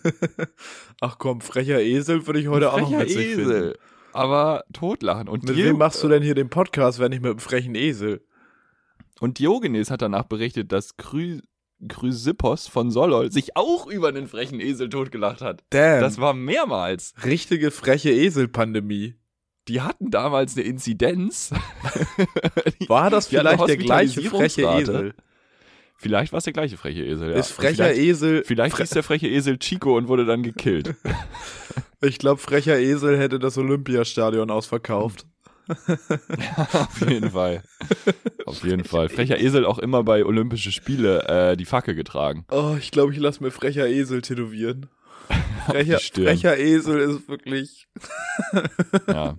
Ach 1.01 1.17
komm, 1.19 1.41
frecher 1.41 1.79
Esel 1.81 2.25
würde 2.25 2.39
ich 2.39 2.47
heute 2.47 2.71
auch 2.73 2.79
noch 2.79 2.99
witzig 2.99 3.35
finden. 3.35 3.73
Aber 4.13 4.63
totlachen. 4.73 5.27
Und, 5.27 5.43
Mit 5.43 5.57
wem 5.57 5.77
machst 5.77 6.03
du 6.03 6.07
denn 6.07 6.23
hier 6.23 6.35
den 6.35 6.49
Podcast, 6.49 6.99
wenn 6.99 7.09
nicht 7.11 7.21
mit 7.21 7.31
einem 7.31 7.39
frechen 7.39 7.75
Esel? 7.75 8.21
und 9.19 9.39
Diogenes 9.39 9.89
hat 9.89 10.01
danach 10.01 10.25
berichtet, 10.25 10.71
dass 10.71 10.97
Chry 10.97 11.41
Chrysippos 11.87 12.67
von 12.67 12.91
Solol 12.91 13.31
sich 13.31 13.57
auch 13.57 13.87
über 13.87 14.07
einen 14.09 14.27
frechen 14.27 14.59
Esel 14.59 14.89
totgelacht 14.89 15.41
hat. 15.41 15.63
Damn. 15.69 16.01
Das 16.01 16.19
war 16.19 16.33
mehrmals. 16.33 17.13
richtige 17.25 17.71
freche 17.71 18.09
Esel-Pandemie. 18.11 19.15
Die 19.67 19.81
hatten 19.81 20.11
damals 20.11 20.55
eine 20.55 20.65
Inzidenz. 20.65 21.51
War 22.87 23.09
das 23.09 23.27
vielleicht 23.27 23.67
der 23.67 23.77
gleiche 23.77 24.21
freche. 24.23 24.63
Esel? 24.63 25.15
Vielleicht 26.03 26.33
war 26.33 26.39
es 26.39 26.43
der 26.43 26.51
gleiche 26.51 26.75
freche 26.75 27.01
Esel. 27.01 27.31
Ja. 27.31 27.37
Ist 27.37 27.51
frecher 27.51 27.85
vielleicht, 27.85 27.99
Esel. 28.01 28.43
Vielleicht 28.43 28.77
hieß 28.77 28.89
der 28.89 29.03
freche 29.03 29.29
Esel 29.29 29.57
Chico 29.57 29.95
und 29.95 30.09
wurde 30.09 30.25
dann 30.25 30.43
gekillt. 30.43 30.95
Ich 32.01 32.19
glaube, 32.19 32.41
frecher 32.41 32.77
Esel 32.77 33.17
hätte 33.17 33.39
das 33.39 33.57
Olympiastadion 33.57 34.51
ausverkauft. 34.51 35.25
Auf 35.69 37.09
jeden 37.09 37.31
Fall. 37.31 37.63
Auf 38.45 38.61
jeden 38.65 38.83
Fall. 38.83 39.07
Frecher 39.07 39.39
Esel 39.39 39.65
auch 39.65 39.79
immer 39.79 40.03
bei 40.03 40.25
Olympische 40.25 40.73
Spiele 40.73 41.23
äh, 41.29 41.55
die 41.55 41.63
Fackel 41.63 41.95
getragen. 41.95 42.45
Oh, 42.51 42.75
ich 42.77 42.91
glaube, 42.91 43.13
ich 43.13 43.19
lasse 43.19 43.41
mir 43.41 43.51
frecher 43.51 43.87
Esel 43.87 44.21
tätowieren. 44.21 44.87
Frecher, 45.65 45.99
frecher 45.99 46.57
Esel 46.57 46.99
ist 46.99 47.29
wirklich. 47.29 47.87
Ja. 49.07 49.37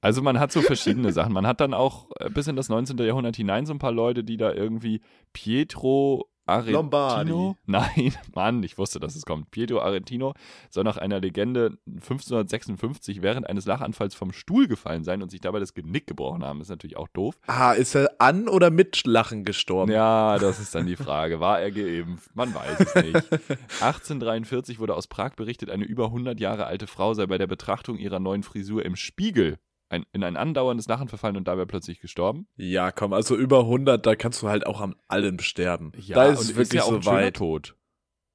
Also 0.00 0.22
man 0.22 0.38
hat 0.38 0.52
so 0.52 0.62
verschiedene 0.62 1.12
Sachen. 1.12 1.32
Man 1.32 1.46
hat 1.46 1.60
dann 1.60 1.74
auch 1.74 2.08
äh, 2.20 2.30
bis 2.30 2.46
in 2.46 2.56
das 2.56 2.68
19. 2.68 2.98
Jahrhundert 2.98 3.36
hinein 3.36 3.66
so 3.66 3.72
ein 3.72 3.78
paar 3.78 3.92
Leute, 3.92 4.22
die 4.24 4.36
da 4.36 4.52
irgendwie 4.52 5.00
Pietro 5.32 6.28
Arentino. 6.48 6.78
Lombardi. 6.78 7.54
Nein, 7.66 8.14
Mann, 8.34 8.62
ich 8.62 8.78
wusste, 8.78 8.98
dass 9.00 9.14
es 9.14 9.24
kommt. 9.24 9.50
Pietro 9.50 9.80
Arentino 9.80 10.34
soll 10.70 10.84
nach 10.84 10.96
einer 10.96 11.20
Legende 11.20 11.78
1556 11.86 13.22
während 13.22 13.46
eines 13.46 13.66
Lachanfalls 13.66 14.14
vom 14.14 14.32
Stuhl 14.32 14.66
gefallen 14.66 15.04
sein 15.04 15.22
und 15.22 15.30
sich 15.30 15.40
dabei 15.40 15.60
das 15.60 15.74
Genick 15.74 16.06
gebrochen 16.06 16.44
haben. 16.44 16.60
ist 16.60 16.70
natürlich 16.70 16.96
auch 16.96 17.08
doof. 17.08 17.38
Ah, 17.46 17.72
ist 17.72 17.94
er 17.94 18.10
an 18.18 18.48
oder 18.48 18.70
mit 18.70 19.06
Lachen 19.06 19.44
gestorben? 19.44 19.92
Ja, 19.92 20.38
das 20.38 20.58
ist 20.58 20.74
dann 20.74 20.86
die 20.86 20.96
Frage. 20.96 21.40
War 21.40 21.60
er 21.60 21.70
geimpft? 21.70 22.34
Man 22.34 22.54
weiß 22.54 22.80
es 22.80 22.94
nicht. 22.94 23.14
1843 23.82 24.78
wurde 24.78 24.94
aus 24.94 25.06
Prag 25.06 25.34
berichtet, 25.36 25.70
eine 25.70 25.84
über 25.84 26.06
100 26.06 26.40
Jahre 26.40 26.66
alte 26.66 26.86
Frau 26.86 27.14
sei 27.14 27.26
bei 27.26 27.38
der 27.38 27.46
Betrachtung 27.46 27.98
ihrer 27.98 28.20
neuen 28.20 28.42
Frisur 28.42 28.84
im 28.84 28.96
Spiegel 28.96 29.58
ein, 29.90 30.04
in 30.12 30.22
ein 30.24 30.36
andauerndes 30.36 30.86
Lachen 30.88 31.08
verfallen 31.08 31.36
und 31.36 31.48
dabei 31.48 31.64
plötzlich 31.64 32.00
gestorben. 32.00 32.46
Ja, 32.56 32.90
komm, 32.92 33.12
also 33.12 33.36
über 33.36 33.60
100, 33.60 34.04
da 34.04 34.16
kannst 34.16 34.42
du 34.42 34.48
halt 34.48 34.66
auch 34.66 34.80
an 34.80 34.94
allem 35.08 35.38
sterben. 35.38 35.92
Ja, 35.96 36.14
da 36.16 36.26
ist 36.26 36.40
es 36.40 36.56
wirklich 36.56 36.80
ja 36.80 36.82
auch 36.84 37.02
so 37.02 37.06
weit. 37.06 37.36
Tod. 37.36 37.74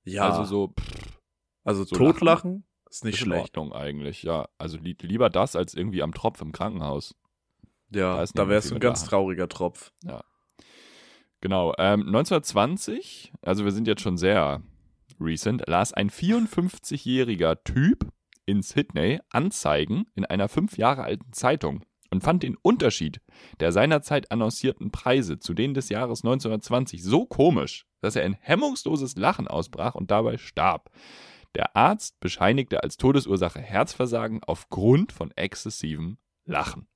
Ja, 0.05 0.23
Also 0.29 0.39
also, 0.39 1.83
so 1.85 1.85
pff, 1.85 1.89
so 1.89 1.95
totlachen 1.95 2.65
ist 2.89 3.05
nicht 3.05 3.15
ist 3.15 3.21
in 3.21 3.27
schlecht. 3.27 3.57
Ordnung 3.57 3.73
eigentlich, 3.73 4.23
ja. 4.23 4.47
Also 4.57 4.77
li 4.77 4.95
lieber 5.01 5.29
das 5.29 5.55
als 5.55 5.73
irgendwie 5.73 6.01
am 6.03 6.13
Tropf 6.13 6.41
im 6.41 6.51
Krankenhaus. 6.51 7.15
Ja, 7.89 8.13
Da 8.13 8.15
da, 8.17 8.23
ist 8.23 8.37
wärst 8.49 8.71
du 8.71 8.75
ein 8.75 8.79
ganz 8.79 9.01
Lachen. 9.01 9.09
trauriger 9.09 9.47
Tropf. 9.47 9.93
Genau. 11.41 11.73
Ähm, 11.77 12.01
1920, 12.07 13.33
also 13.41 13.65
wir 13.65 13.71
sind 13.71 13.87
jetzt 13.87 14.01
schon 14.01 14.17
sehr 14.17 14.61
recent, 15.19 15.63
las 15.67 15.93
ein 15.93 16.09
54-jähriger 16.09 17.63
Typ 17.63 18.07
in 18.45 18.61
Sydney 18.61 19.19
Anzeigen 19.31 20.05
in 20.15 20.25
einer 20.25 20.49
fünf 20.49 20.77
Jahre 20.77 21.03
alten 21.03 21.31
Zeitung 21.33 21.83
und 22.11 22.23
fand 22.23 22.43
den 22.43 22.55
Unterschied 22.61 23.21
der 23.59 23.71
seinerzeit 23.71 24.31
annoncierten 24.31 24.91
Preise 24.91 25.39
zu 25.39 25.53
denen 25.53 25.73
des 25.73 25.89
Jahres 25.89 26.23
1920 26.23 27.03
so 27.03 27.25
komisch, 27.25 27.85
dass 28.01 28.15
er 28.15 28.23
in 28.23 28.33
hemmungsloses 28.39 29.15
Lachen 29.15 29.47
ausbrach 29.47 29.95
und 29.95 30.11
dabei 30.11 30.37
starb. 30.37 30.89
Der 31.55 31.75
Arzt 31.75 32.19
bescheinigte 32.19 32.83
als 32.83 32.97
Todesursache 32.97 33.59
Herzversagen 33.61 34.41
aufgrund 34.43 35.11
von 35.11 35.31
exzessivem 35.35 36.17
Lachen. 36.45 36.87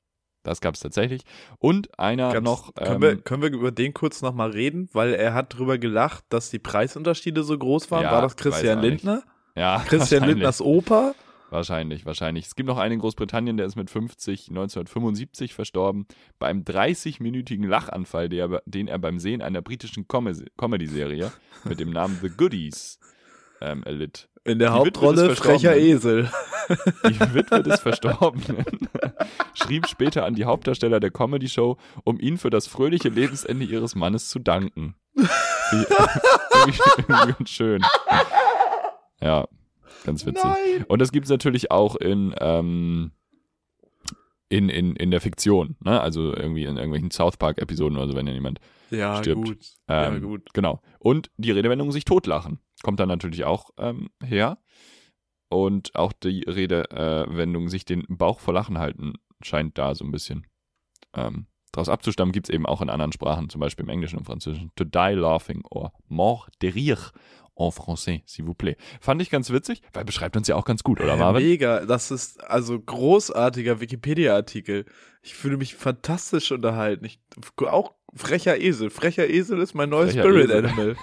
Das 0.44 0.62
gab 0.62 0.76
es 0.76 0.80
tatsächlich. 0.80 1.24
Und 1.60 2.00
einer 2.00 2.32
Ganz- 2.32 2.46
noch. 2.46 2.74
können, 2.76 2.96
ähm, 2.96 3.02
wir, 3.02 3.18
können 3.18 3.42
wir 3.42 3.50
über 3.52 3.72
den 3.72 3.94
kurz 3.94 4.22
nochmal 4.22 4.52
reden? 4.52 4.90
Weil 4.94 5.14
er 5.14 5.34
hat 5.34 5.54
drüber 5.58 5.78
gelacht, 5.78 6.24
dass 6.30 6.50
die 6.50 6.60
Preisunterschiede 6.60 7.44
so 7.44 7.58
groß 7.58 7.92
waren. 7.92 8.04
Ja, 8.04 8.12
War 8.14 8.22
das 8.22 8.36
Christian 8.38 8.80
nicht. 8.80 9.04
Lindner? 9.04 9.24
ja, 9.56 9.80
Christian. 9.88 10.24
Lindners 10.24 10.62
Opa? 10.62 11.14
Wahrscheinlich, 11.50 12.06
wahrscheinlich. 12.06 12.48
Es 12.48 12.56
gibt 12.56 12.68
noch 12.68 12.78
einen 12.78 12.96
in 12.96 13.00
Großbritannien, 13.00 13.56
der 13.56 13.66
ist 13.68 13.76
mit 13.78 13.90
50 13.90 14.50
1975 14.50 15.54
verstorben, 15.54 16.06
bei 16.40 16.48
einem 16.48 16.64
30-minütigen 16.64 17.66
Lachanfall, 17.68 18.28
der, 18.28 18.50
er- 18.50 18.62
den 18.66 18.88
er 18.90 19.00
beim 19.00 19.18
Sehen 19.20 19.42
einer 19.42 19.62
britischen 19.62 20.08
Com 20.10 20.30
Comedy-Serie 20.58 21.32
mit 21.64 21.80
dem 21.80 21.92
Namen 21.92 22.18
The 22.22 22.30
Goodies 22.30 23.00
ähm, 23.62 23.84
erlitt. 23.84 24.28
In 24.44 24.60
der 24.60 24.70
Die 24.70 24.74
Hauptrolle 24.76 25.36
frecher. 25.36 25.76
Esel. 25.76 26.30
Die 27.06 27.20
Witwe 27.34 27.64
des 27.64 27.80
Verstorbenen 27.82 28.66
schrieb 29.54 29.88
später 29.88 30.26
an 30.26 30.36
die 30.36 30.46
Hauptdarsteller 30.46 31.00
der 31.02 31.12
Comedy-Show, 31.12 31.78
um 32.04 32.20
ihnen 32.20 32.38
für 32.38 32.50
das 32.50 32.68
fröhliche 32.68 33.10
Lebensende 33.10 33.66
ihres 33.66 33.96
Mannes 33.96 34.30
zu 34.30 34.40
danken. 34.40 34.96
Wie- 35.16 37.04
ganz 37.08 37.50
schön. 37.50 37.82
Ja, 39.22 39.48
ganz 40.08 40.26
witzig. 40.26 40.44
Nein. 40.44 40.86
Und 40.88 41.00
das 41.00 41.12
gibt 41.12 41.26
es 41.26 41.30
natürlich 41.30 41.70
auch 41.70 41.96
in, 41.96 42.34
ähm, 42.40 43.12
in, 44.50 44.70
in, 44.70 44.96
in 44.96 45.12
der 45.12 45.22
Fiktion, 45.22 45.76
ne? 45.82 46.00
Also 46.02 46.34
irgendwie 46.34 46.64
in 46.64 46.78
irgendwelchen 46.78 47.12
South 47.12 47.38
Park-Episoden 47.38 47.98
oder 47.98 48.08
so, 48.08 48.16
wenn 48.16 48.28
ja 48.28 48.34
jemand. 48.34 48.60
Ja, 48.90 49.18
Stirbt. 49.18 49.46
gut. 49.46 49.66
ja, 49.90 50.08
Ähm, 50.08 50.22
gut. 50.22 50.54
Genau. 50.54 50.82
Und 51.00 51.30
die 51.38 51.52
Redewendung 51.52 51.92
sich 51.92 52.06
totlachen 52.06 52.60
kommt 52.84 53.00
dann 53.00 53.10
natürlich 53.10 53.44
auch 53.44 53.70
ähm, 53.78 54.10
her. 54.24 54.58
Und 55.50 55.96
auch 55.96 56.12
die 56.12 56.44
Redewendung 56.44 57.70
sich 57.70 57.86
den 57.86 58.04
Bauch 58.10 58.40
vor 58.40 58.54
Lachen 58.54 58.78
halten 58.78 59.14
scheint 59.42 59.78
da 59.78 59.96
so 59.96 60.04
ein 60.04 60.12
bisschen 60.12 60.46
ähm, 61.14 61.48
daraus 61.72 61.90
abzustammen. 61.90 62.32
Gibt 62.34 62.50
es 62.50 62.54
eben 62.54 62.66
auch 62.66 62.82
in 62.82 62.90
anderen 62.90 63.12
Sprachen, 63.14 63.50
zum 63.50 63.62
Beispiel 63.62 63.86
im 63.86 63.90
Englischen 63.90 64.18
und 64.18 64.26
Französischen. 64.26 64.72
To 64.76 64.84
die 64.84 65.14
laughing 65.16 65.64
or 65.70 65.94
mort 66.08 66.50
de 66.62 66.70
rire 66.72 67.12
en 67.58 67.72
français, 67.72 68.22
s'il 68.26 68.46
vous 68.46 68.54
plaît. 68.54 68.78
Fand 69.02 69.22
ich 69.22 69.30
ganz 69.30 69.50
witzig, 69.52 69.82
weil 69.94 70.06
beschreibt 70.06 70.38
uns 70.38 70.48
ja 70.48 70.56
auch 70.56 70.66
ganz 70.66 70.84
gut, 70.84 71.00
oder 71.00 71.10
Ja, 71.10 71.16
Marvin? 71.18 71.44
mega. 71.48 71.86
Das 71.86 72.12
ist 72.12 72.44
also 72.44 72.80
großartiger 72.80 73.80
Wikipedia-Artikel. 73.82 74.86
Ich 75.24 75.34
fühle 75.36 75.58
mich 75.58 75.76
fantastisch 75.76 76.52
unterhalten. 76.52 77.04
Ich, 77.06 77.20
auch 77.66 77.96
frecher 78.16 78.60
Esel. 78.62 78.90
Frecher 78.90 79.28
Esel 79.30 79.60
ist 79.60 79.74
mein 79.74 79.90
neues 79.90 80.12
Frecher 80.14 80.24
Spirit 80.24 80.46
Esel. 80.50 80.66
Animal. 80.66 80.96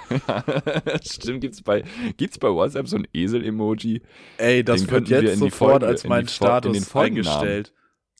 Stimmt, 1.02 1.40
gibt's 1.42 1.62
bei, 1.62 1.84
gibt's 2.16 2.38
bei 2.38 2.48
WhatsApp 2.48 2.88
so 2.88 2.96
ein 2.96 3.06
Esel-Emoji? 3.12 4.02
Ey, 4.38 4.64
das 4.64 4.82
Den 4.82 4.90
wird 4.90 5.10
wir 5.10 5.22
jetzt 5.22 5.34
die 5.34 5.38
sofort 5.38 5.70
Folge- 5.72 5.86
als 5.86 6.04
in 6.04 6.08
mein 6.10 6.28
Status 6.28 6.94
eingestellt. 6.94 7.72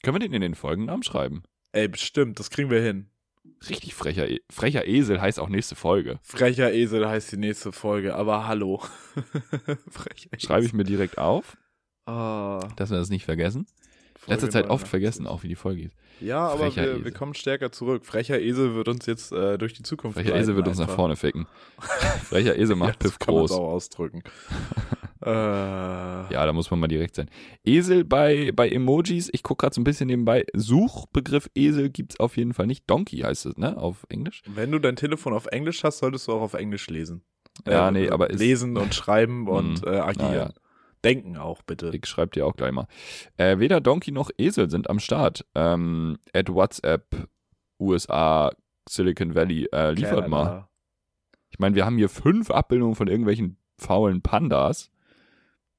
Können 0.03 0.17
wir 0.17 0.21
den 0.21 0.33
in 0.35 0.43
den 0.43 0.55
Folgennamen 0.55 1.03
schreiben? 1.03 1.43
Ey, 1.73 1.89
bestimmt. 1.89 2.39
Das 2.39 2.51
kriegen 2.51 2.71
wir 2.71 2.81
hin. 2.83 3.09
Richtig 3.71 3.95
frecher, 3.95 4.29
e 4.29 4.41
frecher 4.51 4.87
Esel 4.87 5.21
heißt 5.21 5.39
auch 5.41 5.49
nächste 5.49 5.75
Folge. 5.77 6.19
Frecher 6.23 6.73
Esel 6.73 7.09
heißt 7.09 7.33
die 7.33 7.37
nächste 7.37 7.73
Folge, 7.73 8.15
aber 8.15 8.47
hallo. 8.47 8.83
Frecher 9.91 10.33
Esel. 10.33 10.41
Schreibe 10.41 10.67
ich 10.67 10.73
mir 10.73 10.85
direkt 10.85 11.19
auf, 11.19 11.57
Ah, 12.07 12.61
dass 12.77 12.91
wir 12.91 12.99
das 12.99 13.09
nicht 13.11 13.25
vergessen. 13.25 13.67
Folge 14.17 14.33
Letzter 14.33 14.51
Zeit 14.51 14.65
oft 14.65 14.85
89. 14.85 14.91
vergessen, 14.91 15.27
auch 15.27 15.43
wie 15.43 15.49
die 15.49 15.55
Folge 15.57 15.83
ist. 15.85 15.97
Ja, 16.21 16.49
aber 16.49 16.75
wir, 16.75 17.05
wir 17.05 17.13
kommen 17.13 17.35
stärker 17.35 17.71
zurück. 17.73 18.07
Frecher 18.07 18.41
Esel 18.41 18.75
wird 18.75 18.89
uns 18.89 19.05
jetzt 19.07 19.33
äh, 19.33 19.59
durch 19.59 19.73
die 19.75 19.83
Zukunft 19.83 20.17
Frecher 20.19 20.35
Esel 20.37 20.57
wird 20.57 20.69
uns 20.69 20.79
nach 20.79 20.85
einfach. 20.85 20.97
vorne 20.97 21.17
ficken. 21.17 21.47
Frecher 22.25 22.57
Esel 22.57 22.71
Ja, 22.71 22.77
macht 22.77 23.03
das 23.05 23.11
Piff 23.13 23.19
kann 23.19 23.35
man 23.35 23.43
groß. 23.43 23.53
auch 23.53 23.69
ausdrücken. 23.73 24.23
Äh, 25.25 25.31
Ja, 25.31 26.45
da 26.45 26.53
muss 26.53 26.71
man 26.71 26.81
mal 26.81 26.87
direkt 26.87 27.17
sein. 27.17 27.31
Esel 27.65 28.05
bei, 28.05 28.53
bei 28.55 28.69
Emojis, 28.69 29.31
ich 29.33 29.43
gucke 29.43 29.63
gerade 29.65 29.75
so 29.75 29.81
ein 29.81 29.85
bisschen 29.85 30.07
nebenbei. 30.07 30.45
Suchbegriff 30.53 31.49
Esel 31.55 31.89
gibt's 31.89 32.21
auf 32.21 32.37
jeden 32.37 32.53
Fall 32.53 32.67
nicht. 32.67 32.85
Donkey 32.91 33.19
heißt 33.21 33.47
es, 33.47 33.57
ne? 33.57 33.77
Auf 33.79 34.05
Englisch. 34.11 34.43
Wenn 34.47 34.71
du 34.71 34.79
dein 34.79 34.97
Telefon 34.97 35.33
auf 35.33 35.47
Englisch 35.47 35.83
hast, 35.83 35.99
solltest 35.99 36.29
du 36.29 36.33
auch 36.33 36.43
auf 36.43 36.53
Englisch 36.55 36.89
lesen. 36.91 37.23
Ja, 37.67 37.89
Äh, 37.89 37.93
nee, 37.93 38.11
aber 38.11 38.29
ist- 38.31 38.39
lesen 38.39 38.77
und 38.77 38.95
schreiben 38.95 39.49
und 39.49 39.81
Mhm. 39.87 39.93
äh, 39.93 39.97
agieren. 39.99 40.35
Ja. 40.35 40.51
Denken 41.05 41.37
auch 41.37 41.63
bitte. 41.63 41.91
Ich 41.95 42.07
schreibe 42.07 42.33
dir 42.33 42.47
auch 42.47 42.57
gleich 42.57 42.73
mal. 42.73 42.87
Äh, 43.37 43.59
weder 43.59 43.81
Donkey 43.81 44.11
noch 44.11 44.31
Esel 44.39 44.71
sind 44.71 44.89
am 44.91 44.99
Start. 44.99 45.45
Ähm, 45.55 46.19
at 46.33 46.49
WhatsApp, 46.49 47.29
USA, 47.79 48.51
Silicon 48.89 49.35
Valley, 49.35 49.69
äh, 49.73 49.91
liefert 49.93 50.29
mal. 50.29 50.45
Canada. 50.45 50.69
Ich 51.51 51.59
meine, 51.61 51.77
wir 51.77 51.87
haben 51.87 51.99
hier 51.99 52.09
fünf 52.09 52.51
Abbildungen 52.51 52.97
von 52.97 53.07
irgendwelchen 53.07 53.59
faulen 53.79 54.23
Pandas. 54.23 54.91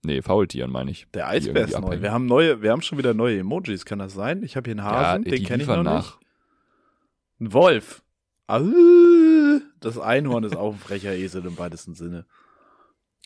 Nee, 0.06 0.22
Faultieren 0.22 0.72
meine 0.72 0.92
ich. 0.92 1.08
Der 1.14 1.28
Eisbär 1.28 1.66
ist 1.66 1.80
neu. 1.80 2.02
Wir 2.02 2.12
haben 2.12 2.28
neue, 2.28 2.62
wir 2.62 2.72
haben 2.72 2.82
schon 2.82 2.98
wieder 2.98 3.14
neue 3.14 3.40
Emojis, 3.40 3.86
kann 3.86 4.00
das 4.00 4.14
sein? 4.14 4.44
Ich 4.44 4.56
habe 4.56 4.70
hier 4.70 4.80
einen 4.80 4.86
Hasen, 4.86 5.24
ja, 5.26 5.32
den 5.32 5.44
kenne 5.44 5.64
ich 5.64 5.68
noch 5.68 5.78
liefern 5.78 5.98
nicht. 5.98 6.18
Ein 7.40 7.54
Wolf. 7.54 8.04
Au. 8.48 8.62
Das 9.80 9.98
Einhorn 9.98 10.44
ist 10.44 10.56
auch 10.56 10.74
ein 10.74 10.80
frecher 10.80 11.14
Esel 11.14 11.46
im 11.46 11.58
weitesten 11.58 11.96
Sinne. 11.96 12.26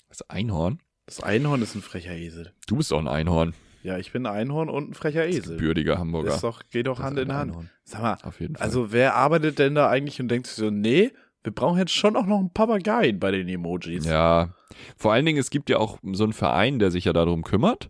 Das 0.08 0.28
Einhorn? 0.30 0.80
Das 1.10 1.24
Einhorn 1.24 1.64
ist 1.64 1.74
ein 1.74 1.82
frecher 1.82 2.14
Esel. 2.14 2.54
Du 2.68 2.76
bist 2.76 2.92
doch 2.92 3.00
ein 3.00 3.08
Einhorn. 3.08 3.56
Ja, 3.82 3.98
ich 3.98 4.12
bin 4.12 4.28
ein 4.28 4.36
Einhorn 4.36 4.70
und 4.70 4.92
ein 4.92 4.94
frecher 4.94 5.26
Esel. 5.26 5.58
Gebürtiger 5.58 5.98
Hamburger. 5.98 6.36
Ist 6.36 6.44
doch, 6.44 6.62
geht 6.70 6.86
doch 6.86 7.00
Hand 7.00 7.18
in 7.18 7.34
Hand. 7.34 7.50
Einhorn. 7.50 7.70
Sag 7.84 8.02
mal, 8.04 8.18
Auf 8.22 8.40
jeden 8.40 8.56
Fall. 8.56 8.64
also 8.64 8.92
wer 8.92 9.16
arbeitet 9.16 9.58
denn 9.58 9.74
da 9.74 9.90
eigentlich 9.90 10.22
und 10.22 10.28
denkt 10.28 10.46
sich 10.46 10.58
so, 10.58 10.70
nee, 10.70 11.12
wir 11.42 11.52
brauchen 11.52 11.80
jetzt 11.80 11.94
schon 11.94 12.16
auch 12.16 12.28
noch 12.28 12.38
einen 12.38 12.54
Papageien 12.54 13.20
bei 13.20 13.32
den 13.32 13.48
Emojis. 13.48 14.06
Ja. 14.06 14.54
Vor 14.98 15.12
allen 15.12 15.26
Dingen, 15.26 15.40
es 15.40 15.50
gibt 15.50 15.72
ja 15.72 15.78
auch 15.78 15.98
so 16.12 16.26
einen 16.26 16.34
Verein, 16.34 16.78
der 16.78 16.92
sich 16.92 17.06
ja 17.06 17.14
darum 17.14 17.42
kümmert. 17.42 17.90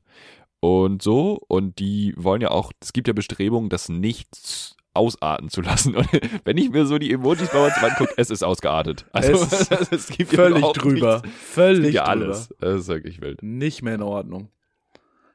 Und 0.61 1.01
so. 1.01 1.41
Und 1.49 1.79
die 1.79 2.13
wollen 2.15 2.41
ja 2.41 2.51
auch, 2.51 2.71
es 2.79 2.93
gibt 2.93 3.09
ja 3.09 3.13
Bestrebungen, 3.13 3.69
das 3.69 3.89
nicht 3.89 4.77
ausarten 4.99 5.49
zu 5.49 5.61
lassen. 5.61 5.95
Und 5.95 6.07
wenn 6.45 6.57
ich 6.57 6.69
mir 6.69 6.85
so 6.85 6.97
die 6.99 7.11
Emojis 7.11 7.49
bei 7.49 7.65
uns 7.65 7.75
angucke, 7.81 8.13
es 8.17 8.29
ist 8.29 8.43
ausgeartet. 8.43 9.05
Also 9.13 9.33
Es 9.33 9.51
ist 9.71 9.91
es 9.93 10.07
gibt 10.09 10.33
Völlig 10.35 10.63
drüber. 10.73 11.21
Nichts. 11.23 11.29
Es 11.39 11.53
Völlig 11.53 11.81
gibt 11.83 11.93
ja 11.95 12.03
drüber. 12.13 12.25
alles. 12.25 12.53
Es 12.61 12.81
ist 12.81 12.87
wirklich 12.89 13.21
wild. 13.21 13.41
Nicht 13.41 13.81
mehr 13.81 13.95
in 13.95 14.01
Ordnung. 14.03 14.49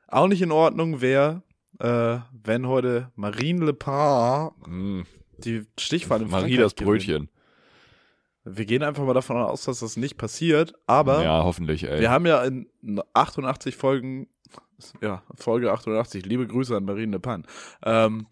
Auch 0.07 0.29
nicht 0.29 0.43
in 0.43 0.53
Ordnung 0.53 1.01
wäre, 1.01 1.43
äh, 1.81 2.19
wenn 2.45 2.69
heute 2.69 3.11
Marine 3.17 3.65
Le 3.65 3.73
Pen 3.73 4.51
Mm, 4.67 5.03
die 5.39 5.65
Stichwahl 5.79 6.23
in 6.23 6.31
Marie 6.31 6.57
das 6.57 6.77
gewinnt. 6.77 6.91
Brötchen. 6.99 7.29
Wir 8.45 8.67
gehen 8.67 8.83
einfach 8.83 9.05
mal 9.05 9.15
davon 9.15 9.39
aus, 9.39 9.65
dass 9.65 9.81
das 9.81 9.97
nicht 9.97 10.19
passiert, 10.19 10.75
aber 10.87 11.25
ja, 11.25 11.43
hoffentlich, 11.43 11.89
ey. 11.89 11.99
wir 12.01 12.11
haben 12.11 12.27
ja 12.27 12.45
in 12.45 12.69
88 13.15 13.75
Folgen, 13.75 14.29
ja, 15.01 15.23
Folge 15.35 15.73
88, 15.73 16.27
liebe 16.27 16.47
Grüße 16.47 16.77
an 16.77 16.85
Marine 16.85 17.13
Le 17.13 17.21
Pen, 17.21 17.47
ähm, 17.87 18.27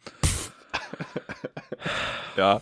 ja. 2.36 2.60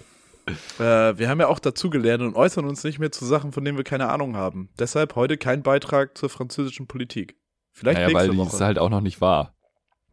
äh, 0.78 1.18
wir 1.18 1.28
haben 1.28 1.40
ja 1.40 1.48
auch 1.48 1.58
dazugelernt 1.58 2.22
und 2.22 2.34
äußern 2.34 2.64
uns 2.66 2.82
nicht 2.84 2.98
mehr 2.98 3.12
zu 3.12 3.24
Sachen, 3.24 3.52
von 3.52 3.64
denen 3.64 3.76
wir 3.76 3.84
keine 3.84 4.08
Ahnung 4.08 4.36
haben. 4.36 4.70
Deshalb 4.78 5.16
heute 5.16 5.36
kein 5.36 5.62
Beitrag 5.62 6.16
zur 6.16 6.28
französischen 6.28 6.86
Politik. 6.86 7.36
Vielleicht 7.72 7.98
Naja, 8.00 8.08
weil 8.14 8.26
nächste 8.26 8.30
die 8.32 8.38
Woche. 8.38 8.56
ist 8.56 8.60
halt 8.60 8.78
auch 8.78 8.90
noch 8.90 9.00
nicht 9.00 9.20
wahr. 9.20 9.54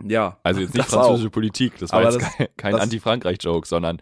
ja, 0.03 0.39
Also 0.43 0.61
jetzt 0.61 0.73
nicht 0.75 0.85
das 0.87 0.93
französische 0.93 1.27
auch. 1.29 1.31
Politik, 1.33 1.77
das 1.79 1.91
war 1.91 1.99
Aber 2.01 2.11
jetzt 2.11 2.21
das- 2.21 2.35
kein, 2.37 2.47
kein 2.57 2.71
das- 2.73 2.81
Anti-Frankreich-Joke, 2.81 3.67
sondern 3.67 4.01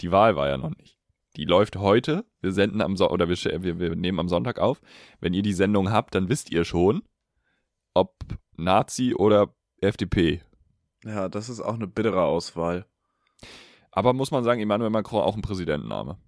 die 0.00 0.10
Wahl 0.10 0.36
war 0.36 0.48
ja 0.48 0.56
noch 0.56 0.70
nicht. 0.76 0.98
Die 1.36 1.44
läuft 1.44 1.76
heute. 1.76 2.24
Wir 2.40 2.50
senden 2.52 2.80
am 2.80 2.96
so 2.96 3.10
oder 3.10 3.28
wir, 3.28 3.36
wir, 3.62 3.78
wir 3.78 3.94
nehmen 3.94 4.18
am 4.18 4.28
Sonntag 4.28 4.58
auf. 4.58 4.80
Wenn 5.20 5.34
ihr 5.34 5.42
die 5.42 5.52
Sendung 5.52 5.92
habt, 5.92 6.14
dann 6.14 6.28
wisst 6.30 6.50
ihr 6.50 6.64
schon, 6.64 7.02
ob 7.94 8.14
Nazi 8.56 9.14
oder 9.14 9.54
FDP. 9.82 10.40
Ja, 11.04 11.28
das 11.28 11.50
ist 11.50 11.60
auch 11.60 11.74
eine 11.74 11.86
bittere 11.86 12.22
Auswahl. 12.24 12.86
Aber 13.96 14.12
muss 14.12 14.30
man 14.30 14.44
sagen, 14.44 14.60
Emmanuel 14.60 14.90
Macron 14.90 15.22
auch 15.22 15.34
ein 15.36 15.42
Präsidentenname. 15.42 16.18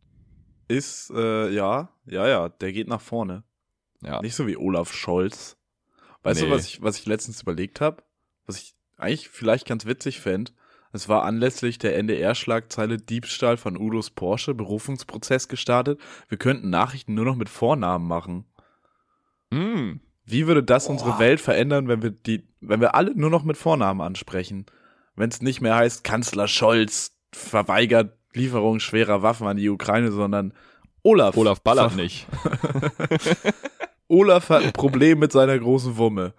Ist, 0.68 1.10
äh, 1.14 1.50
ja, 1.50 1.90
ja, 2.06 2.26
ja, 2.26 2.48
der 2.48 2.72
geht 2.72 2.88
nach 2.88 3.02
vorne. 3.02 3.44
Ja. 4.00 4.22
Nicht 4.22 4.34
so 4.34 4.46
wie 4.46 4.56
Olaf 4.56 4.94
Scholz. 4.94 5.58
Weißt 6.22 6.40
Nee. 6.40 6.48
du, 6.48 6.52
was 6.54 6.64
ich, 6.64 6.80
was 6.82 6.98
ich 6.98 7.04
letztens 7.04 7.42
überlegt 7.42 7.82
habe? 7.82 8.02
Was 8.46 8.56
ich 8.56 8.74
eigentlich 8.96 9.28
vielleicht 9.28 9.66
ganz 9.66 9.84
witzig 9.84 10.18
fänd? 10.18 10.54
Es 10.92 11.10
war 11.10 11.24
anlässlich 11.24 11.76
der 11.76 11.94
NDR-Schlagzeile 11.98 12.96
Diebstahl 12.96 13.58
von 13.58 13.76
Udos 13.76 14.08
Porsche, 14.08 14.54
Berufungsprozess 14.54 15.48
gestartet. 15.48 16.00
Wir 16.30 16.38
könnten 16.38 16.70
Nachrichten 16.70 17.12
nur 17.12 17.26
noch 17.26 17.36
mit 17.36 17.50
Vornamen 17.50 18.08
machen. 18.08 18.46
Mm. 19.50 20.00
Wie 20.24 20.46
würde 20.46 20.62
das 20.62 20.86
unsere 20.86 21.18
Welt 21.18 21.40
verändern, 21.40 21.86
wenn 21.88 22.02
wir 22.02 22.10
die, 22.12 22.48
wenn 22.60 22.80
wir 22.80 22.94
alle 22.94 23.14
nur 23.14 23.28
noch 23.28 23.44
mit 23.44 23.58
Vornamen 23.58 24.00
ansprechen? 24.00 24.64
Wenn 25.16 25.28
es 25.28 25.42
nicht 25.42 25.60
mehr 25.60 25.76
heißt, 25.76 26.02
Kanzler 26.02 26.48
Scholz 26.48 27.17
verweigert 27.32 28.16
Lieferung 28.34 28.80
schwerer 28.80 29.22
Waffen 29.22 29.46
an 29.46 29.56
die 29.56 29.68
Ukraine, 29.68 30.12
sondern 30.12 30.52
Olaf. 31.02 31.36
Olaf 31.36 31.60
ballert 31.60 31.96
nicht. 31.96 32.26
Olaf 34.08 34.48
hat 34.48 34.62
ein 34.62 34.72
Problem 34.72 35.18
mit 35.18 35.32
seiner 35.32 35.58
großen 35.58 35.96
Wumme. 35.96 36.34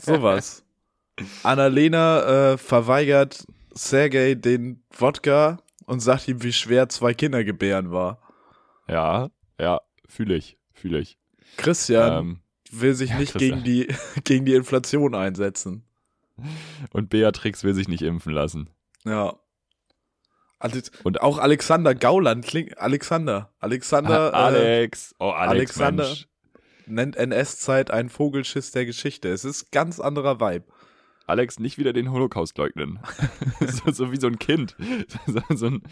Sowas. 0.00 0.64
Annalena 1.42 2.52
äh, 2.52 2.58
verweigert 2.58 3.46
Sergei 3.72 4.34
den 4.34 4.82
Wodka 4.96 5.58
und 5.86 6.00
sagt 6.00 6.28
ihm, 6.28 6.42
wie 6.42 6.52
schwer 6.52 6.88
zwei 6.88 7.14
Kinder 7.14 7.44
gebären 7.44 7.90
war. 7.90 8.20
Ja, 8.88 9.30
ja, 9.58 9.80
fühle 10.08 10.36
ich, 10.36 10.58
fühle 10.72 11.00
ich. 11.00 11.18
Christian 11.56 12.18
Ähm, 12.18 12.40
will 12.70 12.94
sich 12.94 13.10
ja, 13.10 13.18
nicht 13.18 13.32
Christian. 13.32 13.62
gegen 13.62 13.64
die, 13.64 13.94
gegen 14.24 14.44
die 14.44 14.54
Inflation 14.54 15.14
einsetzen. 15.14 15.84
und 16.90 17.08
Beatrix 17.08 17.64
will 17.64 17.74
sich 17.74 17.88
nicht 17.88 18.02
impfen 18.02 18.32
lassen. 18.32 18.70
Ja. 19.04 19.36
Und- 21.04 21.20
auch 21.20 21.38
Alexander 21.38 21.94
Gauland 21.94 22.44
klingt 22.44 22.78
Alexander. 22.78 23.52
Alexander 23.58 24.32
Ah, 24.34 24.50
äh, 24.52 24.54
Alex. 24.56 25.14
oh, 25.18 25.30
Alex, 25.30 25.78
Alexander. 25.80 26.04
Mensch. 26.04 26.28
nennt 26.86 27.16
NS-Zeit 27.16 27.90
ein 27.90 28.08
Vogelschiss 28.08 28.70
der 28.70 28.86
Geschichte. 28.86 29.28
Es 29.28 29.44
ist 29.44 29.70
ganz 29.72 30.00
anderer 30.00 30.40
Vibe. 30.40 30.64
Alex, 31.26 31.58
nicht 31.58 31.76
wieder 31.76 31.92
den 31.92 32.12
Holocaust 32.12 32.56
leugnen. 32.56 33.00
so, 33.60 33.90
so 33.90 34.12
wie 34.12 34.16
so 34.20 34.28
ein 34.28 34.38
Kind. 34.38 34.76
So, 35.26 35.40
so 35.56 35.66
ein, 35.66 35.82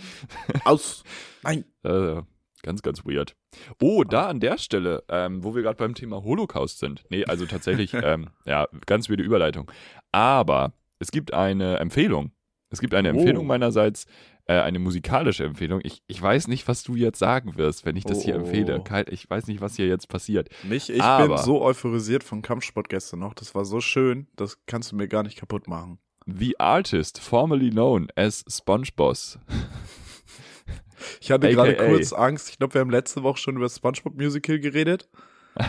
Aus. 0.64 1.02
Nein. 1.42 1.64
äh, 1.82 2.22
ganz, 2.62 2.82
ganz 2.82 3.04
weird. 3.04 3.34
Oh, 3.82 4.04
da 4.04 4.28
an 4.28 4.38
der 4.38 4.58
Stelle, 4.58 5.02
ähm, 5.08 5.42
wo 5.42 5.54
wir 5.56 5.62
gerade 5.62 5.76
beim 5.76 5.94
Thema 5.94 6.22
Holocaust 6.22 6.78
sind. 6.78 7.04
Nee, 7.10 7.24
also 7.24 7.46
tatsächlich, 7.46 7.92
ähm, 8.00 8.30
ja, 8.46 8.68
ganz 8.86 9.10
weirde 9.10 9.24
Überleitung. 9.24 9.70
Aber 10.12 10.72
es 11.00 11.10
gibt 11.10 11.34
eine 11.34 11.78
Empfehlung. 11.78 12.30
Es 12.70 12.80
gibt 12.80 12.94
eine 12.94 13.12
Oh. 13.12 13.16
Empfehlung 13.18 13.46
meinerseits, 13.48 14.06
äh, 14.46 14.60
eine 14.60 14.78
musikalische 14.78 15.44
Empfehlung. 15.44 15.80
Ich, 15.82 16.02
ich 16.06 16.20
weiß 16.20 16.48
nicht, 16.48 16.68
was 16.68 16.82
du 16.82 16.94
jetzt 16.96 17.18
sagen 17.18 17.56
wirst, 17.56 17.84
wenn 17.86 17.96
ich 17.96 18.04
das 18.04 18.22
hier 18.22 18.36
Oh. 18.36 18.40
empfehle. 18.40 18.82
Kein- 18.84 19.06
Ich 19.08 19.28
weiß 19.28 19.46
nicht, 19.46 19.60
was 19.60 19.76
hier 19.76 19.86
jetzt 19.86 20.08
passiert. 20.08 20.48
Mich, 20.64 20.90
ich 20.90 21.02
Aber- 21.02 21.34
bin 21.36 21.44
so 21.44 21.62
euphorisiert 21.62 22.24
vom 22.24 22.42
Kampfsport 22.42 22.88
gestern 22.88 23.20
noch. 23.20 23.34
Das 23.34 23.54
war 23.54 23.64
so 23.64 23.80
schön. 23.80 24.26
Das 24.36 24.58
kannst 24.66 24.92
du 24.92 24.96
mir 24.96 25.08
gar 25.08 25.22
nicht 25.22 25.38
kaputt 25.38 25.66
machen. 25.68 25.98
The 26.26 26.58
Artist, 26.58 27.18
formerly 27.20 27.70
known 27.70 28.08
as 28.16 28.44
SpongeBoss. 28.48 29.38
Ich 31.20 31.30
hatte 31.30 31.50
gerade 31.50 31.76
kurz 31.76 32.12
Angst. 32.12 32.48
Ich 32.50 32.58
glaube, 32.58 32.74
wir 32.74 32.80
haben 32.80 32.90
letzte 32.90 33.22
Woche 33.22 33.36
schon 33.38 33.56
über 33.56 33.66
das 33.66 33.76
SpongeBob 33.76 34.14
Musical 34.16 34.58
geredet. 34.58 35.08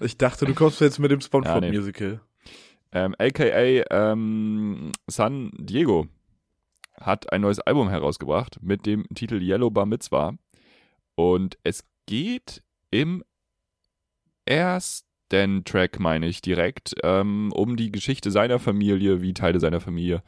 Ich 0.00 0.16
dachte, 0.16 0.46
du 0.46 0.54
kommst 0.54 0.80
jetzt 0.80 0.98
mit 0.98 1.10
dem 1.10 1.20
SpongeBob 1.20 1.62
Ja, 1.62 1.70
nee. 1.70 1.76
Musical. 1.76 2.20
ähm, 2.92 3.14
aka 3.18 3.44
ähm, 3.90 4.92
San 5.06 5.50
Diego 5.58 6.06
hat 7.06 7.32
ein 7.32 7.40
neues 7.42 7.60
Album 7.60 7.88
herausgebracht 7.88 8.58
mit 8.62 8.86
dem 8.86 9.06
Titel 9.14 9.40
Yellow 9.42 9.70
Bar 9.70 9.86
Mitzvah 9.86 10.34
und 11.14 11.58
es 11.62 11.84
geht 12.06 12.62
im 12.90 13.22
ersten 14.46 15.64
Track, 15.64 16.00
meine 16.00 16.26
ich, 16.26 16.42
direkt 16.42 16.94
ähm, 17.02 17.52
um 17.52 17.76
die 17.76 17.90
Geschichte 17.90 18.30
seiner 18.30 18.58
Familie, 18.58 19.22
wie 19.22 19.34
Teile 19.34 19.60
seiner 19.60 19.80
Familie 19.80 20.22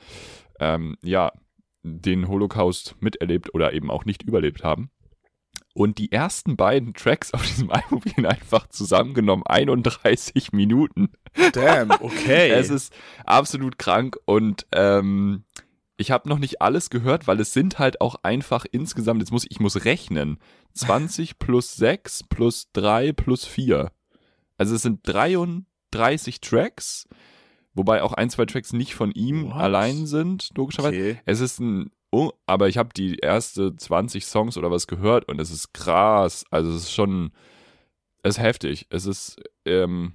ähm, 0.60 0.96
ja 1.02 1.32
den 1.82 2.28
Holocaust 2.28 2.96
miterlebt 3.00 3.54
oder 3.54 3.72
eben 3.72 3.90
auch 3.90 4.04
nicht 4.04 4.22
überlebt 4.22 4.64
haben. 4.64 4.90
Und 5.74 5.98
die 5.98 6.10
ersten 6.10 6.56
beiden 6.56 6.94
Tracks 6.94 7.34
auf 7.34 7.46
diesem 7.46 7.70
Album 7.70 8.00
gehen 8.00 8.26
einfach 8.26 8.66
zusammengenommen 8.68 9.44
31 9.46 10.52
Minuten. 10.52 11.10
Damn, 11.52 11.90
okay. 11.90 12.50
Es 12.50 12.70
ist 12.70 12.94
absolut 13.24 13.78
krank 13.78 14.16
und 14.24 14.66
ähm, 14.72 15.44
ich 15.96 16.11
habe 16.11 16.28
noch 16.28 16.38
nicht 16.38 16.61
alles 16.61 16.90
gehört, 16.90 17.26
weil 17.26 17.40
es 17.40 17.52
sind 17.52 17.78
halt 17.78 18.00
auch 18.00 18.16
einfach 18.22 18.66
insgesamt, 18.70 19.20
jetzt 19.20 19.32
muss 19.32 19.44
ich, 19.44 19.52
ich 19.52 19.61
muss 19.61 19.85
rechnen, 19.85 20.38
20 20.74 21.38
plus 21.38 21.74
6 21.76 22.24
plus 22.24 22.70
3 22.72 23.12
plus 23.12 23.44
4. 23.44 23.90
Also 24.59 24.74
es 24.74 24.82
sind 24.82 25.01
33 25.05 26.40
Tracks, 26.40 27.09
wobei 27.74 28.03
auch 28.03 28.12
ein, 28.12 28.30
zwei 28.30 28.47
Tracks 28.47 28.72
nicht 28.72 28.94
von 28.94 29.11
ihm 29.12 29.47
What? 29.47 29.55
allein 29.55 30.07
sind, 30.07 30.51
logischerweise. 30.57 30.97
okay. 30.97 31.20
Es 31.24 31.40
ist 31.40 31.61
ein, 31.61 31.90
oh, 32.11 32.32
aber 32.47 32.68
ich 32.68 32.78
habe 32.78 32.90
die 32.94 33.16
erste 33.16 33.74
20 33.74 34.26
Songs 34.26 34.57
oder 34.57 34.70
was 34.70 34.86
gehört 34.86 35.28
und 35.28 35.40
es 35.40 35.51
ist 35.51 35.72
krass. 35.72 36.44
Also 36.51 36.70
es 36.72 36.84
ist 36.84 36.92
schon, 36.92 37.32
es 38.22 38.36
ist 38.36 38.42
heftig. 38.42 38.86
Es 38.90 39.07
ist, 39.07 39.36
ähm, 39.64 40.14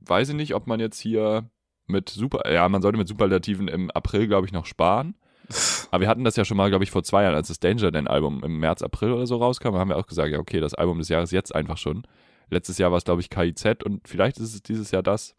weiß 0.00 0.30
ich 0.30 0.34
nicht, 0.34 0.54
ob 0.54 0.66
man 0.66 0.80
jetzt 0.80 0.98
hier 1.00 1.48
mit 1.86 2.08
Super, 2.08 2.50
ja, 2.50 2.68
man 2.68 2.82
sollte 2.82 2.98
mit 2.98 3.08
Superlativen 3.08 3.68
im 3.68 3.90
April, 3.90 4.26
glaube 4.26 4.46
ich, 4.46 4.52
noch 4.52 4.66
sparen. 4.66 5.14
Aber 5.90 6.00
wir 6.00 6.08
hatten 6.08 6.24
das 6.24 6.36
ja 6.36 6.44
schon 6.44 6.56
mal, 6.56 6.70
glaube 6.70 6.84
ich, 6.84 6.90
vor 6.90 7.02
zwei 7.02 7.24
Jahren, 7.24 7.34
als 7.34 7.48
das 7.48 7.60
Danger 7.60 7.90
Dan 7.90 8.06
Album 8.06 8.42
im 8.42 8.58
März, 8.58 8.82
April 8.82 9.12
oder 9.12 9.26
so 9.26 9.36
rauskam, 9.36 9.74
haben 9.74 9.90
wir 9.90 9.96
auch 9.96 10.06
gesagt, 10.06 10.30
ja, 10.30 10.38
okay, 10.38 10.60
das 10.60 10.74
Album 10.74 10.98
des 10.98 11.08
Jahres 11.08 11.30
jetzt 11.30 11.54
einfach 11.54 11.76
schon. 11.76 12.06
Letztes 12.50 12.78
Jahr 12.78 12.90
war 12.90 12.98
es, 12.98 13.04
glaube 13.04 13.20
ich, 13.20 13.30
KIZ 13.30 13.82
und 13.84 14.06
vielleicht 14.08 14.38
ist 14.38 14.54
es 14.54 14.62
dieses 14.62 14.90
Jahr 14.90 15.02
das. 15.02 15.34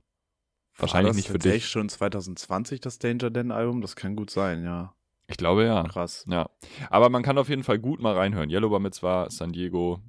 Wahrscheinlich 0.77 1.11
das 1.11 1.17
nicht 1.17 1.29
für 1.29 1.39
dich. 1.39 1.67
schon 1.67 1.87
2020 1.87 2.81
das 2.81 2.99
Danger 2.99 3.29
Dan 3.29 3.51
Album? 3.51 3.81
Das 3.81 3.95
kann 3.95 4.15
gut 4.15 4.29
sein, 4.29 4.63
ja. 4.63 4.93
Ich 5.27 5.37
glaube 5.37 5.63
ja. 5.63 5.83
Krass. 5.83 6.25
Ja. 6.29 6.49
Aber 6.89 7.09
man 7.09 7.23
kann 7.23 7.37
auf 7.37 7.49
jeden 7.49 7.63
Fall 7.63 7.79
gut 7.79 8.01
mal 8.01 8.13
reinhören. 8.13 8.49
Yellow 8.49 8.69
Bar 8.69 8.79
Mitzvah, 8.79 9.29
San 9.29 9.53
Diego. 9.53 10.01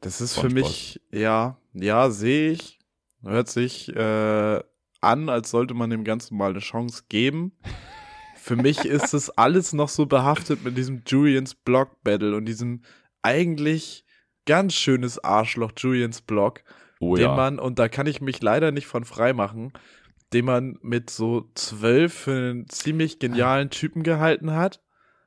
Das 0.00 0.20
ist 0.20 0.38
für 0.38 0.50
mich, 0.50 1.00
ja, 1.10 1.56
ja, 1.72 2.10
sehe 2.10 2.50
ich. 2.50 2.78
Hört 3.22 3.48
sich 3.48 3.88
äh, 3.96 4.60
an, 5.04 5.28
als 5.28 5.50
sollte 5.50 5.74
man 5.74 5.90
dem 5.90 6.04
Ganzen 6.04 6.36
mal 6.36 6.50
eine 6.50 6.58
Chance 6.60 7.04
geben. 7.08 7.52
Für 8.36 8.56
mich 8.56 8.84
ist 8.84 9.14
es 9.14 9.30
alles 9.30 9.72
noch 9.72 9.88
so 9.88 10.06
behaftet 10.06 10.64
mit 10.64 10.76
diesem 10.76 11.02
Julians 11.06 11.54
Block 11.54 12.02
Battle 12.02 12.36
und 12.36 12.44
diesem 12.46 12.82
eigentlich 13.22 14.04
ganz 14.46 14.74
schönes 14.74 15.22
Arschloch 15.22 15.72
Julians 15.76 16.20
Block, 16.20 16.60
Oh 17.00 17.16
den 17.16 17.24
ja. 17.24 17.34
man, 17.34 17.58
und 17.58 17.78
da 17.78 17.88
kann 17.88 18.06
ich 18.06 18.20
mich 18.20 18.42
leider 18.42 18.70
nicht 18.70 18.86
von 18.86 19.04
frei 19.04 19.32
machen, 19.32 19.72
den 20.32 20.44
man 20.44 20.78
mit 20.82 21.10
so 21.10 21.48
zwölf 21.54 22.12
für 22.12 22.32
einen 22.32 22.68
ziemlich 22.68 23.18
genialen 23.18 23.70
Typen 23.70 24.02
gehalten 24.02 24.52
hat. 24.52 24.82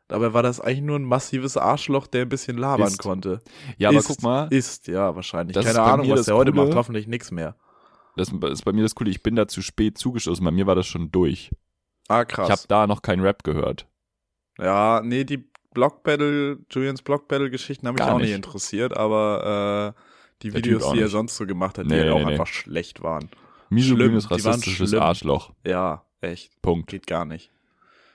Dabei 0.08 0.34
war 0.34 0.44
das 0.44 0.62
eigentlich 0.62 0.82
nur 0.82 0.98
ein 0.98 1.04
massives 1.04 1.58
Arschloch, 1.58 2.08
der 2.08 2.22
ein 2.22 2.30
bisschen 2.30 2.58
labern 2.58 2.88
Ist. 2.88 3.00
konnte. 3.00 3.42
ja, 3.78 3.90
aber 3.90 4.00
ist, 4.00 4.08
guck 4.08 4.22
mal, 4.22 4.48
Ist, 4.52 4.88
ja, 4.88 5.16
wahrscheinlich. 5.16 5.58
Keine 5.58 5.82
Ahnung, 5.82 6.10
was 6.10 6.26
der 6.26 6.36
heute 6.36 6.52
Coole. 6.52 6.66
macht. 6.68 6.78
Hoffentlich 6.78 7.08
nichts 7.08 7.32
mehr. 7.32 7.56
Das 8.18 8.30
ist 8.32 8.66
bei 8.66 8.74
mir 8.74 8.82
das 8.84 8.96
Coole, 8.96 9.10
ich 9.10 9.24
bin 9.24 9.36
da 9.36 9.48
zu 9.48 9.62
spät 9.62 9.98
zugestoßen. 9.98 10.44
Bei 10.44 10.52
mir 10.52 10.68
war 10.68 10.76
das 10.76 10.88
schon 10.88 11.12
durch. 11.12 11.52
Ah, 12.10 12.24
Ich 12.28 12.38
habe 12.38 12.48
krass. 12.48 12.68
da 12.68 12.88
noch 12.88 13.02
keinen 13.02 13.22
Rap 13.22 13.44
gehört. 13.44 13.88
ja, 14.60 15.02
nee, 15.04 15.24
die 15.24 15.46
Block 15.74 16.04
Battle, 16.04 16.58
Julians 16.72 17.02
Block 17.02 17.28
Battle 17.28 17.50
Geschichten 17.52 17.88
haben 17.88 17.96
mich 17.96 18.00
Gar 18.04 18.16
auch 18.16 18.20
nicht 18.20 18.32
interessiert, 18.32 18.96
aber 18.98 19.94
äh, 19.96 20.02
die 20.42 20.50
Der 20.50 20.58
Videos, 20.60 20.92
die 20.92 21.00
er 21.02 21.08
sonst 21.10 21.36
so 21.36 21.46
gemacht 21.46 21.78
hat, 21.78 21.86
die 21.86 21.90
Nee, 21.90 22.02
halt 22.02 22.12
auch 22.12 22.20
nee, 22.20 22.26
nee. 22.26 22.32
einfach 22.32 22.48
schlecht 22.48 23.04
waren. 23.04 23.30
Misogynes, 23.70 24.32
rassistisches. 24.32 24.94
Arschloch. 24.94 25.52
Ja, 25.66 26.06
echt. 26.22 26.60
Punkt. 26.62 26.90
Geht 26.90 27.06
gar 27.06 27.26
nicht. 27.26 27.52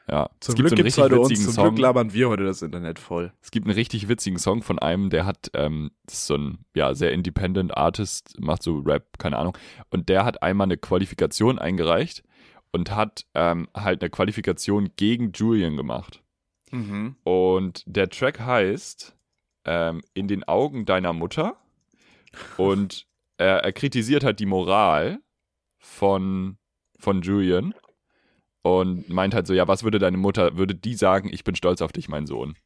Ja. 0.09 0.31
Zum 0.41 0.53
es 0.53 0.57
gibt 0.57 0.69
Glück 0.69 0.77
gibt's 0.77 0.87
richtig 0.87 1.05
heute 1.05 1.21
uns, 1.21 1.31
witzigen 1.31 1.45
zum 1.45 1.55
Song. 1.55 1.75
Glück 1.75 1.79
labern 1.83 2.13
wir 2.13 2.29
heute 2.29 2.45
das 2.45 2.63
Internet 2.63 2.99
voll. 2.99 3.33
Es 3.41 3.51
gibt 3.51 3.67
einen 3.67 3.75
richtig 3.75 4.09
witzigen 4.09 4.39
Song 4.39 4.63
von 4.63 4.79
einem, 4.79 5.11
der 5.11 5.27
hat, 5.27 5.51
ähm, 5.55 5.91
das 6.07 6.15
ist 6.15 6.27
so 6.27 6.37
ein, 6.37 6.59
ja, 6.75 6.95
sehr 6.95 7.13
independent 7.13 7.77
Artist, 7.77 8.35
macht 8.41 8.63
so 8.63 8.79
Rap, 8.81 9.19
keine 9.19 9.39
Ahnung. 9.39 9.57
Und 9.91 10.09
der 10.09 10.25
hat 10.25 10.43
einmal 10.43 10.67
eine 10.67 10.77
Qualifikation 10.77 11.59
eingereicht 11.59 12.25
und 12.73 12.95
hat 12.95 13.27
ähm, 13.35 13.69
halt 13.75 14.03
eine 14.03 14.11
Qualifikation 14.11 14.91
gegen 14.97 15.33
Julian 15.33 15.77
gemacht. 15.77 16.23
Mhm. 16.73 17.17
Und 17.23 17.85
der 17.87 18.09
Track 18.09 18.41
heißt 18.41 19.17
ähm, 19.67 20.03
In 20.15 20.27
den 20.27 20.45
Augen 20.45 20.85
deiner 20.85 21.13
Mutter. 21.13 21.57
Und 22.57 23.07
er, 23.37 23.59
er 23.59 23.73
kritisiert 23.73 24.25
halt 24.25 24.41
die 24.41 24.47
Moral 24.47 25.21
von, 25.79 26.57
von 26.99 27.21
Julian 27.21 27.75
und 28.63 29.09
meint 29.09 29.35
halt 29.35 29.47
so, 29.47 29.55
ja, 29.55 29.69
was 29.69 29.85
würde 29.85 29.99
deine 29.99 30.17
Mutter, 30.17 30.57
würde 30.57 30.75
die 30.75 30.95
sagen, 30.95 31.31
ich 31.33 31.45
bin 31.45 31.55
stolz 31.55 31.83
auf 31.83 31.93
dich, 31.93 32.09
mein 32.09 32.27
Sohn. 32.27 32.57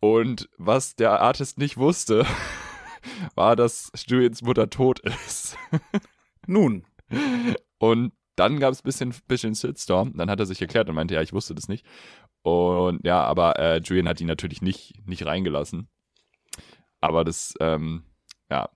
Und 0.00 0.48
was 0.58 0.96
der 0.96 1.20
Artist 1.20 1.58
nicht 1.58 1.76
wusste, 1.76 2.26
war, 3.34 3.56
dass 3.56 3.90
Julians 4.06 4.42
Mutter 4.42 4.68
tot 4.70 5.00
ist. 5.00 5.56
Nun, 6.46 6.84
Und 7.78 8.12
dann 8.36 8.60
gab 8.60 8.72
es 8.72 8.80
ein 8.80 8.84
bisschen, 8.84 9.14
bisschen 9.28 9.54
Shitstorm. 9.54 10.16
Dann 10.16 10.30
hat 10.30 10.40
er 10.40 10.46
sich 10.46 10.60
erklärt 10.60 10.88
und 10.88 10.94
meinte, 10.94 11.14
ja, 11.14 11.22
ich 11.22 11.32
wusste 11.32 11.54
das 11.54 11.68
nicht. 11.68 11.84
Und 12.42 13.04
ja, 13.04 13.22
aber 13.22 13.58
äh, 13.58 13.78
Julian 13.78 14.08
hat 14.08 14.20
ihn 14.20 14.26
natürlich 14.26 14.62
nicht, 14.62 15.06
nicht 15.06 15.26
reingelassen. 15.26 15.88
Aber 17.00 17.24
das, 17.24 17.54
ähm, 17.60 18.04
ja, 18.50 18.68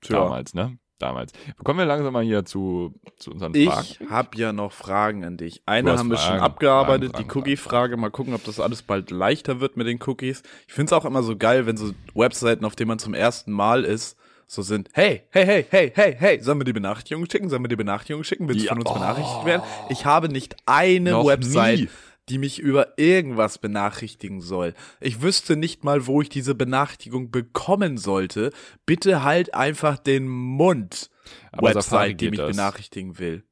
tja. 0.00 0.20
damals, 0.20 0.54
ne? 0.54 0.78
Damals. 0.98 1.32
Kommen 1.62 1.78
wir 1.78 1.86
langsam 1.86 2.12
mal 2.12 2.24
hier 2.24 2.44
zu, 2.44 2.92
zu 3.18 3.30
unseren 3.30 3.54
Fragen. 3.54 3.86
Ich 3.88 4.00
habe 4.10 4.36
ja 4.36 4.52
noch 4.52 4.72
Fragen 4.72 5.24
an 5.24 5.36
dich. 5.36 5.62
Eine 5.64 5.96
haben 5.96 6.10
wir 6.10 6.16
schon 6.16 6.30
Fragen, 6.30 6.42
abgearbeitet, 6.42 7.12
Fragen, 7.12 7.24
die 7.24 7.28
Fragen, 7.28 7.38
Cookie-Frage. 7.38 7.96
Mal 7.96 8.10
gucken, 8.10 8.34
ob 8.34 8.42
das 8.44 8.58
alles 8.58 8.82
bald 8.82 9.12
leichter 9.12 9.60
wird 9.60 9.76
mit 9.76 9.86
den 9.86 10.00
Cookies. 10.04 10.42
Ich 10.66 10.74
finde 10.74 10.86
es 10.86 10.92
auch 10.92 11.04
immer 11.04 11.22
so 11.22 11.36
geil, 11.36 11.66
wenn 11.66 11.76
so 11.76 11.92
Webseiten, 12.14 12.64
auf 12.64 12.74
denen 12.74 12.88
man 12.88 12.98
zum 12.98 13.14
ersten 13.14 13.52
Mal 13.52 13.84
ist, 13.84 14.16
so 14.50 14.62
sind, 14.62 14.88
hey, 14.94 15.22
hey, 15.30 15.44
hey, 15.44 15.66
hey, 15.70 15.92
hey, 15.94 16.16
hey, 16.18 16.40
sollen 16.40 16.58
wir 16.58 16.64
die 16.64 16.72
Benachrichtigung 16.72 17.26
schicken? 17.30 17.48
Sollen 17.50 17.62
wir 17.62 17.68
die 17.68 17.76
Benachrichtigung 17.76 18.24
schicken? 18.24 18.48
Willst 18.48 18.64
Ja, 18.64 18.74
du 18.74 18.80
von 18.80 18.86
uns 18.86 18.90
oh. 18.90 18.94
benachrichtigt 18.94 19.44
werden? 19.44 19.62
Ich 19.90 20.04
habe 20.04 20.28
nicht 20.30 20.56
eine 20.66 21.10
Noch 21.12 21.26
Website, 21.26 21.80
nie. 21.80 21.88
Die 22.28 22.38
mich 22.38 22.58
über 22.58 22.98
irgendwas 22.98 23.58
benachrichtigen 23.58 24.40
soll. 24.40 24.74
Ich 25.00 25.22
wüsste 25.22 25.56
nicht 25.56 25.84
mal, 25.84 26.06
wo 26.06 26.22
ich 26.22 26.28
diese 26.28 26.54
Benachrichtigung 26.54 27.30
bekommen 27.30 27.98
sollte. 27.98 28.52
Bitte 28.86 29.22
halt 29.22 29.54
einfach 29.54 29.98
den 29.98 30.28
Mund. 30.28 31.10
Aber 31.52 31.74
Website, 31.74 32.20
die 32.20 32.30
mich 32.30 32.38
das. 32.38 32.56
benachrichtigen 32.56 33.18
will. 33.18 33.44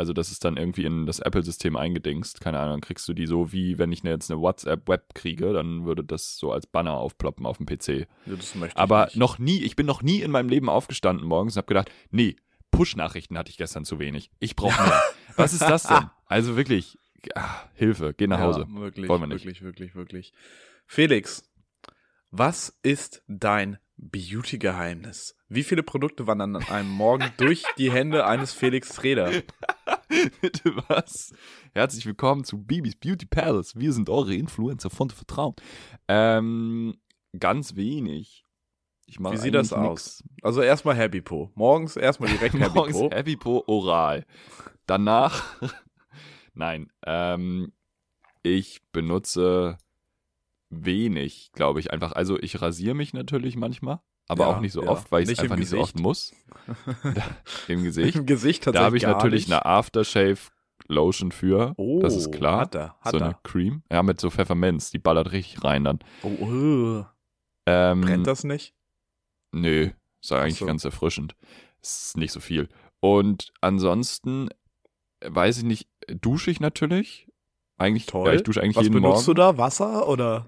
Also 0.00 0.14
das 0.14 0.30
ist 0.30 0.44
dann 0.46 0.56
irgendwie 0.56 0.86
in 0.86 1.04
das 1.04 1.18
Apple-System 1.18 1.76
eingedingst. 1.76 2.40
Keine 2.40 2.58
Ahnung, 2.58 2.74
dann 2.74 2.80
kriegst 2.80 3.06
du 3.06 3.12
die 3.12 3.26
so 3.26 3.52
wie, 3.52 3.76
wenn 3.78 3.92
ich 3.92 4.02
jetzt 4.02 4.30
eine 4.30 4.40
WhatsApp-Web 4.40 5.14
kriege, 5.14 5.52
dann 5.52 5.84
würde 5.84 6.02
das 6.02 6.38
so 6.38 6.52
als 6.52 6.66
Banner 6.66 6.94
aufploppen 6.94 7.44
auf 7.44 7.58
dem 7.58 7.66
PC. 7.66 8.08
Ja, 8.24 8.34
Aber 8.76 9.10
noch 9.14 9.38
nie, 9.38 9.62
ich 9.62 9.76
bin 9.76 9.84
noch 9.84 10.02
nie 10.02 10.22
in 10.22 10.30
meinem 10.30 10.48
Leben 10.48 10.70
aufgestanden 10.70 11.26
morgens 11.26 11.54
und 11.54 11.58
habe 11.58 11.66
gedacht, 11.66 11.90
nee, 12.10 12.36
Push-Nachrichten 12.70 13.36
hatte 13.36 13.50
ich 13.50 13.58
gestern 13.58 13.84
zu 13.84 13.98
wenig. 13.98 14.30
Ich 14.38 14.56
brauche 14.56 14.82
mehr. 14.88 15.02
Was 15.36 15.52
ist 15.52 15.62
das 15.62 15.82
denn? 15.82 16.08
Also 16.26 16.56
wirklich, 16.56 16.96
ah, 17.34 17.68
Hilfe, 17.74 18.14
geh 18.16 18.26
nach 18.26 18.40
Hause. 18.40 18.66
Ja, 18.68 18.80
wirklich, 18.80 19.08
Wollen 19.08 19.22
wir 19.22 19.26
nicht. 19.26 19.44
wirklich, 19.44 19.62
wirklich, 19.62 19.94
wirklich. 19.94 20.32
Felix, 20.86 21.42
was 22.30 22.78
ist 22.82 23.22
dein 23.26 23.78
Beauty-Geheimnis? 23.96 25.36
Wie 25.48 25.62
viele 25.62 25.82
Produkte 25.82 26.26
wandern 26.26 26.56
an 26.56 26.64
einem 26.64 26.90
Morgen 26.90 27.30
durch 27.36 27.64
die 27.76 27.90
Hände 27.92 28.26
eines 28.26 28.52
Felix 28.52 28.90
Treder? 28.90 29.30
Bitte 30.40 30.76
was? 30.88 31.32
Herzlich 31.72 32.06
willkommen 32.06 32.44
zu 32.44 32.62
Bibis 32.62 32.96
Beauty 32.96 33.26
Palace. 33.26 33.76
Wir 33.76 33.92
sind 33.92 34.08
eure 34.10 34.34
Influencer 34.34 34.90
von 34.90 35.10
Vertrauen. 35.10 35.54
Ähm, 36.08 36.96
ganz 37.38 37.76
wenig. 37.76 38.44
Wie 39.06 39.36
sieht 39.36 39.54
das 39.54 39.72
aus? 39.72 40.22
Also 40.42 40.62
erstmal 40.62 40.94
Happy 40.96 41.20
Po. 41.20 41.50
Morgens 41.54 41.96
erstmal 41.96 42.30
direkt. 42.30 42.54
Happy 42.58 42.74
Morgens 42.74 42.96
Po. 42.96 43.10
Happy 43.10 43.36
Po 43.36 43.64
oral. 43.66 44.24
Danach, 44.86 45.60
nein, 46.54 46.90
ähm, 47.06 47.72
ich 48.42 48.80
benutze 48.92 49.78
wenig, 50.70 51.50
glaube 51.52 51.80
ich, 51.80 51.92
einfach. 51.92 52.12
Also 52.12 52.38
ich 52.38 52.60
rasiere 52.62 52.94
mich 52.94 53.12
natürlich 53.12 53.56
manchmal, 53.56 54.00
aber 54.28 54.44
Ja, 54.44 54.56
auch 54.56 54.60
nicht 54.60 54.72
so 54.72 54.82
ja. 54.82 54.88
oft, 54.90 55.10
weil 55.12 55.24
ich 55.24 55.30
es 55.30 55.38
einfach 55.40 55.56
nicht 55.56 55.68
so 55.68 55.78
oft 55.78 55.98
muss. 55.98 56.32
Im 57.68 57.82
Gesicht. 57.82 58.16
Im 58.16 58.26
Gesicht 58.26 58.66
Da 58.66 58.72
tatsächlich 58.72 58.84
habe 58.84 58.96
ich 58.96 59.02
natürlich 59.22 59.48
nicht. 59.48 59.52
eine 59.52 59.66
Aftershave 59.66 60.38
Lotion 60.88 61.32
für. 61.32 61.74
Oh, 61.76 62.00
das 62.00 62.16
ist 62.16 62.32
klar. 62.32 62.60
Hat 62.60 62.74
er, 62.74 62.96
hat 63.00 63.12
so 63.12 63.18
eine 63.18 63.32
er. 63.34 63.40
Cream. 63.42 63.82
Ja, 63.90 64.02
mit 64.02 64.20
so 64.20 64.30
Pfefferminz. 64.30 64.90
Die 64.90 64.98
ballert 64.98 65.32
richtig 65.32 65.62
rein 65.64 65.84
dann. 65.84 65.98
Oh, 66.22 66.28
oh. 66.40 67.04
Ähm, 67.66 68.00
Brennt 68.00 68.26
das 68.26 68.44
nicht? 68.44 68.74
Nö, 69.52 69.90
ist 70.22 70.32
eigentlich 70.32 70.58
so. 70.58 70.66
ganz 70.66 70.84
erfrischend. 70.84 71.36
Ist 71.82 72.16
nicht 72.16 72.32
so 72.32 72.40
viel. 72.40 72.68
Und 73.00 73.52
ansonsten, 73.60 74.48
äh, 75.20 75.28
weiß 75.28 75.58
ich 75.58 75.64
nicht, 75.64 75.88
dusche 76.16 76.50
ich 76.50 76.60
natürlich. 76.60 77.28
Eigentlich, 77.78 78.06
Toll. 78.06 78.28
ja, 78.28 78.34
ich 78.34 78.42
dusche 78.42 78.62
eigentlich 78.62 78.76
Was 78.76 78.82
jeden 78.84 78.94
benutzt 78.94 79.26
Morgen. 79.26 79.26
du 79.26 79.34
da? 79.34 79.58
Wasser 79.58 80.08
oder? 80.08 80.46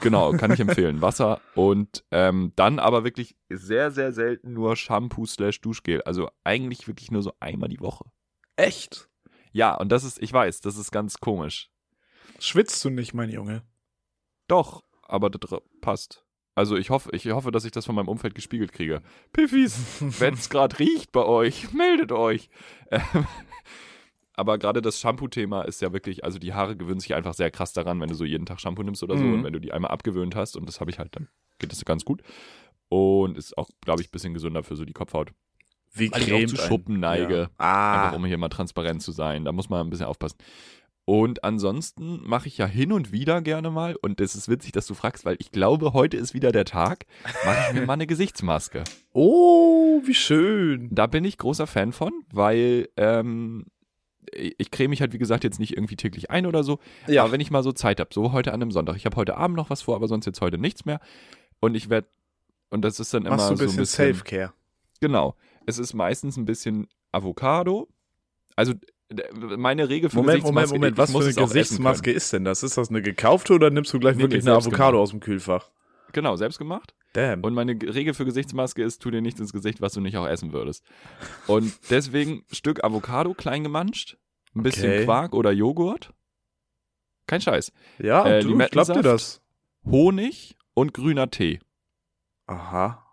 Genau, 0.00 0.32
kann 0.32 0.52
ich 0.52 0.60
empfehlen. 0.60 1.02
Wasser 1.02 1.40
und 1.54 2.04
ähm, 2.10 2.52
dann 2.56 2.78
aber 2.78 3.02
wirklich 3.04 3.36
sehr, 3.48 3.90
sehr 3.90 4.12
selten 4.12 4.52
nur 4.52 4.76
Shampoo 4.76 5.26
slash 5.26 5.60
Duschgel. 5.60 6.02
Also 6.02 6.30
eigentlich 6.44 6.86
wirklich 6.86 7.10
nur 7.10 7.22
so 7.22 7.32
einmal 7.40 7.68
die 7.68 7.80
Woche. 7.80 8.04
Echt? 8.56 9.08
Ja, 9.52 9.74
und 9.74 9.90
das 9.90 10.04
ist, 10.04 10.22
ich 10.22 10.32
weiß, 10.32 10.60
das 10.60 10.76
ist 10.76 10.92
ganz 10.92 11.18
komisch. 11.18 11.70
Schwitzt 12.38 12.84
du 12.84 12.90
nicht, 12.90 13.14
mein 13.14 13.30
Junge? 13.30 13.62
Doch, 14.46 14.84
aber 15.02 15.28
das 15.28 15.60
passt. 15.80 16.24
Also 16.54 16.76
ich 16.76 16.90
hoffe, 16.90 17.10
ich 17.12 17.26
hoffe, 17.30 17.50
dass 17.50 17.64
ich 17.64 17.72
das 17.72 17.86
von 17.86 17.94
meinem 17.94 18.08
Umfeld 18.08 18.34
gespiegelt 18.34 18.72
kriege. 18.72 19.02
Piffis, 19.32 19.76
wenn 20.20 20.34
es 20.34 20.50
gerade 20.50 20.78
riecht 20.78 21.10
bei 21.10 21.24
euch, 21.24 21.72
meldet 21.72 22.12
euch. 22.12 22.48
Ähm, 22.90 23.26
aber 24.40 24.56
gerade 24.56 24.80
das 24.80 24.98
Shampoo-Thema 25.00 25.62
ist 25.62 25.82
ja 25.82 25.92
wirklich, 25.92 26.24
also 26.24 26.38
die 26.38 26.54
Haare 26.54 26.74
gewöhnen 26.74 26.98
sich 26.98 27.14
einfach 27.14 27.34
sehr 27.34 27.50
krass 27.50 27.74
daran, 27.74 28.00
wenn 28.00 28.08
du 28.08 28.14
so 28.14 28.24
jeden 28.24 28.46
Tag 28.46 28.58
Shampoo 28.58 28.82
nimmst 28.82 29.02
oder 29.02 29.18
so. 29.18 29.22
Mhm. 29.22 29.34
Und 29.34 29.44
wenn 29.44 29.52
du 29.52 29.60
die 29.60 29.70
einmal 29.70 29.90
abgewöhnt 29.90 30.34
hast, 30.34 30.56
und 30.56 30.66
das 30.66 30.80
habe 30.80 30.90
ich 30.90 30.98
halt, 30.98 31.14
dann 31.14 31.28
geht 31.58 31.70
das 31.70 31.84
ganz 31.84 32.06
gut. 32.06 32.22
Und 32.88 33.36
ist 33.36 33.58
auch, 33.58 33.68
glaube 33.82 34.00
ich, 34.00 34.08
ein 34.08 34.12
bisschen 34.12 34.32
gesünder 34.32 34.62
für 34.62 34.76
so 34.76 34.86
die 34.86 34.94
Kopfhaut. 34.94 35.32
Wie 35.92 36.10
Weil 36.10 36.22
ich 36.22 36.32
auch 36.32 36.46
zu 36.46 36.56
Schuppen 36.56 37.00
neige. 37.00 37.38
Ja. 37.38 37.50
Ah, 37.58 38.04
Einfach 38.04 38.16
um 38.16 38.24
hier 38.24 38.38
mal 38.38 38.48
transparent 38.48 39.02
zu 39.02 39.12
sein. 39.12 39.44
Da 39.44 39.52
muss 39.52 39.68
man 39.68 39.86
ein 39.86 39.90
bisschen 39.90 40.06
aufpassen. 40.06 40.38
Und 41.04 41.44
ansonsten 41.44 42.20
mache 42.26 42.48
ich 42.48 42.56
ja 42.56 42.66
hin 42.66 42.92
und 42.92 43.12
wieder 43.12 43.42
gerne 43.42 43.70
mal, 43.70 43.94
und 43.96 44.20
es 44.20 44.34
ist 44.34 44.48
witzig, 44.48 44.72
dass 44.72 44.86
du 44.86 44.94
fragst, 44.94 45.26
weil 45.26 45.36
ich 45.38 45.50
glaube, 45.50 45.92
heute 45.92 46.16
ist 46.16 46.32
wieder 46.32 46.50
der 46.50 46.64
Tag, 46.64 47.04
mache 47.44 47.58
ich 47.68 47.74
mir 47.74 47.84
mal 47.84 47.94
eine 47.94 48.06
Gesichtsmaske. 48.06 48.84
Oh, 49.12 50.00
wie 50.04 50.14
schön. 50.14 50.88
Da 50.92 51.08
bin 51.08 51.24
ich 51.24 51.36
großer 51.36 51.66
Fan 51.66 51.92
von, 51.92 52.12
weil 52.32 52.88
ähm, 52.96 53.66
ich 54.32 54.70
creme 54.70 54.90
mich 54.90 55.00
halt, 55.00 55.12
wie 55.12 55.18
gesagt, 55.18 55.44
jetzt 55.44 55.58
nicht 55.58 55.76
irgendwie 55.76 55.96
täglich 55.96 56.30
ein 56.30 56.46
oder 56.46 56.62
so. 56.62 56.78
Ja. 57.06 57.22
Aber 57.22 57.32
wenn 57.32 57.40
ich 57.40 57.50
mal 57.50 57.62
so 57.62 57.72
Zeit 57.72 58.00
habe, 58.00 58.10
so 58.12 58.32
heute 58.32 58.52
an 58.52 58.62
einem 58.62 58.70
Sonntag, 58.70 58.96
ich 58.96 59.06
habe 59.06 59.16
heute 59.16 59.36
Abend 59.36 59.56
noch 59.56 59.70
was 59.70 59.82
vor, 59.82 59.96
aber 59.96 60.08
sonst 60.08 60.26
jetzt 60.26 60.40
heute 60.40 60.58
nichts 60.58 60.84
mehr. 60.84 61.00
Und 61.60 61.74
ich 61.74 61.90
werde, 61.90 62.08
und 62.70 62.82
das 62.82 63.00
ist 63.00 63.12
dann 63.14 63.26
immer 63.26 63.36
Machst 63.36 63.48
du 63.48 63.54
ein 63.54 63.56
so 63.56 63.64
ein 63.64 63.66
bisschen 63.68 63.86
Self-Care. 63.86 64.52
Genau. 65.00 65.34
Es 65.66 65.78
ist 65.78 65.94
meistens 65.94 66.36
ein 66.36 66.44
bisschen 66.44 66.88
Avocado. 67.12 67.88
Also 68.56 68.74
meine 69.56 69.88
Regel 69.88 70.10
für 70.10 70.16
Moment, 70.16 70.44
Moment, 70.44 70.70
Moment. 70.70 70.98
Was 70.98 71.10
für 71.10 71.18
eine 71.18 71.32
Gesichtsmaske 71.34 72.12
ist 72.12 72.32
denn 72.32 72.44
das? 72.44 72.62
Ist 72.62 72.76
das 72.78 72.90
eine 72.90 73.02
gekaufte 73.02 73.54
oder 73.54 73.70
nimmst 73.70 73.92
du 73.92 73.98
gleich 73.98 74.16
Nee, 74.16 74.22
wirklich 74.22 74.44
nee, 74.44 74.50
eine 74.50 74.58
Avocado 74.58 74.92
gemacht. 74.92 75.02
aus 75.02 75.10
dem 75.10 75.20
Kühlfach? 75.20 75.70
Genau, 76.12 76.36
selbst 76.36 76.58
gemacht. 76.58 76.94
Damn. 77.12 77.42
Und 77.42 77.54
meine 77.54 77.72
Regel 77.72 78.14
für 78.14 78.24
Gesichtsmaske 78.24 78.82
ist, 78.82 79.00
tu 79.02 79.10
dir 79.10 79.20
nichts 79.20 79.40
ins 79.40 79.52
Gesicht, 79.52 79.80
was 79.80 79.92
du 79.92 80.00
nicht 80.00 80.16
auch 80.16 80.26
essen 80.26 80.52
würdest. 80.52 80.84
Und 81.46 81.72
deswegen 81.90 82.44
Stück 82.52 82.84
Avocado 82.84 83.34
klein 83.34 83.62
gemanscht, 83.64 84.16
ein 84.54 84.62
bisschen 84.62 84.90
Okay. 84.92 85.04
Quark 85.04 85.34
oder 85.34 85.50
Joghurt. 85.52 86.12
Kein 87.26 87.40
Scheiß. 87.40 87.72
ja, 87.98 88.26
äh, 88.26 88.42
du, 88.42 88.58
ich 88.60 88.70
glaub 88.70 88.86
dir 88.92 89.02
das. 89.02 89.40
Honig 89.84 90.56
und 90.74 90.92
grüner 90.94 91.30
Tee. 91.30 91.60
Aha. 92.46 93.06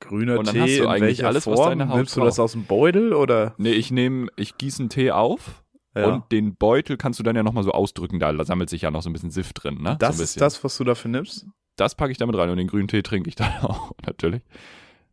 Grüner 0.00 0.38
Und 0.38 0.46
dann 0.48 0.54
Tee, 0.54 0.60
hast 0.60 0.78
du 0.80 0.88
eigentlich 0.88 1.24
alles, 1.24 1.46
was 1.46 1.54
Form? 1.58 1.70
deine 1.78 1.88
Haut 1.88 1.96
Nimmst 1.96 2.16
du 2.16 2.20
das 2.20 2.38
aus 2.38 2.52
dem 2.52 2.64
Beutel 2.66 3.14
oder? 3.14 3.54
Nee, 3.56 3.72
ich 3.72 3.90
nehme, 3.90 4.28
ich 4.36 4.58
gieße 4.58 4.82
einen 4.82 4.88
Tee 4.90 5.12
auf 5.12 5.64
Ja. 5.96 6.06
und 6.12 6.30
den 6.32 6.56
Beutel 6.56 6.96
kannst 6.96 7.18
du 7.20 7.22
dann 7.22 7.36
ja 7.36 7.42
nochmal 7.42 7.64
so 7.64 7.70
ausdrücken, 7.72 8.18
da 8.18 8.44
sammelt 8.44 8.68
sich 8.68 8.82
ja 8.82 8.90
noch 8.90 9.02
so 9.02 9.08
ein 9.08 9.12
bisschen 9.12 9.30
Sift 9.30 9.62
drin, 9.62 9.80
ne? 9.80 9.96
das 9.98 10.18
so 10.18 10.22
ist 10.24 10.40
das, 10.40 10.62
was 10.64 10.76
du 10.76 10.84
dafür 10.84 11.10
nimmst? 11.10 11.46
Das 11.76 11.94
packe 11.94 12.12
ich 12.12 12.18
damit 12.18 12.36
rein 12.36 12.50
und 12.50 12.56
den 12.56 12.66
grünen 12.68 12.88
Tee 12.88 13.02
trinke 13.02 13.28
ich 13.28 13.34
dann 13.36 13.52
auch, 13.62 13.92
natürlich. 14.04 14.42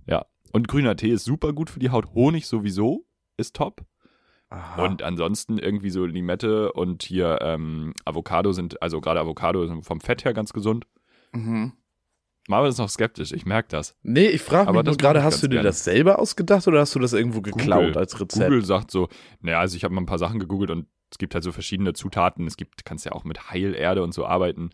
Ja. 0.07 0.25
Und 0.51 0.67
grüner 0.67 0.95
Tee 0.95 1.11
ist 1.11 1.23
super 1.25 1.53
gut 1.53 1.69
für 1.69 1.79
die 1.79 1.89
Haut. 1.91 2.13
Honig 2.13 2.47
sowieso 2.47 3.05
ist 3.37 3.55
top. 3.55 3.85
Aha. 4.49 4.83
Und 4.83 5.01
ansonsten 5.01 5.57
irgendwie 5.57 5.89
so 5.89 6.05
Limette 6.05 6.73
und 6.73 7.03
hier 7.03 7.39
ähm, 7.41 7.93
Avocado 8.03 8.51
sind, 8.51 8.81
also 8.81 8.99
gerade 8.99 9.21
Avocado 9.21 9.65
sind 9.65 9.85
vom 9.85 10.01
Fett 10.01 10.25
her 10.25 10.33
ganz 10.33 10.51
gesund. 10.53 10.85
mhm. 11.31 11.73
Marvin 12.47 12.69
ist 12.69 12.79
noch 12.79 12.89
skeptisch, 12.89 13.31
ich 13.33 13.45
merke 13.45 13.69
das. 13.69 13.95
Nee, 14.01 14.25
ich 14.27 14.41
frage 14.41 14.67
Aber 14.67 14.79
mich 14.79 14.87
nur 14.87 14.97
gerade, 14.97 15.23
hast 15.23 15.43
du 15.43 15.47
dir 15.47 15.57
gerne. 15.57 15.69
das 15.69 15.83
selber 15.83 16.17
ausgedacht 16.17 16.67
oder 16.67 16.79
hast 16.81 16.95
du 16.95 16.99
das 16.99 17.13
irgendwo 17.13 17.41
geklaut 17.41 17.85
Google. 17.85 17.97
als 17.97 18.19
Rezept? 18.19 18.49
Google 18.49 18.65
sagt 18.65 18.89
so, 18.89 19.09
naja, 19.41 19.59
also 19.59 19.77
ich 19.77 19.83
habe 19.83 19.93
mal 19.93 20.01
ein 20.01 20.07
paar 20.07 20.17
Sachen 20.17 20.39
gegoogelt 20.39 20.71
und 20.71 20.87
es 21.11 21.19
gibt 21.19 21.35
halt 21.35 21.43
so 21.43 21.51
verschiedene 21.51 21.93
Zutaten. 21.93 22.47
Es 22.47 22.57
gibt, 22.57 22.83
kannst 22.83 23.05
ja 23.05 23.11
auch 23.11 23.25
mit 23.25 23.51
Heilerde 23.51 24.01
und 24.01 24.13
so 24.13 24.25
arbeiten. 24.25 24.71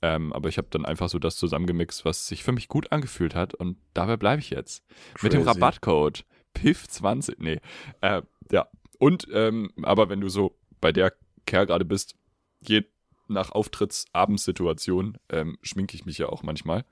Ähm, 0.00 0.32
aber 0.32 0.48
ich 0.48 0.58
habe 0.58 0.68
dann 0.70 0.84
einfach 0.84 1.08
so 1.08 1.18
das 1.18 1.36
zusammengemixt, 1.36 2.04
was 2.04 2.26
sich 2.28 2.44
für 2.44 2.52
mich 2.52 2.68
gut 2.68 2.92
angefühlt 2.92 3.34
hat 3.34 3.54
und 3.54 3.78
dabei 3.94 4.16
bleibe 4.16 4.40
ich 4.40 4.50
jetzt. 4.50 4.84
Mit 5.22 5.32
dem 5.32 5.42
Crazy. 5.42 5.58
Rabattcode 5.58 6.24
PIF20. 6.56 7.34
Nee. 7.38 7.60
Äh, 8.00 8.22
ja. 8.52 8.68
Und, 8.98 9.26
ähm, 9.32 9.70
aber 9.82 10.08
wenn 10.08 10.20
du 10.20 10.28
so 10.28 10.56
bei 10.80 10.92
der 10.92 11.12
Kerl 11.46 11.66
gerade 11.66 11.84
bist, 11.84 12.14
je 12.60 12.84
nach 13.28 13.50
Auftrittsabendsituation 13.52 15.18
ähm, 15.30 15.58
schminke 15.62 15.94
ich 15.94 16.06
mich 16.06 16.18
ja 16.18 16.28
auch 16.28 16.42
manchmal. 16.42 16.84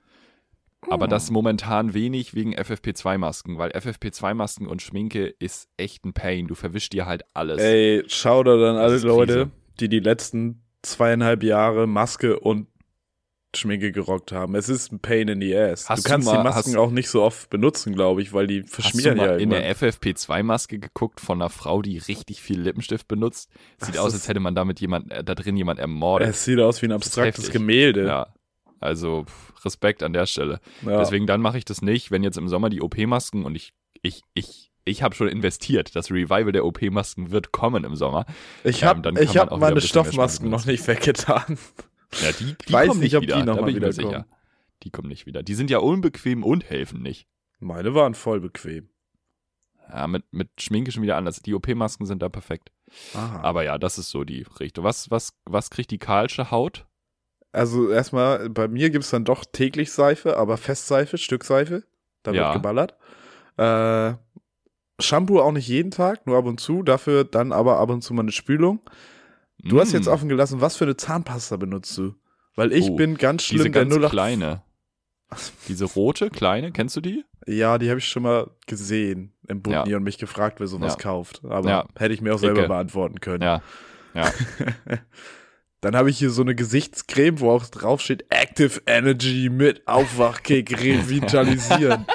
Aber 0.89 1.05
Hm. 1.05 1.09
das 1.09 1.31
momentan 1.31 1.93
wenig 1.93 2.35
wegen 2.35 2.53
FFP2-Masken, 2.55 3.57
weil 3.57 3.71
FFP2-Masken 3.71 4.67
und 4.67 4.81
Schminke 4.81 5.25
ist 5.27 5.69
echt 5.77 6.05
ein 6.05 6.13
Pain. 6.13 6.47
Du 6.47 6.55
verwischst 6.55 6.93
dir 6.93 7.05
halt 7.05 7.23
alles. 7.33 7.59
Ey, 7.61 8.03
schau 8.07 8.43
da 8.43 8.57
dann 8.57 8.75
alle 8.77 8.97
Leute, 8.99 9.49
die 9.79 9.89
die 9.89 9.99
letzten 9.99 10.61
zweieinhalb 10.83 11.43
Jahre 11.43 11.87
Maske 11.87 12.39
und 12.39 12.67
Schminke 13.55 13.91
gerockt 13.91 14.31
haben. 14.31 14.55
Es 14.55 14.69
ist 14.69 14.91
ein 14.91 14.99
Pain 14.99 15.27
in 15.29 15.41
the 15.41 15.55
ass. 15.57 15.89
Hast 15.89 16.05
du 16.05 16.09
kannst 16.09 16.27
du 16.27 16.31
mal- 16.33 16.37
die 16.39 16.43
Masken 16.43 16.71
hast- 16.71 16.77
auch 16.77 16.91
nicht 16.91 17.09
so 17.09 17.23
oft 17.23 17.49
benutzen, 17.49 17.93
glaube 17.93 18.21
ich, 18.21 18.33
weil 18.33 18.45
die 18.45 18.61
Hast 18.61 18.69
du 18.77 18.81
verschmieren 18.81 19.17
mal 19.17 19.27
ja 19.27 19.33
in 19.35 19.51
immer. 19.51 19.55
der 19.59 19.69
FFP2-Maske 19.75 20.79
geguckt 20.79 21.21
von 21.21 21.41
einer 21.41 21.49
Frau, 21.49 21.81
die 21.81 21.97
richtig 21.97 22.41
viel 22.41 22.59
Lippenstift 22.59 23.07
benutzt? 23.07 23.49
Sieht 23.79 23.95
Das 23.95 24.01
aus, 24.01 24.13
als 24.13 24.27
hätte 24.27 24.39
man 24.39 24.53
damit 24.53 24.79
jemand, 24.79 25.11
äh, 25.11 25.23
da 25.23 25.33
drin 25.33 25.55
jemand 25.57 25.79
ermordet. 25.79 26.29
Es 26.29 26.43
sieht 26.43 26.59
aus 26.59 26.81
wie 26.81 26.87
ein 26.87 26.91
abstraktes. 26.91 27.49
Gemälde. 27.49 28.05
ja. 28.05 28.27
Also 28.79 29.23
pff, 29.25 29.65
Respekt 29.65 30.03
an 30.03 30.13
der 30.13 30.27
Stelle. 30.27 30.59
Ja. 30.85 30.99
Deswegen 30.99 31.25
dann 31.25 31.41
mache 31.41 31.57
ich 31.57 31.65
das 31.65 31.81
nicht, 31.81 32.11
wenn 32.11 32.23
jetzt 32.23 32.37
im 32.37 32.47
Sommer 32.47 32.69
die 32.69 32.81
OP-Masken 32.81 33.43
und 33.43 33.55
ich, 33.55 33.73
ich, 34.03 34.21
ich, 34.35 34.71
ich 34.85 35.01
habe 35.01 35.15
schon 35.15 35.27
investiert. 35.29 35.95
Das 35.95 36.11
Revival 36.11 36.51
der 36.51 36.63
OP-Masken 36.63 37.31
wird 37.31 37.51
kommen 37.51 37.83
im 37.85 37.95
Sommer. 37.95 38.25
ich 38.63 38.83
ähm, 38.83 38.89
habe 38.89 39.19
ich 39.19 39.33
man 39.33 39.49
hab 39.49 39.59
meine 39.59 39.81
Stoffmasken 39.81 40.49
noch 40.51 40.65
nicht 40.65 40.85
weggetan. 40.87 41.57
Ja, 42.21 42.31
die, 42.31 42.55
die 42.67 42.73
weiß 42.73 42.87
kommen 42.89 42.99
nicht, 43.01 43.15
ob 43.15 43.21
die 43.21 43.27
wieder. 43.27 43.45
noch 43.45 43.55
da 43.55 43.61
mal 43.61 43.65
bin 43.67 43.75
ich 43.75 43.81
mir 43.81 43.87
wiederkommen. 43.89 44.23
sicher. 44.23 44.37
Die 44.83 44.89
kommen 44.91 45.07
nicht 45.09 45.25
wieder. 45.25 45.43
Die 45.43 45.55
sind 45.55 45.69
ja 45.69 45.79
unbequem 45.79 46.43
und 46.43 46.69
helfen 46.69 47.01
nicht. 47.01 47.27
Meine 47.59 47.93
waren 47.95 48.13
voll 48.15 48.39
bequem. 48.39 48.89
Ja, 49.89 50.07
mit, 50.07 50.23
mit 50.31 50.49
Schminke 50.61 50.91
schon 50.91 51.03
wieder 51.03 51.15
anders. 51.17 51.41
Die 51.41 51.53
OP-Masken 51.53 52.05
sind 52.05 52.21
da 52.21 52.29
perfekt. 52.29 52.71
Aha. 53.13 53.39
Aber 53.41 53.63
ja, 53.63 53.77
das 53.77 53.97
ist 53.97 54.09
so 54.09 54.23
die 54.23 54.45
Richtung. 54.59 54.83
Was, 54.83 55.09
was, 55.09 55.33
was 55.45 55.69
kriegt 55.69 55.91
die 55.91 55.97
kahlsche 55.97 56.51
Haut? 56.51 56.85
Also 57.53 57.89
erstmal, 57.89 58.49
bei 58.49 58.67
mir 58.67 58.89
gibt 58.89 59.05
es 59.05 59.09
dann 59.11 59.23
doch 59.25 59.45
täglich 59.45 59.91
Seife, 59.91 60.37
aber 60.37 60.57
Festseife, 60.57 61.17
Stückseife. 61.17 61.83
Da 62.23 62.31
Ja. 62.33 62.47
wird 62.53 62.55
geballert. 62.55 62.95
Äh, 63.57 64.15
Shampoo 65.01 65.39
auch 65.39 65.51
nicht 65.51 65.67
jeden 65.67 65.91
Tag, 65.91 66.27
nur 66.27 66.37
ab 66.37 66.45
und 66.45 66.59
zu. 66.59 66.83
Dafür 66.83 67.23
dann 67.23 67.51
aber 67.51 67.79
ab 67.79 67.89
und 67.89 68.01
zu 68.03 68.13
mal 68.13 68.21
eine 68.23 68.31
Spülung. 68.31 68.81
Du 69.63 69.79
hast 69.79 69.91
Mm, 69.93 69.95
jetzt 69.97 70.07
offen 70.07 70.29
gelassen, 70.29 70.61
was 70.61 70.77
für 70.77 70.85
eine 70.85 70.97
Zahnpasta 70.97 71.57
benutzt 71.57 71.97
du? 71.97 72.13
Weil 72.55 72.71
ich 72.71 72.89
Oh, 72.89 72.95
bin 72.95 73.17
ganz 73.17 73.43
schlimm 73.43 73.57
diese 73.59 73.71
ganz 73.71 73.93
der 73.93 74.01
08 74.03 74.11
kleine. 74.11 74.63
Diese 75.67 75.85
rote, 75.85 76.29
kleine, 76.29 76.71
kennst 76.71 76.95
du 76.95 77.01
die? 77.01 77.25
Ja, 77.45 77.77
die 77.77 77.89
habe 77.89 77.99
ich 77.99 78.07
schon 78.07 78.23
mal 78.23 78.49
gesehen 78.65 79.33
im 79.47 79.61
Bunny 79.61 79.89
Ja. 79.91 79.97
und 79.97 80.03
mich 80.03 80.17
gefragt, 80.17 80.59
wer 80.59 80.67
sowas 80.67 80.93
Ja. 80.93 80.99
kauft. 80.99 81.41
Aber 81.43 81.69
Ja. 81.69 81.87
hätte 81.97 82.13
ich 82.13 82.21
mir 82.21 82.33
auch 82.33 82.39
selber 82.39 82.59
Icke. 82.61 82.67
beantworten 82.69 83.19
können. 83.19 83.43
Ja. 83.43 83.61
Ja. 84.13 84.31
Dann 85.81 85.95
habe 85.95 86.09
ich 86.09 86.17
hier 86.17 86.29
so 86.31 86.41
eine 86.41 86.55
Gesichtscreme, 86.55 87.39
wo 87.39 87.51
auch 87.51 87.65
drauf 87.67 88.01
steht 88.01 88.25
Active 88.29 88.81
Energy 88.87 89.49
mit 89.49 89.87
Aufwachkick 89.87 90.71
revitalisieren. 90.81 92.05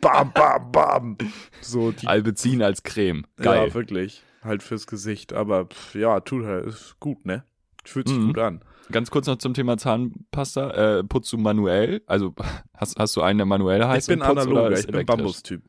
bam, 0.00 0.32
bam, 0.32 0.70
bam. 0.70 1.18
So 1.60 1.90
die 1.92 2.06
Albezin 2.06 2.62
als 2.62 2.82
Creme. 2.82 3.26
Geil. 3.36 3.68
Ja, 3.68 3.74
wirklich. 3.74 4.22
Halt 4.42 4.62
fürs 4.62 4.86
Gesicht. 4.86 5.32
Aber 5.32 5.66
pff, 5.66 5.94
ja, 5.94 6.20
tut 6.20 6.44
halt, 6.44 6.66
ist 6.66 6.98
gut, 7.00 7.24
ne? 7.26 7.44
Fühlt 7.84 8.08
sich 8.08 8.18
Mhm. 8.18 8.26
gut 8.28 8.38
an. 8.38 8.64
Ganz 8.90 9.10
kurz 9.10 9.26
noch 9.26 9.36
zum 9.36 9.54
Thema 9.54 9.76
Zahnpasta. 9.78 10.98
Äh, 10.98 11.04
putzt 11.04 11.32
du 11.32 11.38
manuell? 11.38 12.02
Also 12.06 12.34
hast, 12.74 12.98
hast 12.98 13.16
du 13.16 13.22
einen, 13.22 13.38
der 13.38 13.46
manuell 13.46 13.84
heißt? 13.84 14.08
ich 14.08 14.12
bin 14.16 14.20
putzt, 14.24 14.30
analog, 14.30 14.72
ich 14.78 14.86
bin? 14.86 15.06
Bambus-Typ. 15.06 15.62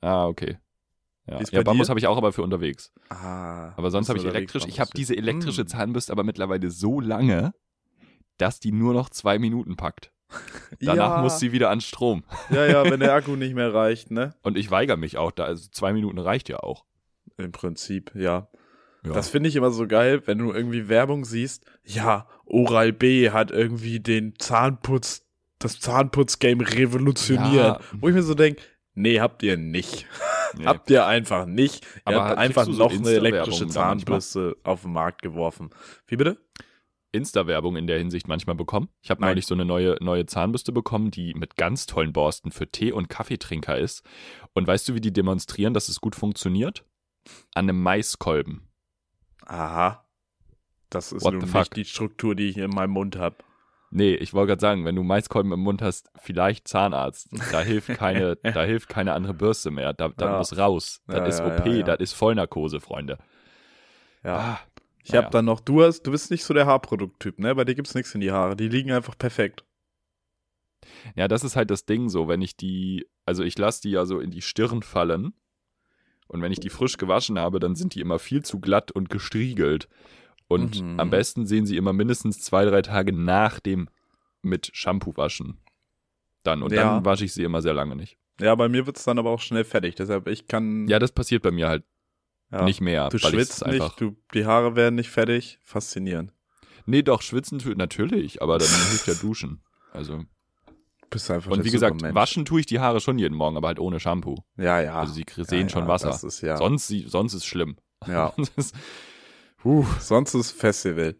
Ah, 0.00 0.26
okay. 0.26 0.58
Ja, 1.26 1.40
ja 1.50 1.62
Bambus 1.62 1.88
habe 1.88 2.00
ich 2.00 2.06
auch, 2.08 2.16
aber 2.16 2.32
für 2.32 2.42
unterwegs. 2.42 2.92
Ah. 3.08 3.72
Aber 3.76 3.90
sonst 3.90 4.08
habe 4.08 4.18
ich 4.18 4.24
elektrisch. 4.24 4.64
Ich 4.66 4.80
habe 4.80 4.90
diese 4.96 5.16
elektrische 5.16 5.62
Mm. 5.62 5.68
Zahnbürste 5.68 6.12
aber 6.12 6.24
mittlerweile 6.24 6.68
so 6.70 7.00
lange, 7.00 7.54
dass 8.38 8.58
die 8.58 8.72
nur 8.72 8.92
noch 8.92 9.08
zwei 9.08 9.38
Minuten 9.38 9.76
packt. 9.76 10.12
Danach 10.80 11.16
ja, 11.16 11.22
muss 11.22 11.38
sie 11.38 11.52
wieder 11.52 11.70
an 11.70 11.80
Strom. 11.80 12.24
Ja, 12.50 12.66
ja, 12.66 12.90
wenn 12.90 12.98
der 13.00 13.12
Akku 13.14 13.36
nicht 13.36 13.54
mehr 13.54 13.72
reicht, 13.72 14.10
ne? 14.10 14.34
Und 14.42 14.56
ich 14.58 14.70
weigere 14.72 14.96
mich 14.96 15.16
auch 15.16 15.30
da. 15.30 15.44
Also 15.44 15.68
zwei 15.70 15.92
Minuten 15.92 16.18
reicht 16.18 16.48
ja 16.48 16.58
auch. 16.58 16.84
Im 17.36 17.52
Prinzip, 17.52 18.12
ja. 18.14 18.48
Ja. 19.04 19.12
Das 19.12 19.28
finde 19.28 19.48
ich 19.48 19.56
immer 19.56 19.70
so 19.70 19.86
geil, 19.88 20.22
wenn 20.26 20.38
du 20.38 20.52
irgendwie 20.52 20.88
Werbung 20.88 21.24
siehst. 21.24 21.64
Ja, 21.84 22.28
Oral 22.46 22.92
B 22.92 23.30
hat 23.30 23.50
irgendwie 23.50 23.98
den 23.98 24.34
Zahnputz, 24.38 25.26
das 25.58 25.80
Zahnputz-Game 25.80 26.60
revolutioniert. 26.60 27.54
Ja. 27.54 27.80
Wo 27.98 28.08
ich 28.08 28.14
mir 28.14 28.22
so 28.22 28.34
denke, 28.34 28.62
nee, 28.94 29.20
habt 29.20 29.42
ihr 29.42 29.56
nicht. 29.56 30.06
Nee. 30.54 30.66
Habt 30.66 30.90
ihr 30.90 31.06
einfach 31.06 31.46
nicht. 31.46 31.82
Ihr 31.82 32.02
Aber 32.04 32.24
habt 32.24 32.38
kriegst 32.38 32.58
einfach 32.58 32.64
so 32.66 32.72
noch 32.72 32.92
eine 32.92 33.10
elektrische? 33.10 33.66
Zahnbürste 33.68 34.54
auf 34.64 34.82
den 34.82 34.92
Markt 34.92 35.22
geworfen. 35.22 35.70
Wie 36.06 36.16
bitte? 36.16 36.36
Insta-Werbung 37.12 37.76
in 37.76 37.86
der 37.86 37.96
Hinsicht 37.96 38.28
manchmal 38.28 38.54
bekommen. 38.54 38.90
Ich 39.00 39.10
habe 39.10 39.22
neulich 39.22 39.46
so 39.46 39.54
eine 39.54 39.64
neue, 39.64 39.96
neue 40.02 40.26
Zahnbürste 40.26 40.72
bekommen, 40.72 41.10
die 41.10 41.32
mit 41.32 41.56
ganz 41.56 41.86
tollen 41.86 42.12
Borsten 42.12 42.50
für 42.50 42.70
Tee- 42.70 42.92
und 42.92 43.08
Kaffeetrinker 43.08 43.78
ist. 43.78 44.02
Und 44.52 44.66
weißt 44.66 44.90
du, 44.90 44.94
wie 44.94 45.00
die 45.00 45.12
demonstrieren, 45.12 45.72
dass 45.72 45.88
es 45.88 46.02
gut 46.02 46.16
funktioniert? 46.16 46.84
An 47.54 47.68
einem 47.68 47.82
Maiskolben. 47.82 48.68
Aha. 49.46 50.04
Das 50.90 51.12
ist 51.12 51.24
What 51.24 51.34
nun 51.34 51.50
nicht 51.50 51.76
die 51.76 51.84
Struktur, 51.84 52.34
die 52.34 52.48
ich 52.48 52.58
in 52.58 52.70
meinem 52.70 52.90
Mund 52.90 53.16
habe. 53.16 53.36
Nee, 53.90 54.14
ich 54.14 54.32
wollte 54.32 54.48
gerade 54.48 54.60
sagen, 54.60 54.84
wenn 54.86 54.96
du 54.96 55.02
Maiskolben 55.02 55.52
im 55.52 55.60
Mund 55.60 55.82
hast, 55.82 56.10
vielleicht 56.16 56.66
Zahnarzt. 56.66 57.28
Da 57.52 57.60
hilft 57.60 57.88
keine, 57.88 58.36
da 58.42 58.64
hilft 58.64 58.88
keine 58.88 59.12
andere 59.12 59.34
Bürste 59.34 59.70
mehr. 59.70 59.92
Da, 59.92 60.08
da 60.08 60.26
Ja. 60.26 60.38
muss 60.38 60.56
raus. 60.56 61.02
Das 61.06 61.18
Ja, 61.18 61.26
ist 61.26 61.40
OP, 61.42 61.66
ja, 61.66 61.82
das 61.82 62.00
ist 62.00 62.12
Vollnarkose, 62.14 62.80
Freunde. 62.80 63.18
Ja. 64.24 64.36
Ah, 64.36 64.60
Ich 65.04 65.14
habe 65.14 65.30
dann 65.30 65.44
noch, 65.44 65.60
du 65.60 65.82
hast, 65.82 66.02
du 66.04 66.10
bist 66.10 66.30
nicht 66.30 66.44
so 66.44 66.54
der 66.54 66.64
Haarprodukttyp, 66.66 67.38
ne? 67.38 67.54
Bei 67.54 67.64
dir 67.64 67.74
gibt's 67.74 67.94
nichts 67.94 68.14
in 68.14 68.20
die 68.22 68.32
Haare. 68.32 68.56
Die 68.56 68.68
liegen 68.68 68.92
einfach 68.92 69.18
perfekt. 69.18 69.64
Ja, 71.14 71.28
das 71.28 71.44
ist 71.44 71.56
halt 71.56 71.70
das 71.70 71.84
Ding 71.84 72.08
so, 72.08 72.28
wenn 72.28 72.40
ich 72.42 72.56
die, 72.56 73.06
also 73.26 73.42
ich 73.44 73.58
lasse 73.58 73.82
die 73.82 73.90
ja 73.90 74.04
so 74.06 74.20
in 74.20 74.30
die 74.30 74.42
Stirn 74.42 74.82
fallen 74.82 75.34
und 76.32 76.42
wenn 76.42 76.50
ich 76.52 76.60
die 76.60 76.70
frisch 76.70 76.96
gewaschen 76.96 77.38
habe, 77.38 77.60
dann 77.60 77.74
sind 77.76 77.94
die 77.94 78.00
immer 78.00 78.18
viel 78.18 78.42
zu 78.44 78.58
glatt 78.60 78.90
und 78.90 79.08
gestriegelt. 79.08 79.88
Und 80.48 80.82
Mhm. 80.82 80.98
am 81.00 81.08
besten 81.10 81.46
sehen 81.46 81.64
sie 81.66 81.76
immer 81.76 81.92
mindestens 81.92 82.40
zwei, 82.40 82.64
drei 82.64 82.82
Tage 82.82 83.12
nach 83.12 83.60
dem 83.60 83.88
mit 84.42 84.70
Shampoo 84.74 85.16
waschen. 85.16 85.58
Dann. 86.42 86.62
Und 86.62 86.72
Ja. 86.72 86.82
dann 86.94 87.04
wasche 87.04 87.24
ich 87.24 87.32
sie 87.32 87.44
immer 87.44 87.62
sehr 87.62 87.74
lange 87.74 87.94
nicht. 87.96 88.18
Ja, 88.40 88.54
bei 88.56 88.68
mir 88.68 88.86
wird's 88.86 89.04
dann 89.04 89.18
aber 89.18 89.30
auch 89.30 89.40
schnell 89.40 89.64
fertig. 89.64 89.94
Deshalb, 89.94 90.26
ich 90.26 90.48
kann. 90.48 90.88
Ja, 90.88 90.98
das 90.98 91.12
passiert 91.12 91.42
bei 91.42 91.52
mir 91.52 91.68
halt 91.68 91.84
ja. 92.50 92.64
nicht 92.64 92.80
mehr. 92.80 93.08
Du 93.10 93.18
schwitzt 93.18 93.64
einfach. 93.64 93.90
nicht, 93.90 94.00
du, 94.00 94.16
die 94.34 94.44
Haare 94.46 94.74
werden 94.74 94.96
nicht 94.96 95.10
fertig. 95.10 95.58
Faszinierend. 95.62 96.32
Nee, 96.86 97.02
doch, 97.02 97.22
schwitzen 97.22 97.60
tut 97.60 97.78
natürlich, 97.78 98.42
aber 98.42 98.58
dann 98.58 98.68
hilft 98.68 99.06
ja 99.06 99.14
Duschen. 99.14 99.62
Also. 99.92 100.24
Bist 101.12 101.30
einfach 101.30 101.50
Und 101.50 101.64
wie 101.64 101.70
gesagt, 101.70 101.94
Supermensch. 101.94 102.14
waschen 102.14 102.44
tue 102.44 102.60
ich 102.60 102.66
die 102.66 102.80
Haare 102.80 103.00
schon 103.00 103.18
jeden 103.18 103.34
Morgen, 103.36 103.56
aber 103.56 103.68
halt 103.68 103.78
ohne 103.78 104.00
Shampoo. 104.00 104.36
Ja, 104.56 104.80
ja. 104.80 104.94
Also 104.96 105.12
sie 105.12 105.24
sehen 105.36 105.62
ja, 105.62 105.68
schon 105.68 105.86
Wasser. 105.86 106.08
Das 106.08 106.24
ist 106.24 106.40
ja. 106.40 106.56
Sonst, 106.56 106.86
sie- 106.88 107.06
sonst 107.08 107.34
ist 107.34 107.44
schlimm. 107.46 107.76
ja. 108.06 108.32
Sonst 108.36 108.56
ist, 108.58 108.74
huh. 109.64 109.84
Sonst 110.00 110.34
ist 110.34 110.50
Festival. 110.52 111.16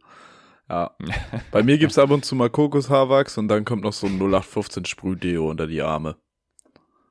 Ja. 0.68 0.96
Bei 1.52 1.62
mir 1.62 1.78
gibt's 1.78 1.98
ab 1.98 2.10
und 2.10 2.24
zu 2.24 2.34
mal 2.34 2.50
Kokoshaarwachs 2.50 3.36
und 3.38 3.48
dann 3.48 3.64
kommt 3.64 3.84
noch 3.84 3.92
so 3.92 4.06
ein 4.06 4.14
0815 4.18 4.84
Sprühdeo 4.86 5.50
unter 5.50 5.66
die 5.66 5.82
Arme. 5.82 6.16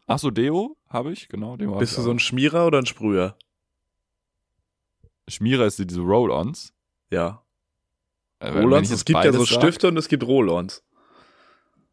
Ach 0.08 0.20
so, 0.20 0.30
Deo 0.32 0.76
habe 0.90 1.12
ich, 1.14 1.30
genau. 1.30 1.56
Deo 1.58 1.78
Bist 1.78 1.98
du 1.98 2.02
so 2.02 2.12
ein 2.12 2.20
Schmierer 2.20 2.66
oder 2.68 2.80
ein 2.80 2.86
Sprüher? 2.86 3.38
Schmierer 5.28 5.66
ist 5.68 5.80
diese 5.80 6.02
Roll-Ons. 6.02 6.74
Ja. 7.12 7.44
Äh, 8.40 8.50
Roll-Ons, 8.50 8.90
es 8.92 9.06
gibt 9.06 9.24
ja 9.24 9.32
so 9.32 9.46
sag- 9.46 9.60
Stifte 9.62 9.88
und 9.88 9.98
es 9.98 10.08
gibt 10.08 10.24
Roll-Ons. 10.26 10.84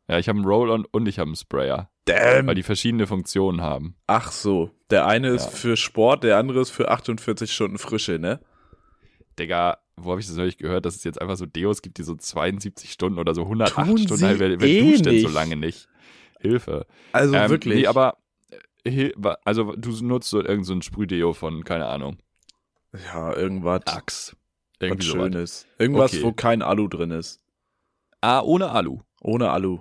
Ja, 0.09 0.19
ich 0.19 0.29
habe 0.29 0.39
einen 0.39 0.47
Roll-On 0.49 0.87
und 0.91 1.07
ich 1.07 1.19
habe 1.19 1.29
einen 1.29 1.37
Sprayer, 1.37 1.91
Damn. 2.07 2.47
weil 2.47 2.55
die 2.55 2.63
verschiedene 2.63 3.07
Funktionen 3.07 3.61
haben. 3.61 3.95
Ach 4.07 4.33
so. 4.33 4.71
Der 4.91 5.07
eine 5.07 5.29
ist 5.29 5.45
Ja. 5.45 5.51
für 5.51 5.77
Sport, 5.77 6.25
der 6.25 6.39
andere 6.39 6.61
ist 6.61 6.71
für 6.71 6.91
48 6.91 7.53
Stunden 7.53 7.77
Frische, 7.79 8.19
ne? 8.19 8.41
Digga, 9.39 9.79
wo 9.97 10.11
habe 10.13 10.21
ich 10.21 10.27
das 10.27 10.37
neulich 10.37 10.57
gehört, 10.59 10.87
dass 10.87 10.97
es 10.97 11.05
jetzt 11.05 11.21
einfach 11.21 11.37
so 11.37 11.45
Deos 11.47 11.83
gibt, 11.83 11.99
die 11.99 12.03
so 12.03 12.15
72 12.15 12.91
Stunden 12.93 13.19
oder 13.19 13.35
so 13.35 13.43
108 13.43 13.75
Tun 13.87 13.99
Stunden 13.99 14.25
halt, 14.25 14.39
wer, 14.39 14.61
wer 14.61 14.69
eh 14.69 14.91
duscht 14.93 15.07
denn 15.07 15.21
so 15.21 15.29
lange 15.29 15.57
nicht? 15.57 15.89
Hilfe. 16.41 16.87
Also 17.13 17.35
Ähm, 17.35 17.51
wirklich. 17.51 17.75
Nee, 17.81 17.87
aber 17.87 18.17
äh, 18.85 19.13
also 19.45 19.73
du 19.77 19.91
nutzt 20.05 20.31
so 20.31 20.43
irgend 20.43 20.65
so 20.67 20.81
Sprühdeo 20.81 21.33
von, 21.35 21.65
keine 21.65 21.87
Ahnung, 21.87 22.17
ja, 23.13 23.35
irgendwas. 23.37 23.83
Axe. 23.87 24.33
was 24.33 24.89
Irgendwie 24.89 25.07
sowas. 25.07 25.23
Schönes. 25.25 25.67
Irgendwas, 25.79 26.15
Okay. 26.15 26.23
wo 26.23 26.33
kein 26.33 26.63
Alu 26.63 26.89
drin 26.89 27.11
ist. 27.11 27.41
Ah, 28.21 28.41
ohne 28.41 28.71
Alu. 28.71 29.01
Ohne 29.21 29.51
Alu. 29.51 29.81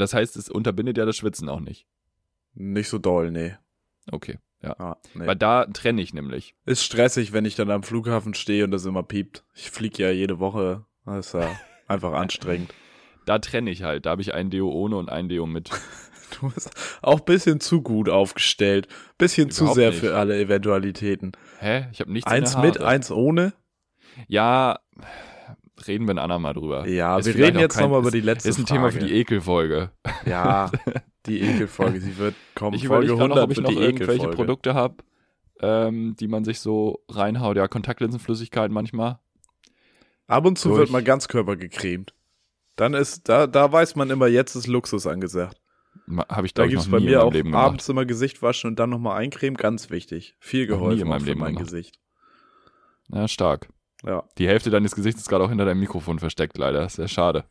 Das 0.00 0.14
heißt, 0.14 0.36
es 0.36 0.48
unterbindet 0.48 0.98
ja 0.98 1.04
das 1.04 1.16
Schwitzen 1.16 1.48
auch 1.48 1.60
nicht. 1.60 1.86
Nicht 2.54 2.88
so 2.88 2.98
doll, 2.98 3.30
nee. 3.30 3.54
Okay, 4.10 4.38
ja. 4.62 4.74
Ja, 4.78 4.96
nee. 5.14 5.26
Weil 5.26 5.36
da 5.36 5.66
trenne 5.66 6.02
ich 6.02 6.14
nämlich. 6.14 6.54
Ist 6.64 6.82
stressig, 6.82 7.32
wenn 7.32 7.44
ich 7.44 7.54
dann 7.54 7.70
am 7.70 7.82
Flughafen 7.82 8.34
stehe 8.34 8.64
und 8.64 8.70
das 8.70 8.84
immer 8.84 9.02
piept. 9.02 9.44
Ich 9.54 9.70
fliege 9.70 10.02
ja 10.02 10.10
jede 10.10 10.38
Woche. 10.38 10.84
Das 11.04 11.26
ist 11.28 11.32
ja 11.34 11.50
einfach 11.86 12.12
anstrengend. 12.12 12.74
Da 13.26 13.38
trenne 13.38 13.70
ich 13.70 13.82
halt. 13.82 14.06
Da 14.06 14.10
habe 14.10 14.22
ich 14.22 14.34
ein 14.34 14.50
Deo 14.50 14.70
ohne 14.70 14.96
und 14.96 15.08
ein 15.08 15.28
Deo 15.28 15.46
mit. 15.46 15.70
Du 16.40 16.48
bist 16.48 16.70
auch 17.02 17.18
bisschen 17.18 17.58
zu 17.58 17.82
gut 17.82 18.08
aufgestellt. 18.08 18.86
Bisschen 19.18 19.50
zu 19.50 19.64
Überhaupt 19.64 19.74
sehr 19.74 19.90
nicht. 19.90 19.98
für 19.98 20.14
alle 20.16 20.38
Eventualitäten. 20.38 21.32
Hä? 21.58 21.88
Ich 21.90 21.98
habe 21.98 22.12
nichts 22.12 22.30
Eins 22.30 22.56
mit, 22.56 22.80
eins 22.80 23.10
ohne? 23.10 23.52
Ja, 24.28 24.78
reden 25.88 26.06
wir 26.06 26.14
ein 26.14 26.18
andermal 26.18 26.54
drüber. 26.54 26.86
Ja, 26.88 27.18
Ist 27.18 27.26
wir 27.26 27.34
reden 27.34 27.58
jetzt 27.58 27.78
nochmal 27.80 28.00
über 28.00 28.10
die 28.10 28.20
letzte 28.20 28.48
Ist 28.48 28.58
ein 28.58 28.66
Frage. 28.66 28.80
Thema 28.80 28.92
für 28.92 28.98
die 29.00 29.14
Ekelfolge. 29.14 29.90
Ja, 30.26 30.70
die 31.26 31.40
Ekelfolge. 31.40 32.00
Sie 32.00 32.18
wird 32.18 32.34
kommen. 32.54 32.76
Ich 32.76 32.86
Folge 32.86 33.12
überlege 33.12 33.28
gerade 33.28 33.34
100 33.34 33.36
noch, 33.36 33.44
ob 33.44 33.50
ich 33.52 33.60
noch 33.76 33.82
irgendwelche. 33.82 34.28
Produkte 34.28 34.74
habe, 34.74 34.96
ähm, 35.60 36.16
die 36.18 36.28
man 36.28 36.44
sich 36.44 36.60
so 36.60 37.00
reinhaut. 37.08 37.56
Ja, 37.56 37.68
Kontaktlinsenflüssigkeit 37.68 38.70
manchmal. 38.70 39.18
Ab 40.26 40.46
und 40.46 40.58
zu 40.58 40.68
durch. 40.68 40.80
wird 40.80 40.90
mal 40.90 41.02
Ganzkörper 41.02 41.56
gecremt. 41.56 42.14
Dann 42.76 42.94
ist, 42.94 43.28
da, 43.28 43.46
da 43.46 43.70
weiß 43.70 43.96
man 43.96 44.10
immer, 44.10 44.26
jetzt 44.28 44.54
ist 44.54 44.66
Luxus 44.66 45.06
angesagt. 45.06 45.60
Habe 46.28 46.46
ich, 46.46 46.54
Da 46.54 46.66
gibt's 46.66 46.86
noch 46.86 46.92
bei 46.98 47.00
mir 47.04 47.22
auch 47.24 47.32
Leben 47.32 47.54
abends 47.54 47.88
immer 47.88 48.04
Gesicht 48.04 48.42
waschen 48.42 48.68
und 48.68 48.78
dann 48.78 48.90
nochmal 48.90 49.18
eincremen. 49.20 49.56
Ganz 49.56 49.90
wichtig. 49.90 50.36
Viel 50.38 50.66
geholfen 50.66 51.02
in 51.02 51.08
meinem 51.08 51.20
für 51.20 51.26
Leben 51.26 51.40
mein 51.40 51.54
gemacht. 51.54 51.66
Gesicht. 51.66 51.98
Ja, 53.08 53.28
stark. 53.28 53.68
Ja. 54.04 54.24
Die 54.38 54.48
Hälfte 54.48 54.70
deines 54.70 54.94
Gesichts 54.94 55.20
ist 55.22 55.28
gerade 55.28 55.44
auch 55.44 55.48
hinter 55.50 55.64
deinem 55.66 55.80
Mikrofon 55.80 56.18
versteckt, 56.18 56.56
leider. 56.58 56.88
Sehr 56.88 57.08
schade. 57.08 57.44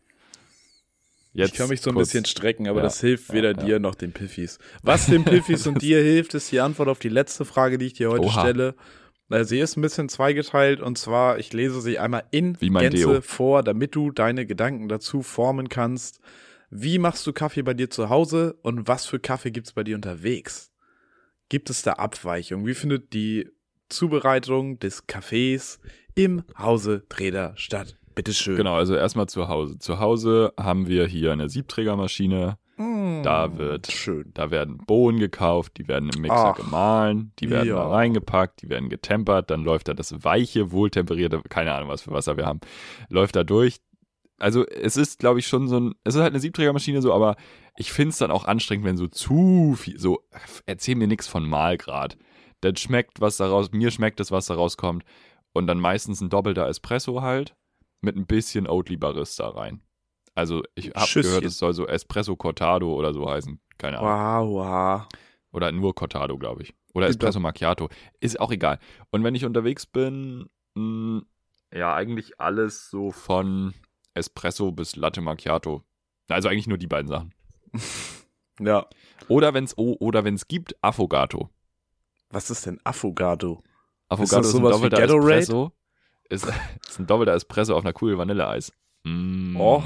ich 1.33 1.53
kann 1.53 1.69
mich 1.69 1.81
so 1.81 1.91
ein 1.91 1.95
kurz- 1.95 2.07
bisschen 2.09 2.25
strecken, 2.25 2.67
aber 2.67 2.79
Ja, 2.79 2.83
das 2.83 3.01
hilft 3.01 3.31
weder 3.31 3.49
ja. 3.49 3.53
dir 3.65 3.79
noch 3.79 3.95
den 3.95 4.11
Piffis. 4.13 4.57
Was 4.81 5.05
den 5.05 5.23
Piffis 5.25 5.67
und 5.67 5.81
dir 5.81 6.01
hilft, 6.01 6.33
ist 6.33 6.51
die 6.51 6.59
Antwort 6.59 6.89
auf 6.89 6.99
die 6.99 7.09
letzte 7.09 7.45
Frage, 7.45 7.77
die 7.77 7.85
ich 7.85 7.93
dir 7.93 8.09
heute 8.09 8.25
Oha. 8.25 8.41
stelle. 8.41 8.75
Äh, 9.29 9.43
Sie 9.43 9.59
ist 9.59 9.77
ein 9.77 9.81
bisschen 9.81 10.09
zweigeteilt 10.09 10.81
und 10.81 10.97
zwar, 10.97 11.37
ich 11.37 11.53
lese 11.53 11.81
sie 11.81 11.99
einmal 11.99 12.23
in 12.31 12.59
Wie 12.59 12.71
mein 12.71 12.89
Gänze 12.89 12.97
Deo. 13.07 13.21
vor, 13.21 13.61
damit 13.61 13.93
du 13.95 14.09
deine 14.11 14.47
Gedanken 14.47 14.89
dazu 14.89 15.21
formen 15.21 15.69
kannst. 15.69 16.19
Wie 16.71 16.97
machst 16.97 17.25
du 17.27 17.33
Kaffee 17.33 17.61
bei 17.61 17.75
dir 17.75 17.89
zu 17.91 18.09
Hause 18.09 18.55
und 18.63 18.87
was 18.87 19.05
für 19.05 19.19
Kaffee 19.19 19.51
gibt's 19.51 19.73
bei 19.73 19.83
dir 19.83 19.95
unterwegs? 19.95 20.71
Gibt 21.47 21.69
es 21.69 21.83
da 21.83 21.93
Abweichungen? 21.93 22.65
Wie 22.65 22.73
findet 22.75 23.13
die 23.13 23.49
Zubereitung 23.89 24.79
des 24.79 25.07
Kaffees 25.07 25.79
im 26.15 26.43
Hause 26.57 27.03
Treder 27.09 27.53
statt? 27.55 27.97
Bitteschön. 28.15 28.57
Genau, 28.57 28.75
also 28.75 28.95
erstmal 28.95 29.27
zu 29.27 29.47
Hause. 29.47 29.79
Zu 29.79 29.99
Hause 29.99 30.53
haben 30.59 30.87
wir 30.87 31.05
hier 31.07 31.31
eine 31.31 31.49
Siebträgermaschine. 31.49 32.57
Mm, 32.77 33.23
Da 33.23 33.57
wird- 33.57 33.91
schön. 33.91 34.31
Da 34.33 34.51
werden 34.51 34.77
Bohnen 34.77 35.19
gekauft, 35.19 35.73
die 35.77 35.87
werden 35.87 36.09
im 36.13 36.21
Mixer 36.21 36.51
Ach, 36.51 36.55
gemahlen, 36.55 37.31
die 37.39 37.49
werden 37.49 37.67
ja. 37.69 37.75
da 37.75 37.87
reingepackt, 37.89 38.61
die 38.61 38.69
werden 38.69 38.89
getempert, 38.89 39.49
dann 39.49 39.63
läuft 39.63 39.87
da 39.89 39.93
das 39.93 40.23
weiche, 40.23 40.71
wohltemperierte, 40.71 41.41
keine 41.49 41.73
Ahnung, 41.73 41.89
was 41.89 42.01
für 42.03 42.11
Wasser 42.11 42.37
wir 42.37 42.45
haben, 42.45 42.59
läuft 43.09 43.35
da 43.35 43.43
durch. 43.43 43.77
Also 44.37 44.65
es 44.65 44.95
ist, 44.95 45.19
glaube 45.19 45.39
ich, 45.39 45.47
schon 45.47 45.67
so 45.67 45.77
ein, 45.79 45.93
es 46.05 46.15
ist 46.15 46.21
halt 46.21 46.31
eine 46.31 46.39
Siebträgermaschine 46.39 47.01
so, 47.01 47.13
aber 47.13 47.35
ich 47.77 47.91
finde 47.91 48.11
es 48.11 48.17
dann 48.17 48.31
auch 48.31 48.45
anstrengend, 48.45 48.85
wenn 48.85 48.95
so 48.97 49.07
zu 49.07 49.75
viel, 49.77 49.99
so, 49.99 50.21
erzähl 50.65 50.95
mir 50.95 51.07
nichts 51.07 51.27
von 51.27 51.47
Mahlgrad. 51.47 52.17
Das 52.61 52.79
schmeckt, 52.79 53.21
was 53.21 53.37
daraus, 53.37 53.71
mir 53.71 53.91
schmeckt 53.91 54.19
es, 54.19 54.31
was 54.31 54.47
da 54.47 54.55
rauskommt. 54.55 55.03
Und 55.53 55.67
dann 55.67 55.79
meistens 55.79 56.21
ein 56.21 56.29
doppelter 56.29 56.67
Espresso 56.67 57.21
halt, 57.21 57.55
mit 58.01 58.15
ein 58.15 58.27
bisschen 58.27 58.67
Oatly 58.67 58.97
Barista 58.97 59.49
rein. 59.49 59.81
Also 60.35 60.63
ich 60.75 60.91
habe 60.91 61.21
gehört, 61.21 61.43
es 61.43 61.57
soll 61.57 61.73
so 61.73 61.87
Espresso 61.87 62.35
Cortado 62.35 62.93
oder 62.93 63.13
so 63.13 63.29
heißen. 63.29 63.59
Keine 63.77 63.99
Ahnung. 63.99 64.53
Wow, 64.53 64.65
wow. 64.65 65.07
Oder 65.51 65.71
nur 65.71 65.95
Cortado, 65.95 66.37
glaube 66.37 66.63
ich. 66.63 66.73
Oder 66.93 67.07
Espresso 67.07 67.39
Macchiato. 67.39 67.89
Ist 68.19 68.39
auch 68.39 68.51
egal. 68.51 68.79
Und 69.09 69.23
wenn 69.23 69.35
ich 69.35 69.45
unterwegs 69.45 69.85
bin, 69.85 70.49
mh, 70.75 71.23
ja, 71.73 71.93
eigentlich 71.93 72.39
alles 72.39 72.89
so 72.89 73.11
von 73.11 73.73
Espresso 74.13 74.71
bis 74.71 74.95
Latte 74.95 75.21
Macchiato. 75.21 75.83
Also 76.27 76.49
eigentlich 76.49 76.67
nur 76.67 76.77
die 76.77 76.87
beiden 76.87 77.07
Sachen. 77.07 77.33
Ja. 78.61 78.87
Oder 79.29 79.53
wenn 79.53 79.63
es 79.63 79.77
oh, 79.77 79.95
oder 79.99 80.25
wenn's 80.25 80.47
gibt, 80.47 80.75
Affogato. 80.83 81.49
Was 82.29 82.49
ist 82.49 82.65
denn 82.65 82.79
Affogato? 82.83 83.63
Affogato 84.07 84.37
das 84.37 84.47
ist, 84.49 84.55
ein 84.55 84.61
doppelter? 84.63 85.03
Espresso. 85.03 85.71
Ist, 86.29 86.45
ist 86.89 86.99
ein 86.99 87.07
doppelter 87.07 87.33
Espresso 87.33 87.75
auf 87.75 87.83
einer 87.83 87.93
Kugel 87.93 88.17
Vanilleeis. 88.17 88.71
Mm, 89.03 89.55
Och. 89.57 89.83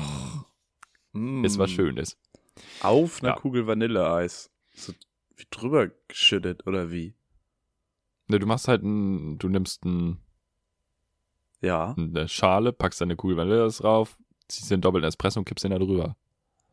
Mm. 1.13 1.45
Ist 1.45 1.57
was 1.57 1.71
Schönes. 1.71 2.17
Auf 2.81 3.21
einer 3.21 3.33
Ja. 3.33 3.35
Kugel 3.39 3.65
Vanilleeis. 3.67 4.51
So 4.73 4.93
wie 5.35 5.45
drüber 5.49 5.89
geschüttet 6.07 6.67
oder 6.67 6.91
wie? 6.91 7.15
Ne, 8.27 8.39
du 8.39 8.45
machst 8.47 8.67
halt 8.67 8.83
ein, 8.83 9.37
du 9.37 9.49
nimmst 9.49 9.83
ein, 9.85 10.19
Ja. 11.61 11.93
eine 11.97 12.27
Schale, 12.27 12.73
packst 12.73 13.01
deine 13.01 13.15
Kugel 13.15 13.37
Vanilleeis 13.37 13.77
drauf, 13.77 14.17
ziehst 14.47 14.69
den 14.71 14.81
doppelten 14.81 15.07
Espresso 15.07 15.39
und 15.39 15.45
kippst 15.45 15.63
den 15.63 15.71
da 15.71 15.79
drüber. 15.79 16.15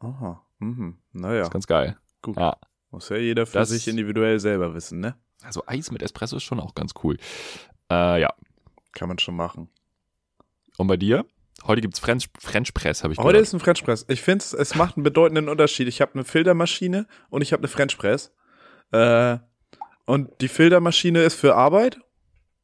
Aha. 0.01 0.43
Mhm. 0.59 0.99
Naja, 1.13 1.43
Ist 1.43 1.51
ganz 1.51 1.67
geil. 1.67 1.97
gut. 2.23 2.37
Ja. 2.37 2.57
Muss 2.91 3.09
ja 3.09 3.17
jeder 3.17 3.47
für 3.47 3.59
Das- 3.59 3.69
sich 3.71 3.87
individuell 3.89 4.41
selber 4.41 4.75
wissen, 4.75 5.01
ne? 5.01 5.17
Also 5.43 5.63
Eis 5.67 5.91
mit 5.91 6.03
Espresso 6.03 6.37
ist 6.37 6.45
schon 6.45 6.61
auch 6.61 6.75
ganz 6.75 6.93
cool. 7.03 7.17
Äh, 7.91 8.21
ja. 8.21 8.33
Kann 8.93 9.09
man 9.09 9.19
schon 9.19 9.37
machen. 9.37 9.69
Und 10.77 10.87
bei 10.87 10.97
dir? 10.97 11.25
Heute 11.67 11.81
gibt's 11.83 11.99
French, 11.99 12.29
French 12.39 12.73
Press, 12.73 13.03
habe 13.03 13.13
ich 13.13 13.19
Heute 13.19 13.33
gehört. 13.33 13.43
ist 13.47 13.53
ein 13.53 13.61
French 13.61 13.85
Press. 13.85 14.07
Ich 14.09 14.23
finde, 14.23 14.45
es 14.57 14.75
macht 14.75 14.97
einen 14.97 15.05
bedeutenden 15.05 15.49
Unterschied. 15.49 15.89
Ich 15.89 16.01
habe 16.01 16.15
eine 16.15 16.25
Filtermaschine 16.25 17.07
und 17.29 17.43
ich 17.43 17.53
habe 17.53 17.61
eine 17.61 17.69
French 17.69 17.99
Press. 17.99 18.33
Äh, 18.93 19.39
und 20.07 20.31
die 20.41 20.49
Filtermaschine 20.49 21.23
ist 21.23 21.35
für 21.35 21.55
Arbeit 21.55 22.01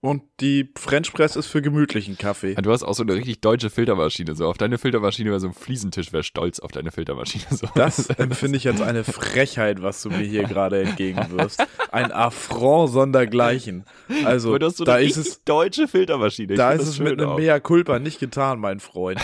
und 0.00 0.22
die 0.40 0.72
French 0.76 1.12
Press 1.12 1.36
ist 1.36 1.46
für 1.46 1.62
gemütlichen 1.62 2.18
Kaffee. 2.18 2.52
Ja, 2.52 2.60
Du 2.60 2.70
hast 2.70 2.82
auch 2.82 2.92
so 2.92 3.02
eine 3.02 3.14
richtig 3.14 3.40
deutsche 3.40 3.70
Filtermaschine. 3.70 4.34
So 4.34 4.46
auf 4.46 4.58
deine 4.58 4.78
Filtermaschine 4.78 5.30
wäre 5.30 5.40
so 5.40 5.48
ein 5.48 5.54
Fliesentisch, 5.54 6.12
wäre 6.12 6.22
stolz 6.22 6.60
auf 6.60 6.70
deine 6.70 6.92
Filtermaschine. 6.92 7.44
So. 7.50 7.66
Das 7.74 8.10
empfinde 8.18 8.58
ich 8.58 8.68
als 8.68 8.80
eine 8.82 9.04
Frechheit, 9.04 9.82
was 9.82 10.02
du 10.02 10.10
mir 10.10 10.18
hier 10.24 10.44
gerade 10.48 10.82
entgegenwirfst. 10.82 11.66
Ein 11.90 12.12
Affront 12.12 12.92
sondergleichen. 12.92 13.84
Also, 14.24 14.58
so 14.68 14.84
da 14.84 14.98
ist 14.98 15.16
es, 15.16 15.42
deutsche 15.44 15.88
Filtermaschine. 15.88 16.52
Ich 16.52 16.58
da 16.58 16.72
ist 16.72 16.86
es 16.86 16.98
mit 16.98 17.18
einem 17.18 17.30
auch. 17.30 17.38
Mea 17.38 17.58
Culpa 17.58 17.98
nicht 17.98 18.20
getan, 18.20 18.60
mein 18.60 18.80
Freund. 18.80 19.20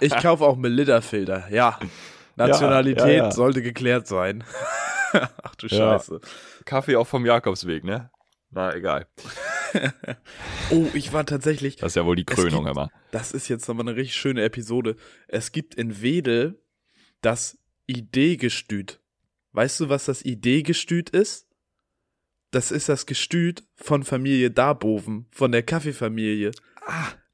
Ich 0.00 0.16
kaufe 0.22 0.44
auch 0.44 0.56
Melita-Filter. 0.56 1.48
Ja. 1.50 1.78
Nationalität 2.36 3.06
ja, 3.06 3.24
ja. 3.24 3.30
sollte 3.30 3.60
geklärt 3.60 4.06
sein. 4.06 4.42
Ach 5.12 5.54
du. 5.56 5.68
Scheiße. 5.68 6.20
Kaffee 6.64 6.96
auch 6.96 7.06
vom 7.06 7.26
Jakobsweg, 7.26 7.84
ne? 7.84 8.10
Na, 8.50 8.74
egal. 8.74 9.06
Oh, 10.70 10.86
ich 10.94 11.12
war 11.12 11.24
tatsächlich. 11.26 11.76
Das 11.76 11.92
ist 11.92 11.96
ja 11.96 12.04
wohl 12.06 12.16
die 12.16 12.24
Krönung 12.24 12.64
gibt- 12.64 12.76
immer. 12.76 12.90
Das 13.10 13.32
ist 13.32 13.48
jetzt 13.48 13.68
nochmal 13.68 13.88
eine 13.88 13.96
richtig 13.96 14.16
schöne 14.16 14.42
Episode. 14.42 14.96
Es 15.28 15.52
gibt 15.52 15.74
in 15.74 16.00
Wedel 16.02 16.60
das 17.20 17.58
Ideegestüt. 17.86 19.00
Weißt 19.52 19.80
du, 19.80 19.88
was 19.88 20.06
das 20.06 20.22
Ideegestüt 20.24 21.10
ist? 21.10 21.46
Das 22.50 22.70
ist 22.70 22.88
das 22.88 23.06
Gestüt 23.06 23.64
von 23.76 24.02
Familie 24.02 24.50
Darboven, 24.50 25.26
von 25.30 25.52
der 25.52 25.62
Kaffeefamilie. 25.62 26.50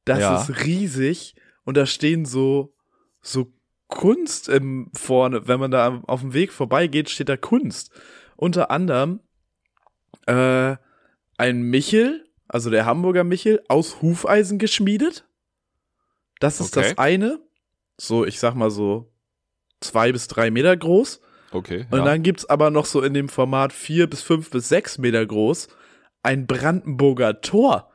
Das 0.04 0.18
Ja. 0.20 0.40
ist 0.40 0.64
riesig 0.64 1.34
und 1.64 1.76
da 1.76 1.86
stehen 1.86 2.24
so, 2.24 2.74
so 3.20 3.52
Kunst 3.88 4.48
im 4.48 4.90
vorne. 4.94 5.48
Wenn 5.48 5.58
man 5.60 5.70
da 5.70 6.02
auf 6.06 6.20
dem 6.20 6.34
Weg 6.34 6.52
vorbeigeht, 6.52 7.08
steht 7.10 7.28
da 7.28 7.36
Kunst. 7.36 7.90
Unter 8.36 8.70
anderem 8.70 9.20
äh, 10.26 10.76
ein 11.36 11.62
Michel, 11.62 12.27
also 12.48 12.70
der 12.70 12.86
Hamburger 12.86 13.24
Michel, 13.24 13.62
aus 13.68 14.02
Hufeisen 14.02 14.58
geschmiedet. 14.58 15.26
Das 16.40 16.60
ist 16.60 16.76
Okay. 16.76 16.88
das 16.90 16.98
eine. 16.98 17.40
So, 18.00 18.24
ich 18.24 18.38
sag 18.40 18.54
mal 18.54 18.70
so 18.70 19.12
zwei 19.80 20.12
bis 20.12 20.28
drei 20.28 20.50
Meter 20.50 20.76
groß. 20.76 21.20
Okay. 21.52 21.86
Und 21.90 21.98
ja. 22.00 22.04
dann 22.04 22.22
gibt's 22.22 22.44
aber 22.44 22.70
noch 22.70 22.84
so 22.86 23.02
in 23.02 23.14
dem 23.14 23.28
Format 23.28 23.72
vier 23.72 24.08
bis 24.08 24.22
fünf 24.22 24.50
bis 24.50 24.68
sechs 24.68 24.98
Meter 24.98 25.24
groß 25.24 25.68
ein 26.22 26.46
Brandenburger 26.46 27.40
Tor 27.40 27.90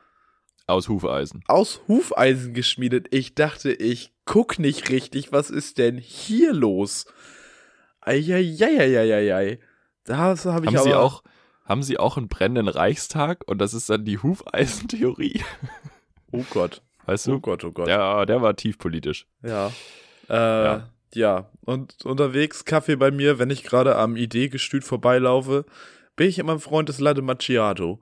Aus 0.66 0.88
Hufeisen. 0.88 1.42
aus 1.46 1.82
Hufeisen 1.88 2.54
geschmiedet. 2.54 3.08
Ich 3.10 3.34
dachte, 3.34 3.70
ich 3.72 4.12
guck 4.24 4.58
nicht 4.58 4.88
richtig. 4.90 5.30
Was 5.30 5.50
ist 5.50 5.78
denn 5.78 5.98
hier 5.98 6.52
los? 6.52 7.06
Eieieiei. 8.00 9.58
Das 10.04 10.44
habe 10.46 10.66
ich 10.66 10.70
Haben 10.72 10.76
aber 10.76 10.84
sie 10.84 10.94
auch, 10.94 11.22
haben 11.64 11.82
sie 11.82 11.98
auch 11.98 12.16
einen 12.16 12.28
brennenden 12.28 12.68
Reichstag 12.68 13.42
und 13.46 13.58
das 13.58 13.74
ist 13.74 13.88
dann 13.90 14.04
die 14.04 14.18
Hufeisentheorie. 14.18 15.42
Oh 16.32 16.44
Gott. 16.50 16.82
Weißt 17.06 17.28
Oh 17.28 17.32
du? 17.32 17.40
Gott, 17.40 17.64
oh 17.64 17.72
Gott. 17.72 17.86
Der, 17.86 18.26
der 18.26 18.42
war 18.42 18.56
tiefpolitisch. 18.56 19.26
Ja. 19.42 19.70
Äh, 20.28 20.80
ja. 21.14 21.50
Und 21.62 22.04
unterwegs 22.04 22.64
Kaffee 22.64 22.96
bei 22.96 23.10
mir, 23.10 23.38
wenn 23.38 23.50
ich 23.50 23.62
gerade 23.62 23.96
am 23.96 24.16
Ideegestüt 24.16 24.84
vorbeilaufe, 24.84 25.64
bin 26.16 26.28
ich 26.28 26.38
immer 26.38 26.52
ein 26.52 26.60
Freund 26.60 26.88
des 26.88 27.00
Latte 27.00 27.22
Macchiato. 27.22 28.00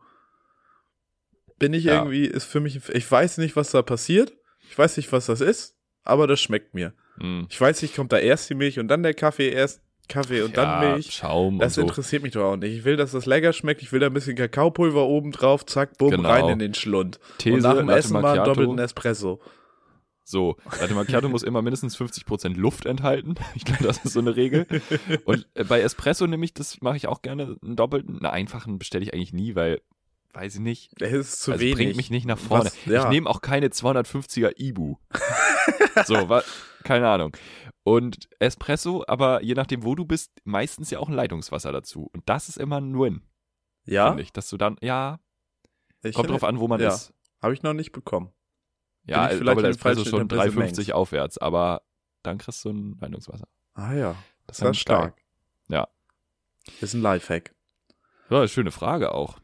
Bin 1.58 1.74
ich 1.74 1.84
Ja. 1.84 1.94
irgendwie, 1.98 2.24
ist 2.26 2.44
für 2.44 2.60
mich, 2.60 2.88
ich 2.88 3.10
weiß 3.10 3.38
nicht, 3.38 3.54
was 3.56 3.70
da 3.70 3.82
passiert. 3.82 4.32
Ich 4.68 4.76
weiß 4.78 4.96
nicht, 4.96 5.12
was 5.12 5.26
das 5.26 5.40
ist, 5.40 5.76
aber 6.02 6.26
das 6.26 6.40
schmeckt 6.40 6.74
mir. 6.74 6.94
Hm. 7.18 7.46
Ich 7.50 7.60
weiß 7.60 7.82
nicht, 7.82 7.94
kommt 7.94 8.12
da 8.12 8.18
erst 8.18 8.48
die 8.50 8.54
Milch 8.54 8.78
und 8.78 8.88
dann 8.88 9.02
der 9.02 9.14
Kaffee, 9.14 9.50
erst 9.50 9.82
Kaffee 10.12 10.42
und 10.42 10.56
ja, 10.56 10.64
dann 10.80 10.92
Milch. 10.92 11.12
Schaum 11.12 11.58
Das 11.58 11.74
so. 11.74 11.80
interessiert 11.80 12.22
mich 12.22 12.32
doch 12.32 12.44
auch 12.52 12.56
nicht. 12.56 12.76
Ich 12.76 12.84
will, 12.84 12.96
dass 12.96 13.12
das 13.12 13.26
lecker 13.26 13.52
schmeckt. 13.52 13.82
Ich 13.82 13.92
will 13.92 14.00
da 14.00 14.06
ein 14.06 14.12
bisschen 14.14 14.36
Kakaopulver 14.36 15.06
oben 15.06 15.32
drauf, 15.32 15.64
zack, 15.66 15.96
bumm, 15.98 16.10
Genau. 16.10 16.28
rein 16.28 16.48
in 16.48 16.58
den 16.58 16.74
Schlund. 16.74 17.18
These, 17.38 17.54
und 17.56 17.62
nach 17.62 17.76
dem 17.76 17.86
Latte 17.88 17.98
Essen 17.98 18.12
mal 18.12 18.18
einen 18.18 18.26
Macchiato. 18.38 18.50
doppelten 18.50 18.78
Espresso. 18.78 19.40
So, 20.24 20.56
Latte 20.80 20.94
Macchiato 20.94 21.28
muss 21.28 21.42
immer 21.42 21.62
mindestens 21.62 21.96
50% 21.98 22.54
Luft 22.56 22.86
enthalten. 22.86 23.34
Ich 23.54 23.64
glaube, 23.64 23.84
das 23.84 24.04
ist 24.04 24.12
so 24.12 24.20
eine 24.20 24.36
Regel. 24.36 24.66
Und 25.24 25.46
äh, 25.54 25.64
bei 25.64 25.80
Espresso 25.80 26.26
nämlich, 26.26 26.54
das 26.54 26.80
mache 26.80 26.96
ich 26.96 27.08
auch 27.08 27.22
gerne, 27.22 27.56
einen 27.62 27.74
doppelten. 27.76 28.16
Einen 28.18 28.26
einfachen 28.26 28.78
bestelle 28.78 29.04
ich 29.04 29.12
eigentlich 29.14 29.32
nie, 29.32 29.54
weil, 29.56 29.80
weiß 30.32 30.54
ich 30.56 30.60
nicht, 30.60 31.00
Es 31.02 31.12
ist 31.12 31.40
zu 31.42 31.52
also 31.52 31.62
wenig. 31.62 31.76
bringt 31.76 31.96
mich 31.96 32.10
nicht 32.10 32.26
nach 32.26 32.38
vorne. 32.38 32.64
Was- 32.66 32.84
ja. 32.86 33.04
Ich 33.04 33.08
nehme 33.10 33.28
auch 33.28 33.40
keine 33.40 33.68
250er 33.68 34.52
Ibu. 34.58 34.96
so, 36.06 36.28
wa, 36.28 36.42
keine 36.84 37.08
Ahnung. 37.08 37.36
Und 37.84 38.28
Espresso, 38.38 39.04
aber 39.08 39.42
je 39.42 39.54
nachdem, 39.54 39.82
wo 39.84 39.94
du 39.94 40.04
bist, 40.04 40.30
meistens 40.44 40.90
ja 40.90 40.98
auch 41.00 41.08
ein 41.08 41.14
Leitungswasser 41.14 41.72
dazu. 41.72 42.08
Und 42.12 42.22
das 42.28 42.48
ist 42.48 42.56
immer 42.56 42.80
ein 42.80 42.98
Win, 42.98 43.22
ja, 43.84 44.08
finde 44.08 44.22
ich. 44.22 44.32
Dass 44.32 44.48
du 44.48 44.56
dann, 44.56 44.76
ja, 44.80 45.18
ich 46.02 46.14
kommt 46.14 46.30
drauf 46.30 46.44
an, 46.44 46.60
wo 46.60 46.68
man 46.68 46.80
ja. 46.80 46.88
ist. 46.94 47.12
Habe 47.42 47.54
ich 47.54 47.62
noch 47.62 47.72
nicht 47.74 47.90
bekommen. 47.92 48.32
Ja, 49.04 49.26
ich 49.26 49.32
ich 49.32 49.38
vielleicht 49.38 49.42
glaube, 49.42 49.62
der 49.62 49.70
in 49.70 49.76
den 49.76 49.78
Espresso 49.78 50.04
schon 50.08 50.22
Interpretation 50.22 50.64
3,50 50.88 50.92
aufwärts, 50.92 51.38
aber 51.38 51.82
dann 52.22 52.38
kriegst 52.38 52.64
du 52.64 52.70
ein 52.70 52.96
Leitungswasser. 53.00 53.48
Ah 53.74 53.94
ja, 53.94 54.14
Das 54.46 54.58
das 54.58 54.70
ist 54.70 54.78
stark. 54.78 55.20
Ja. 55.68 55.88
Ist 56.80 56.94
ein 56.94 57.02
Lifehack. 57.02 57.52
Ja, 58.30 58.46
schöne 58.46 58.70
Frage 58.70 59.12
auch. 59.12 59.38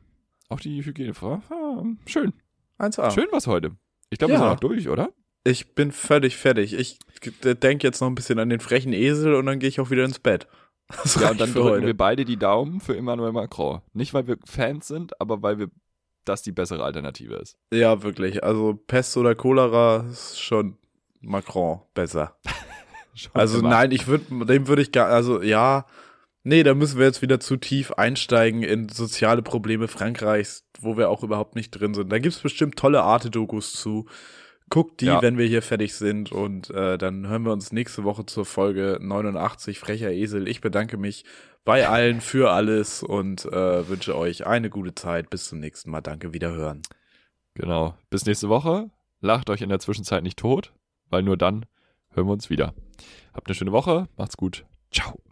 Auch 0.49 0.61
die 0.61 0.83
Hygienefrage. 0.85 1.43
Ah, 1.51 1.83
schön. 2.07 2.33
1A. 2.79 3.11
Schön 3.13 3.27
was 3.33 3.47
heute. 3.47 3.73
Ich 4.11 4.19
glaube, 4.19 4.33
wir 4.33 4.39
Ja. 4.39 4.41
sind 4.41 4.51
noch 4.51 4.61
durch, 4.61 4.89
oder? 4.89 5.11
Ich 5.45 5.75
bin 5.75 5.93
völlig 5.93 6.37
fertig. 6.37 6.73
Ich 6.75 6.99
denke 7.43 7.87
jetzt 7.87 8.01
noch 8.01 8.09
ein 8.09 8.15
bisschen 8.15 8.39
an 8.39 8.49
den 8.49 8.61
frechen 8.61 8.93
Esel 8.93 9.35
und 9.35 9.47
dann 9.47 9.59
gehe 9.59 9.69
ich 9.69 9.81
auch 9.81 9.91
wieder 9.91 10.05
ins 10.05 10.19
Bett. 10.19 10.47
Das 11.03 11.17
Ja, 11.21 11.31
und 11.33 11.39
dann 11.41 11.53
drücken 11.53 11.69
heute. 11.69 11.87
wir 11.87 11.97
beide 11.97 12.25
die 12.25 12.39
Daumen 12.39 12.81
für 12.81 12.97
Emmanuel 12.97 13.33
Macron. 13.33 13.83
Nicht, 13.93 14.15
weil 14.15 14.27
wir 14.27 14.39
Fans 14.47 14.89
sind, 14.89 15.21
aber 15.21 15.43
weil 15.43 15.59
wir 15.59 15.69
das 16.25 16.41
die 16.43 16.53
bessere 16.53 16.83
Alternative 16.83 17.35
ist. 17.35 17.59
Ja, 17.73 18.03
wirklich. 18.03 18.43
Also 18.43 18.73
Pest 18.87 19.15
oder 19.19 19.35
Cholera 19.35 20.07
ist 20.11 20.41
schon 20.41 20.79
Macron 21.21 21.81
besser. 21.95 22.39
Also 23.35 23.59
immer. 23.59 23.71
nein, 23.71 23.91
ich 23.91 24.07
würde, 24.07 24.25
dem 24.47 24.69
würde 24.69 24.81
ich 24.81 24.93
gar, 24.93 25.09
also 25.09 25.43
ja, 25.43 25.87
nee, 26.49 26.63
da 26.63 26.75
müssen 26.75 26.99
wir 26.99 27.07
jetzt 27.07 27.23
wieder 27.23 27.39
zu 27.41 27.57
tief 27.57 27.93
einsteigen 27.93 28.63
in 28.63 28.89
soziale 28.89 29.43
Probleme 29.43 29.87
Frankreichs, 29.89 30.65
wo 30.81 30.97
wir 30.97 31.11
auch 31.11 31.23
überhaupt 31.23 31.55
nicht 31.55 31.71
drin 31.71 31.95
sind. 31.95 32.11
Da 32.11 32.19
gibt's 32.19 32.41
bestimmt 32.41 32.77
tolle 32.77 33.03
Arte-Dokus 33.03 33.73
zu. 33.75 34.07
Guckt 34.71 35.01
die, 35.01 35.07
Ja. 35.07 35.23
wenn 35.23 35.39
wir 35.39 35.47
hier 35.47 35.63
fertig 35.63 35.95
sind 35.95 36.31
und 36.31 36.69
äh, 36.71 36.99
dann 36.99 37.27
hören 37.29 37.45
wir 37.45 37.53
uns 37.53 37.73
nächste 37.73 38.05
Woche 38.05 38.27
zur 38.27 38.45
Folge 38.45 38.99
89 39.01 39.79
Frecher 39.79 40.11
Esel. 40.11 40.47
Ich 40.47 40.61
bedanke 40.61 40.99
mich 40.99 41.25
bei 41.65 41.89
allen 41.89 42.21
für 42.21 42.51
alles 42.51 43.03
und 43.03 43.47
äh, 43.47 43.89
wünsche 43.89 44.17
euch 44.17 44.47
eine 44.47 44.69
gute 44.69 44.95
Zeit. 44.95 45.31
Bis 45.31 45.49
zum 45.49 45.61
nächsten 45.61 45.91
Mal. 45.91 46.03
Danke, 46.03 46.35
wiederhören. 46.35 46.83
Genau. 47.55 47.95
Bis 48.11 48.27
nächste 48.27 48.49
Woche. 48.49 48.91
Lacht 49.21 49.49
euch 49.51 49.63
in 49.63 49.69
der 49.71 49.81
Zwischenzeit 49.81 50.23
nicht 50.23 50.39
tot, 50.39 50.73
weil 51.09 51.23
nur 51.23 51.37
dann 51.39 51.65
hören 52.11 52.27
wir 52.27 52.33
uns 52.33 52.51
wieder. 52.51 52.75
Habt 53.33 53.49
eine 53.49 53.55
schöne 53.55 53.73
Woche. 53.73 54.07
Macht's 54.17 54.37
gut. 54.37 54.67
Ciao. 54.93 55.28